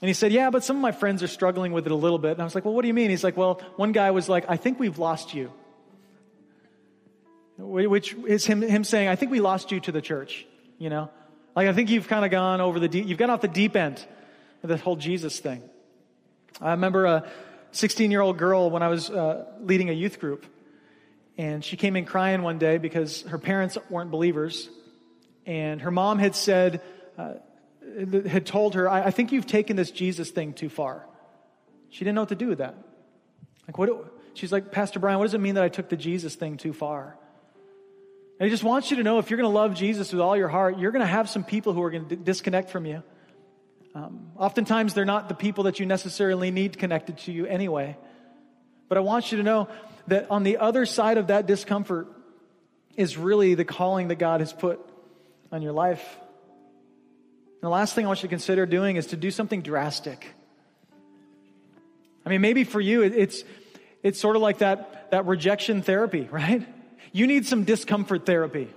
And 0.00 0.08
he 0.08 0.12
said, 0.12 0.32
Yeah, 0.32 0.50
but 0.50 0.64
some 0.64 0.74
of 0.74 0.82
my 0.82 0.90
friends 0.90 1.22
are 1.22 1.28
struggling 1.28 1.70
with 1.70 1.86
it 1.86 1.92
a 1.92 1.94
little 1.94 2.18
bit. 2.18 2.32
And 2.32 2.40
I 2.40 2.44
was 2.44 2.56
like, 2.56 2.64
Well, 2.64 2.74
what 2.74 2.82
do 2.82 2.88
you 2.88 2.94
mean? 2.94 3.10
He's 3.10 3.22
like, 3.22 3.36
Well, 3.36 3.60
one 3.76 3.92
guy 3.92 4.10
was 4.10 4.28
like, 4.28 4.46
I 4.48 4.56
think 4.56 4.80
we've 4.80 4.98
lost 4.98 5.34
you 5.34 5.52
which 7.62 8.14
is 8.14 8.44
him, 8.44 8.62
him 8.62 8.84
saying, 8.84 9.08
I 9.08 9.16
think 9.16 9.30
we 9.30 9.40
lost 9.40 9.70
you 9.70 9.80
to 9.80 9.92
the 9.92 10.02
church, 10.02 10.46
you 10.78 10.90
know? 10.90 11.10
Like, 11.54 11.68
I 11.68 11.72
think 11.72 11.90
you've 11.90 12.08
kind 12.08 12.24
of 12.24 12.30
gone 12.30 12.60
over 12.60 12.80
the 12.80 12.88
deep, 12.88 13.06
you've 13.06 13.18
gone 13.18 13.30
off 13.30 13.40
the 13.40 13.48
deep 13.48 13.76
end 13.76 14.04
of 14.62 14.68
the 14.68 14.76
whole 14.76 14.96
Jesus 14.96 15.38
thing. 15.38 15.62
I 16.60 16.72
remember 16.72 17.04
a 17.06 17.30
16 17.72 18.10
year 18.10 18.20
old 18.20 18.38
girl 18.38 18.70
when 18.70 18.82
I 18.82 18.88
was 18.88 19.10
uh, 19.10 19.46
leading 19.60 19.90
a 19.90 19.92
youth 19.92 20.18
group, 20.20 20.46
and 21.38 21.64
she 21.64 21.76
came 21.76 21.96
in 21.96 22.04
crying 22.04 22.42
one 22.42 22.58
day 22.58 22.78
because 22.78 23.22
her 23.22 23.38
parents 23.38 23.78
weren't 23.90 24.10
believers, 24.10 24.68
and 25.46 25.80
her 25.80 25.90
mom 25.90 26.18
had 26.18 26.34
said, 26.34 26.82
uh, 27.18 27.34
had 28.26 28.46
told 28.46 28.74
her, 28.74 28.88
I, 28.88 29.04
I 29.04 29.10
think 29.10 29.32
you've 29.32 29.46
taken 29.46 29.76
this 29.76 29.90
Jesus 29.90 30.30
thing 30.30 30.54
too 30.54 30.68
far. 30.68 31.06
She 31.90 32.00
didn't 32.00 32.14
know 32.14 32.22
what 32.22 32.30
to 32.30 32.34
do 32.34 32.48
with 32.48 32.58
that. 32.58 32.74
Like, 33.66 33.76
what? 33.78 33.90
She's 34.34 34.52
like, 34.52 34.72
Pastor 34.72 34.98
Brian, 34.98 35.18
what 35.18 35.26
does 35.26 35.34
it 35.34 35.40
mean 35.40 35.56
that 35.56 35.64
I 35.64 35.68
took 35.68 35.88
the 35.88 35.96
Jesus 35.96 36.34
thing 36.34 36.56
too 36.56 36.72
far? 36.72 37.16
And 38.42 38.48
I 38.48 38.50
just 38.50 38.64
wants 38.64 38.90
you 38.90 38.96
to 38.96 39.04
know 39.04 39.20
if 39.20 39.30
you're 39.30 39.36
going 39.36 39.48
to 39.48 39.54
love 39.54 39.76
Jesus 39.76 40.10
with 40.12 40.20
all 40.20 40.36
your 40.36 40.48
heart, 40.48 40.76
you're 40.76 40.90
going 40.90 40.98
to 40.98 41.06
have 41.06 41.30
some 41.30 41.44
people 41.44 41.74
who 41.74 41.82
are 41.84 41.92
going 41.92 42.08
to 42.08 42.16
disconnect 42.16 42.70
from 42.70 42.86
you. 42.86 43.04
Um, 43.94 44.32
oftentimes, 44.36 44.94
they're 44.94 45.04
not 45.04 45.28
the 45.28 45.36
people 45.36 45.62
that 45.62 45.78
you 45.78 45.86
necessarily 45.86 46.50
need 46.50 46.76
connected 46.76 47.18
to 47.18 47.30
you 47.30 47.46
anyway. 47.46 47.96
But 48.88 48.98
I 48.98 49.02
want 49.02 49.30
you 49.30 49.38
to 49.38 49.44
know 49.44 49.68
that 50.08 50.28
on 50.28 50.42
the 50.42 50.56
other 50.56 50.86
side 50.86 51.18
of 51.18 51.28
that 51.28 51.46
discomfort 51.46 52.08
is 52.96 53.16
really 53.16 53.54
the 53.54 53.64
calling 53.64 54.08
that 54.08 54.16
God 54.16 54.40
has 54.40 54.52
put 54.52 54.80
on 55.52 55.62
your 55.62 55.72
life. 55.72 56.04
And 56.18 57.62
the 57.62 57.68
last 57.68 57.94
thing 57.94 58.06
I 58.06 58.08
want 58.08 58.24
you 58.24 58.28
to 58.28 58.32
consider 58.32 58.66
doing 58.66 58.96
is 58.96 59.06
to 59.06 59.16
do 59.16 59.30
something 59.30 59.62
drastic. 59.62 60.34
I 62.26 62.28
mean, 62.28 62.40
maybe 62.40 62.64
for 62.64 62.80
you, 62.80 63.02
it's, 63.02 63.44
it's 64.02 64.18
sort 64.18 64.34
of 64.34 64.42
like 64.42 64.58
that, 64.58 65.12
that 65.12 65.26
rejection 65.26 65.82
therapy, 65.82 66.28
right? 66.32 66.66
You 67.12 67.26
need 67.26 67.46
some 67.46 67.64
discomfort 67.64 68.26
therapy. 68.26 68.72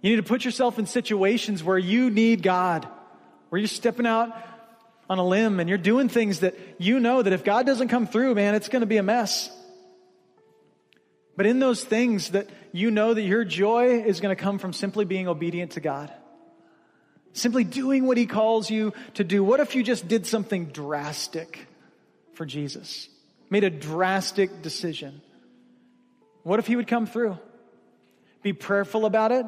You 0.00 0.10
need 0.10 0.16
to 0.16 0.22
put 0.22 0.44
yourself 0.44 0.78
in 0.78 0.86
situations 0.86 1.64
where 1.64 1.78
you 1.78 2.10
need 2.10 2.42
God, 2.42 2.86
where 3.48 3.58
you're 3.58 3.68
stepping 3.68 4.06
out 4.06 4.36
on 5.10 5.18
a 5.18 5.26
limb 5.26 5.58
and 5.58 5.68
you're 5.68 5.78
doing 5.78 6.08
things 6.08 6.40
that 6.40 6.54
you 6.78 7.00
know 7.00 7.22
that 7.22 7.32
if 7.32 7.42
God 7.42 7.66
doesn't 7.66 7.88
come 7.88 8.06
through, 8.06 8.34
man, 8.34 8.54
it's 8.54 8.68
going 8.68 8.80
to 8.80 8.86
be 8.86 8.98
a 8.98 9.02
mess. 9.02 9.50
But 11.36 11.46
in 11.46 11.58
those 11.60 11.82
things 11.82 12.30
that 12.30 12.48
you 12.72 12.90
know 12.90 13.14
that 13.14 13.22
your 13.22 13.44
joy 13.44 14.02
is 14.02 14.20
going 14.20 14.36
to 14.36 14.40
come 14.42 14.58
from 14.58 14.72
simply 14.72 15.04
being 15.04 15.28
obedient 15.28 15.72
to 15.72 15.80
God. 15.80 16.12
Simply 17.32 17.64
doing 17.64 18.06
what 18.06 18.16
he 18.16 18.26
calls 18.26 18.70
you 18.70 18.92
to 19.14 19.24
do. 19.24 19.44
What 19.44 19.60
if 19.60 19.74
you 19.74 19.82
just 19.82 20.08
did 20.08 20.26
something 20.26 20.66
drastic 20.66 21.66
for 22.34 22.44
Jesus? 22.44 23.08
Made 23.50 23.64
a 23.64 23.70
drastic 23.70 24.62
decision. 24.62 25.22
What 26.48 26.58
if 26.58 26.66
he 26.66 26.76
would 26.76 26.86
come 26.86 27.04
through? 27.04 27.36
Be 28.42 28.54
prayerful 28.54 29.04
about 29.04 29.32
it. 29.32 29.44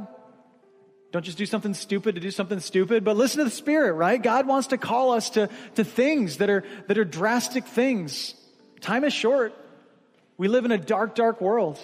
Don't 1.13 1.25
just 1.25 1.39
do 1.39 1.47
something 1.47 1.73
stupid 1.73 2.17
to 2.17 2.21
do 2.21 2.31
something 2.31 2.61
stupid, 2.61 3.05
but 3.05 3.17
listen 3.17 3.39
to 3.39 3.45
the 3.45 3.51
Spirit, 3.51 3.95
right? 3.95 4.23
God 4.23 4.47
wants 4.47 4.69
to 4.69 4.77
call 4.77 5.13
us 5.13 5.31
to, 5.31 5.49
to 5.77 5.83
things 5.83 6.37
that 6.37 6.51
are, 6.51 6.63
that 6.89 6.99
are 6.99 7.07
drastic 7.07 7.65
things. 7.65 8.35
Time 8.83 9.05
is 9.05 9.15
short. 9.15 9.55
We 10.37 10.49
live 10.49 10.67
in 10.67 10.73
a 10.73 10.79
dark, 10.79 11.15
dark 11.15 11.41
world 11.41 11.79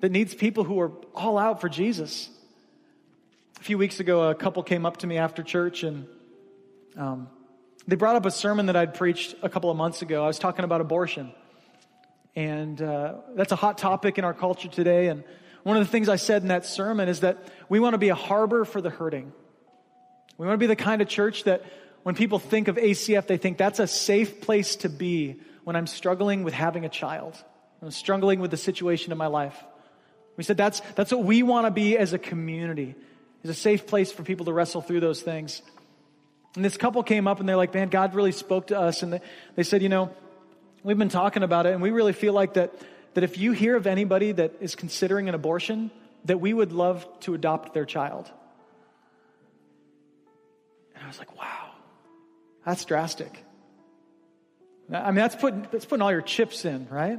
that 0.00 0.10
needs 0.10 0.34
people 0.34 0.64
who 0.64 0.80
are 0.80 0.90
all 1.14 1.38
out 1.38 1.60
for 1.60 1.68
Jesus. 1.68 2.28
A 3.60 3.62
few 3.62 3.78
weeks 3.78 4.00
ago, 4.00 4.28
a 4.28 4.34
couple 4.34 4.64
came 4.64 4.84
up 4.84 4.96
to 4.98 5.06
me 5.06 5.18
after 5.18 5.44
church 5.44 5.84
and 5.84 6.08
um, 6.96 7.28
they 7.86 7.94
brought 7.94 8.16
up 8.16 8.26
a 8.26 8.32
sermon 8.32 8.66
that 8.66 8.74
I'd 8.74 8.94
preached 8.94 9.36
a 9.42 9.48
couple 9.48 9.70
of 9.70 9.76
months 9.76 10.02
ago. 10.02 10.24
I 10.24 10.26
was 10.26 10.40
talking 10.40 10.64
about 10.64 10.80
abortion. 10.80 11.30
And 12.36 12.80
uh, 12.82 13.14
that's 13.34 13.50
a 13.50 13.56
hot 13.56 13.78
topic 13.78 14.18
in 14.18 14.24
our 14.24 14.34
culture 14.34 14.68
today. 14.68 15.08
And 15.08 15.24
one 15.62 15.78
of 15.78 15.84
the 15.84 15.90
things 15.90 16.08
I 16.08 16.16
said 16.16 16.42
in 16.42 16.48
that 16.48 16.66
sermon 16.66 17.08
is 17.08 17.20
that 17.20 17.38
we 17.68 17.80
want 17.80 17.94
to 17.94 17.98
be 17.98 18.10
a 18.10 18.14
harbor 18.14 18.64
for 18.66 18.82
the 18.82 18.90
hurting. 18.90 19.32
We 20.36 20.46
want 20.46 20.54
to 20.54 20.62
be 20.62 20.66
the 20.66 20.76
kind 20.76 21.00
of 21.00 21.08
church 21.08 21.44
that 21.44 21.64
when 22.02 22.14
people 22.14 22.38
think 22.38 22.68
of 22.68 22.76
ACF, 22.76 23.26
they 23.26 23.38
think 23.38 23.56
that's 23.56 23.80
a 23.80 23.86
safe 23.86 24.42
place 24.42 24.76
to 24.76 24.90
be 24.90 25.40
when 25.64 25.74
I'm 25.74 25.86
struggling 25.86 26.44
with 26.44 26.54
having 26.54 26.84
a 26.84 26.88
child. 26.90 27.42
I'm 27.82 27.90
struggling 27.90 28.38
with 28.40 28.50
the 28.50 28.56
situation 28.56 29.12
in 29.12 29.18
my 29.18 29.26
life. 29.26 29.56
We 30.36 30.44
said 30.44 30.56
that's, 30.58 30.80
that's 30.94 31.10
what 31.10 31.24
we 31.24 31.42
want 31.42 31.66
to 31.66 31.70
be 31.70 31.96
as 31.96 32.12
a 32.12 32.18
community, 32.18 32.94
is 33.42 33.50
a 33.50 33.54
safe 33.54 33.86
place 33.86 34.12
for 34.12 34.22
people 34.22 34.46
to 34.46 34.52
wrestle 34.52 34.82
through 34.82 35.00
those 35.00 35.22
things. 35.22 35.62
And 36.54 36.64
this 36.64 36.76
couple 36.76 37.02
came 37.02 37.26
up 37.26 37.40
and 37.40 37.48
they're 37.48 37.56
like, 37.56 37.74
man, 37.74 37.88
God 37.88 38.14
really 38.14 38.32
spoke 38.32 38.68
to 38.68 38.78
us. 38.78 39.02
And 39.02 39.14
they, 39.14 39.20
they 39.56 39.62
said, 39.62 39.82
you 39.82 39.88
know, 39.88 40.10
We've 40.86 40.96
been 40.96 41.08
talking 41.08 41.42
about 41.42 41.66
it, 41.66 41.72
and 41.72 41.82
we 41.82 41.90
really 41.90 42.12
feel 42.12 42.32
like 42.32 42.54
that, 42.54 42.72
that 43.14 43.24
if 43.24 43.38
you 43.38 43.50
hear 43.50 43.74
of 43.74 43.88
anybody 43.88 44.30
that 44.30 44.52
is 44.60 44.76
considering 44.76 45.28
an 45.28 45.34
abortion, 45.34 45.90
that 46.26 46.40
we 46.40 46.54
would 46.54 46.70
love 46.70 47.04
to 47.22 47.34
adopt 47.34 47.74
their 47.74 47.84
child. 47.84 48.30
And 50.94 51.02
I 51.02 51.08
was 51.08 51.18
like, 51.18 51.36
wow, 51.36 51.70
that's 52.64 52.84
drastic. 52.84 53.36
I 54.88 55.06
mean, 55.06 55.16
that's 55.16 55.34
putting, 55.34 55.66
that's 55.72 55.84
putting 55.86 56.02
all 56.02 56.12
your 56.12 56.22
chips 56.22 56.64
in, 56.64 56.86
right? 56.88 57.18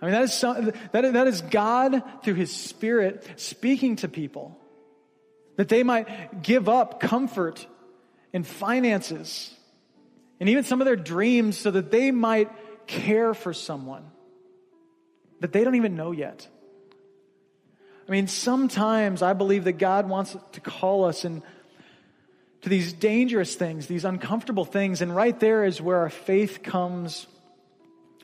I 0.00 0.04
mean, 0.04 0.12
that 0.12 0.22
is, 0.22 0.32
some, 0.32 0.70
that, 0.92 1.12
that 1.12 1.26
is 1.26 1.40
God 1.40 2.04
through 2.22 2.34
His 2.34 2.52
Spirit 2.52 3.26
speaking 3.34 3.96
to 3.96 4.08
people 4.08 4.56
that 5.56 5.68
they 5.68 5.82
might 5.82 6.44
give 6.44 6.68
up 6.68 7.00
comfort 7.00 7.66
and 8.32 8.46
finances 8.46 9.52
and 10.40 10.48
even 10.48 10.64
some 10.64 10.80
of 10.80 10.84
their 10.84 10.96
dreams 10.96 11.56
so 11.56 11.70
that 11.70 11.90
they 11.90 12.10
might 12.10 12.50
care 12.86 13.34
for 13.34 13.52
someone. 13.52 14.04
that 15.40 15.52
they 15.52 15.62
don't 15.62 15.74
even 15.74 15.94
know 15.94 16.10
yet. 16.10 16.48
I 18.08 18.10
mean, 18.10 18.28
sometimes 18.28 19.20
I 19.20 19.34
believe 19.34 19.64
that 19.64 19.74
God 19.74 20.08
wants 20.08 20.34
to 20.52 20.60
call 20.60 21.04
us 21.04 21.24
and 21.24 21.42
to 22.62 22.70
these 22.70 22.94
dangerous 22.94 23.54
things, 23.54 23.86
these 23.86 24.06
uncomfortable 24.06 24.64
things, 24.64 25.02
and 25.02 25.14
right 25.14 25.38
there 25.38 25.64
is 25.64 25.82
where 25.82 25.98
our 25.98 26.08
faith 26.08 26.62
comes 26.62 27.26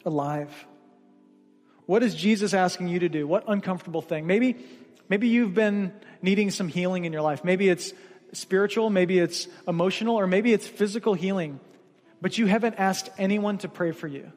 alive. 0.06 0.66
What 1.84 2.02
is 2.02 2.14
Jesus 2.14 2.54
asking 2.54 2.88
you 2.88 3.00
to 3.00 3.10
do? 3.10 3.26
What 3.26 3.44
uncomfortable 3.48 4.00
thing? 4.00 4.26
Maybe, 4.26 4.56
maybe 5.10 5.28
you've 5.28 5.52
been 5.52 5.92
needing 6.22 6.50
some 6.50 6.68
healing 6.68 7.04
in 7.04 7.12
your 7.12 7.20
life. 7.20 7.44
Maybe 7.44 7.68
it's 7.68 7.92
spiritual, 8.32 8.88
maybe 8.88 9.18
it's 9.18 9.46
emotional, 9.68 10.16
or 10.16 10.26
maybe 10.26 10.54
it's 10.54 10.66
physical 10.66 11.12
healing, 11.12 11.60
but 12.20 12.38
you 12.38 12.46
haven't 12.46 12.74
asked 12.74 13.10
anyone 13.18 13.58
to 13.58 13.68
pray 13.68 13.92
for 13.92 14.06
you. 14.06 14.30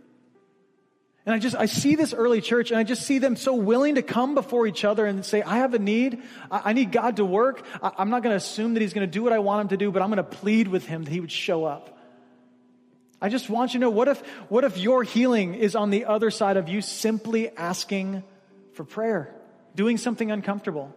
And 1.25 1.33
I 1.33 1.39
just, 1.39 1.55
I 1.55 1.67
see 1.67 1.95
this 1.95 2.13
early 2.13 2.41
church 2.41 2.71
and 2.71 2.77
I 2.77 2.83
just 2.83 3.03
see 3.03 3.17
them 3.17 3.37
so 3.37 3.53
willing 3.55 3.95
to 3.95 4.01
come 4.01 4.35
before 4.35 4.67
each 4.67 4.83
other 4.83 5.05
and 5.05 5.23
say, 5.23 5.41
I 5.41 5.59
have 5.59 5.73
a 5.73 5.79
need. 5.79 6.21
I, 6.51 6.61
I 6.65 6.73
need 6.73 6.91
God 6.91 7.17
to 7.17 7.25
work. 7.25 7.65
I'm 7.81 8.09
not 8.09 8.23
going 8.23 8.33
to 8.33 8.37
assume 8.37 8.73
that 8.73 8.81
He's 8.81 8.93
going 8.93 9.07
to 9.07 9.11
do 9.11 9.23
what 9.23 9.31
I 9.31 9.39
want 9.39 9.61
Him 9.61 9.67
to 9.69 9.77
do, 9.77 9.91
but 9.91 10.01
I'm 10.01 10.09
going 10.09 10.17
to 10.17 10.23
plead 10.23 10.67
with 10.67 10.85
Him 10.85 11.03
that 11.03 11.11
He 11.11 11.21
would 11.21 11.31
show 11.31 11.63
up. 11.63 11.97
I 13.21 13.29
just 13.29 13.49
want 13.49 13.73
you 13.73 13.79
to 13.79 13.85
know 13.85 13.89
what 13.89 14.09
if, 14.09 14.19
what 14.49 14.65
if 14.65 14.77
your 14.77 15.03
healing 15.03 15.55
is 15.55 15.77
on 15.77 15.91
the 15.91 16.05
other 16.05 16.29
side 16.29 16.57
of 16.57 16.67
you 16.67 16.81
simply 16.81 17.55
asking 17.55 18.23
for 18.73 18.83
prayer, 18.83 19.33
doing 19.75 19.97
something 19.97 20.29
uncomfortable? 20.29 20.93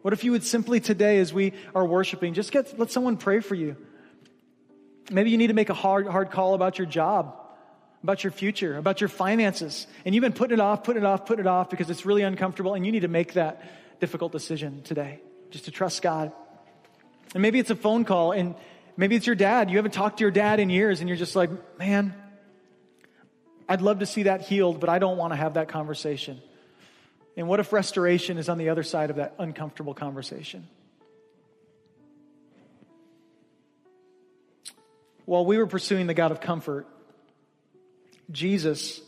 What 0.00 0.14
if 0.14 0.24
you 0.24 0.32
would 0.32 0.42
simply 0.42 0.80
today, 0.80 1.18
as 1.18 1.34
we 1.34 1.52
are 1.74 1.84
worshiping, 1.84 2.32
just 2.32 2.50
get, 2.50 2.78
let 2.78 2.90
someone 2.90 3.18
pray 3.18 3.40
for 3.40 3.54
you? 3.54 3.76
Maybe 5.10 5.30
you 5.30 5.38
need 5.38 5.48
to 5.48 5.54
make 5.54 5.70
a 5.70 5.74
hard, 5.74 6.06
hard 6.06 6.30
call 6.30 6.54
about 6.54 6.78
your 6.78 6.86
job 6.86 7.38
about 8.02 8.24
your 8.24 8.30
future, 8.30 8.76
about 8.76 9.00
your 9.00 9.08
finances. 9.08 9.86
And 10.04 10.14
you've 10.14 10.22
been 10.22 10.32
putting 10.32 10.54
it 10.54 10.60
off, 10.60 10.84
putting 10.84 11.02
it 11.02 11.06
off, 11.06 11.26
putting 11.26 11.44
it 11.44 11.48
off 11.48 11.70
because 11.70 11.88
it's 11.88 12.04
really 12.04 12.22
uncomfortable 12.22 12.74
and 12.74 12.84
you 12.84 12.92
need 12.92 13.00
to 13.00 13.08
make 13.08 13.34
that 13.34 14.00
difficult 14.00 14.32
decision 14.32 14.82
today 14.82 15.20
just 15.50 15.66
to 15.66 15.70
trust 15.70 16.02
God. 16.02 16.32
And 17.34 17.42
maybe 17.42 17.58
it's 17.58 17.70
a 17.70 17.76
phone 17.76 18.04
call 18.04 18.32
and 18.32 18.54
maybe 18.96 19.14
it's 19.14 19.26
your 19.26 19.36
dad. 19.36 19.70
You 19.70 19.76
haven't 19.76 19.94
talked 19.94 20.18
to 20.18 20.22
your 20.22 20.30
dad 20.30 20.58
in 20.58 20.68
years 20.68 21.00
and 21.00 21.08
you're 21.08 21.18
just 21.18 21.36
like, 21.36 21.50
man, 21.78 22.14
I'd 23.68 23.80
love 23.80 24.00
to 24.00 24.06
see 24.06 24.24
that 24.24 24.42
healed, 24.42 24.80
but 24.80 24.88
I 24.88 24.98
don't 24.98 25.16
want 25.16 25.32
to 25.32 25.36
have 25.36 25.54
that 25.54 25.68
conversation. 25.68 26.42
And 27.36 27.46
what 27.48 27.60
if 27.60 27.72
restoration 27.72 28.36
is 28.36 28.48
on 28.48 28.58
the 28.58 28.68
other 28.68 28.82
side 28.82 29.10
of 29.10 29.16
that 29.16 29.34
uncomfortable 29.38 29.94
conversation? 29.94 30.66
While 35.24 35.44
we 35.44 35.58
were 35.58 35.66
pursuing 35.66 36.06
the 36.06 36.14
God 36.14 36.32
of 36.32 36.40
comfort, 36.40 36.86
Jesus 38.30 39.00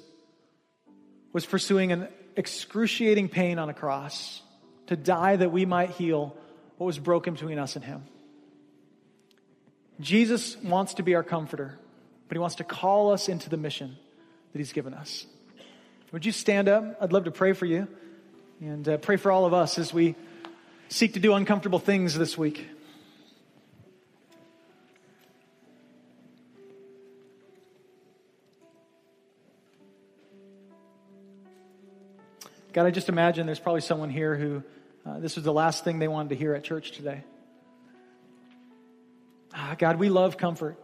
was 1.33 1.45
pursuing 1.45 1.93
an 1.93 2.09
excruciating 2.37 3.29
pain 3.29 3.59
on 3.59 3.69
a 3.69 3.75
cross 3.75 4.43
to 4.87 4.97
die 4.97 5.37
that 5.37 5.51
we 5.51 5.65
might 5.65 5.91
heal 5.91 6.37
what 6.77 6.87
was 6.87 6.99
broken 6.99 7.35
between 7.35 7.59
us 7.59 7.77
and 7.77 7.85
Him. 7.85 8.05
Jesus 10.01 10.57
wants 10.59 10.95
to 10.95 11.03
be 11.03 11.15
our 11.15 11.23
comforter, 11.23 11.79
but 12.29 12.37
He 12.37 12.39
wants 12.39 12.57
to 12.57 12.65
call 12.65 13.13
us 13.13 13.29
into 13.29 13.49
the 13.49 13.57
mission 13.57 13.97
that 14.53 14.59
He's 14.59 14.73
given 14.73 14.95
us. 14.95 15.27
Would 16.13 16.25
you 16.25 16.33
stand 16.33 16.69
up? 16.69 16.99
I'd 17.01 17.13
love 17.13 17.25
to 17.25 17.33
pray 17.33 17.55
for 17.55 17.67
you 17.67 17.89
and 18.61 18.89
uh, 18.89 18.97
pray 18.99 19.17
for 19.17 19.33
all 19.33 19.47
of 19.47 19.55
us 19.55 19.79
as 19.79 19.93
we 19.93 20.15
seek 20.89 21.15
to 21.15 21.21
do 21.21 21.35
uncomfortable 21.35 21.81
things 21.81 22.17
this 22.17 22.39
week. 22.39 22.69
God, 32.75 32.87
I 32.87 32.91
just 32.91 33.09
imagine 33.09 33.47
there's 33.47 33.61
probably 33.61 33.83
someone 33.83 34.11
here 34.11 34.35
who 34.35 34.65
uh, 35.07 35.21
this 35.21 35.37
was 35.37 35.45
the 35.45 35.53
last 35.53 35.85
thing 35.85 36.01
they 36.01 36.09
wanted 36.09 36.31
to 36.31 36.35
hear 36.35 36.55
at 36.55 36.65
church 36.65 36.91
today. 36.91 37.23
Ah, 39.55 39.77
God, 39.79 40.01
we 40.01 40.09
love 40.09 40.37
comfort. 40.37 40.77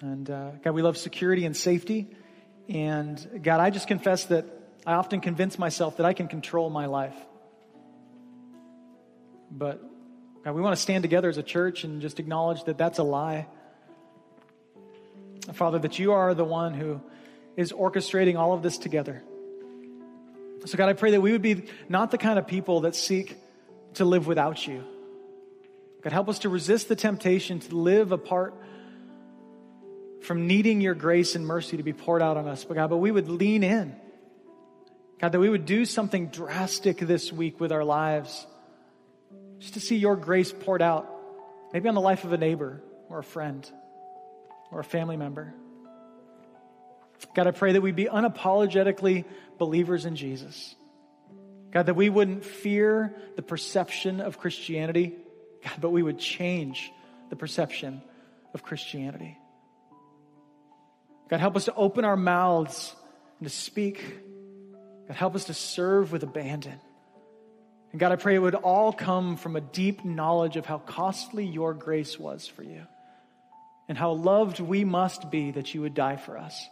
And 0.00 0.30
uh, 0.30 0.52
God, 0.64 0.70
we 0.70 0.80
love 0.80 0.96
security 0.96 1.44
and 1.44 1.54
safety. 1.54 2.08
And 2.70 3.42
God, 3.42 3.60
I 3.60 3.68
just 3.68 3.86
confess 3.86 4.24
that 4.26 4.46
I 4.86 4.94
often 4.94 5.20
convince 5.20 5.58
myself 5.58 5.98
that 5.98 6.06
I 6.06 6.14
can 6.14 6.26
control 6.26 6.70
my 6.70 6.86
life. 6.86 7.16
But 9.50 9.82
God, 10.42 10.54
we 10.54 10.62
want 10.62 10.74
to 10.74 10.80
stand 10.80 11.02
together 11.02 11.28
as 11.28 11.36
a 11.36 11.42
church 11.42 11.84
and 11.84 12.00
just 12.00 12.18
acknowledge 12.18 12.64
that 12.64 12.78
that's 12.78 12.98
a 12.98 13.02
lie. 13.02 13.46
Father, 15.52 15.80
that 15.80 15.98
you 15.98 16.12
are 16.12 16.32
the 16.32 16.46
one 16.46 16.72
who 16.72 17.02
is 17.58 17.72
orchestrating 17.72 18.38
all 18.38 18.54
of 18.54 18.62
this 18.62 18.78
together. 18.78 19.22
So, 20.68 20.76
God, 20.78 20.88
I 20.88 20.92
pray 20.92 21.12
that 21.12 21.20
we 21.20 21.32
would 21.32 21.42
be 21.42 21.64
not 21.88 22.10
the 22.10 22.18
kind 22.18 22.38
of 22.38 22.46
people 22.46 22.82
that 22.82 22.94
seek 22.94 23.36
to 23.94 24.04
live 24.04 24.26
without 24.26 24.66
you. 24.66 24.84
God, 26.02 26.12
help 26.12 26.28
us 26.28 26.40
to 26.40 26.48
resist 26.48 26.88
the 26.88 26.96
temptation 26.96 27.60
to 27.60 27.76
live 27.76 28.12
apart 28.12 28.54
from 30.20 30.46
needing 30.46 30.80
your 30.80 30.94
grace 30.94 31.34
and 31.34 31.46
mercy 31.46 31.78
to 31.78 31.82
be 31.82 31.92
poured 31.92 32.22
out 32.22 32.36
on 32.36 32.46
us. 32.46 32.64
But, 32.64 32.74
God, 32.74 32.90
but 32.90 32.98
we 32.98 33.10
would 33.10 33.28
lean 33.28 33.62
in. 33.62 33.96
God, 35.20 35.32
that 35.32 35.40
we 35.40 35.48
would 35.48 35.64
do 35.64 35.84
something 35.84 36.28
drastic 36.28 36.98
this 36.98 37.32
week 37.32 37.58
with 37.60 37.72
our 37.72 37.84
lives 37.84 38.46
just 39.58 39.74
to 39.74 39.80
see 39.80 39.96
your 39.96 40.16
grace 40.16 40.52
poured 40.52 40.82
out, 40.82 41.08
maybe 41.72 41.88
on 41.88 41.94
the 41.94 42.00
life 42.00 42.24
of 42.24 42.32
a 42.32 42.38
neighbor 42.38 42.80
or 43.08 43.18
a 43.18 43.24
friend 43.24 43.68
or 44.70 44.80
a 44.80 44.84
family 44.84 45.16
member. 45.16 45.54
God, 47.34 47.46
I 47.46 47.50
pray 47.50 47.72
that 47.72 47.80
we'd 47.80 47.96
be 47.96 48.06
unapologetically 48.06 49.24
believers 49.58 50.04
in 50.04 50.16
Jesus. 50.16 50.74
God, 51.70 51.86
that 51.86 51.94
we 51.94 52.08
wouldn't 52.08 52.44
fear 52.44 53.14
the 53.36 53.42
perception 53.42 54.20
of 54.20 54.38
Christianity, 54.38 55.14
God, 55.64 55.80
but 55.80 55.90
we 55.90 56.02
would 56.02 56.18
change 56.18 56.90
the 57.30 57.36
perception 57.36 58.02
of 58.54 58.62
Christianity. 58.62 59.36
God, 61.28 61.40
help 61.40 61.56
us 61.56 61.66
to 61.66 61.74
open 61.74 62.04
our 62.04 62.16
mouths 62.16 62.94
and 63.38 63.48
to 63.48 63.54
speak. 63.54 64.02
God, 65.06 65.16
help 65.16 65.34
us 65.34 65.44
to 65.44 65.54
serve 65.54 66.10
with 66.10 66.22
abandon. 66.22 66.80
And 67.92 68.00
God, 68.00 68.12
I 68.12 68.16
pray 68.16 68.34
it 68.34 68.38
would 68.38 68.54
all 68.54 68.92
come 68.92 69.36
from 69.36 69.56
a 69.56 69.60
deep 69.60 70.04
knowledge 70.04 70.56
of 70.56 70.66
how 70.66 70.78
costly 70.78 71.44
your 71.44 71.74
grace 71.74 72.18
was 72.18 72.46
for 72.46 72.62
you 72.62 72.86
and 73.88 73.96
how 73.96 74.12
loved 74.12 74.60
we 74.60 74.84
must 74.84 75.30
be 75.30 75.50
that 75.52 75.74
you 75.74 75.82
would 75.82 75.94
die 75.94 76.16
for 76.16 76.38
us. 76.38 76.68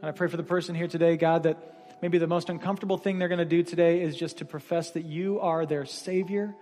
And 0.00 0.08
I 0.08 0.12
pray 0.12 0.28
for 0.28 0.36
the 0.36 0.42
person 0.42 0.74
here 0.74 0.88
today, 0.88 1.16
God, 1.16 1.42
that 1.42 1.58
maybe 2.00 2.18
the 2.18 2.26
most 2.26 2.48
uncomfortable 2.48 2.96
thing 2.96 3.18
they're 3.18 3.28
going 3.28 3.38
to 3.38 3.44
do 3.44 3.62
today 3.62 4.02
is 4.02 4.16
just 4.16 4.38
to 4.38 4.44
profess 4.44 4.92
that 4.92 5.04
you 5.04 5.40
are 5.40 5.66
their 5.66 5.84
Savior, 5.84 6.54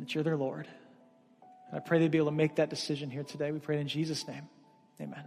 that 0.00 0.14
you're 0.14 0.24
their 0.24 0.36
Lord. 0.36 0.66
And 1.70 1.76
I 1.76 1.80
pray 1.80 1.98
they'd 1.98 2.10
be 2.10 2.18
able 2.18 2.30
to 2.30 2.36
make 2.36 2.56
that 2.56 2.70
decision 2.70 3.10
here 3.10 3.22
today. 3.22 3.52
We 3.52 3.60
pray 3.60 3.80
in 3.80 3.88
Jesus' 3.88 4.26
name. 4.26 4.48
Amen. 5.00 5.24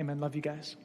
Amen. 0.00 0.20
Love 0.20 0.34
you 0.34 0.42
guys. 0.42 0.76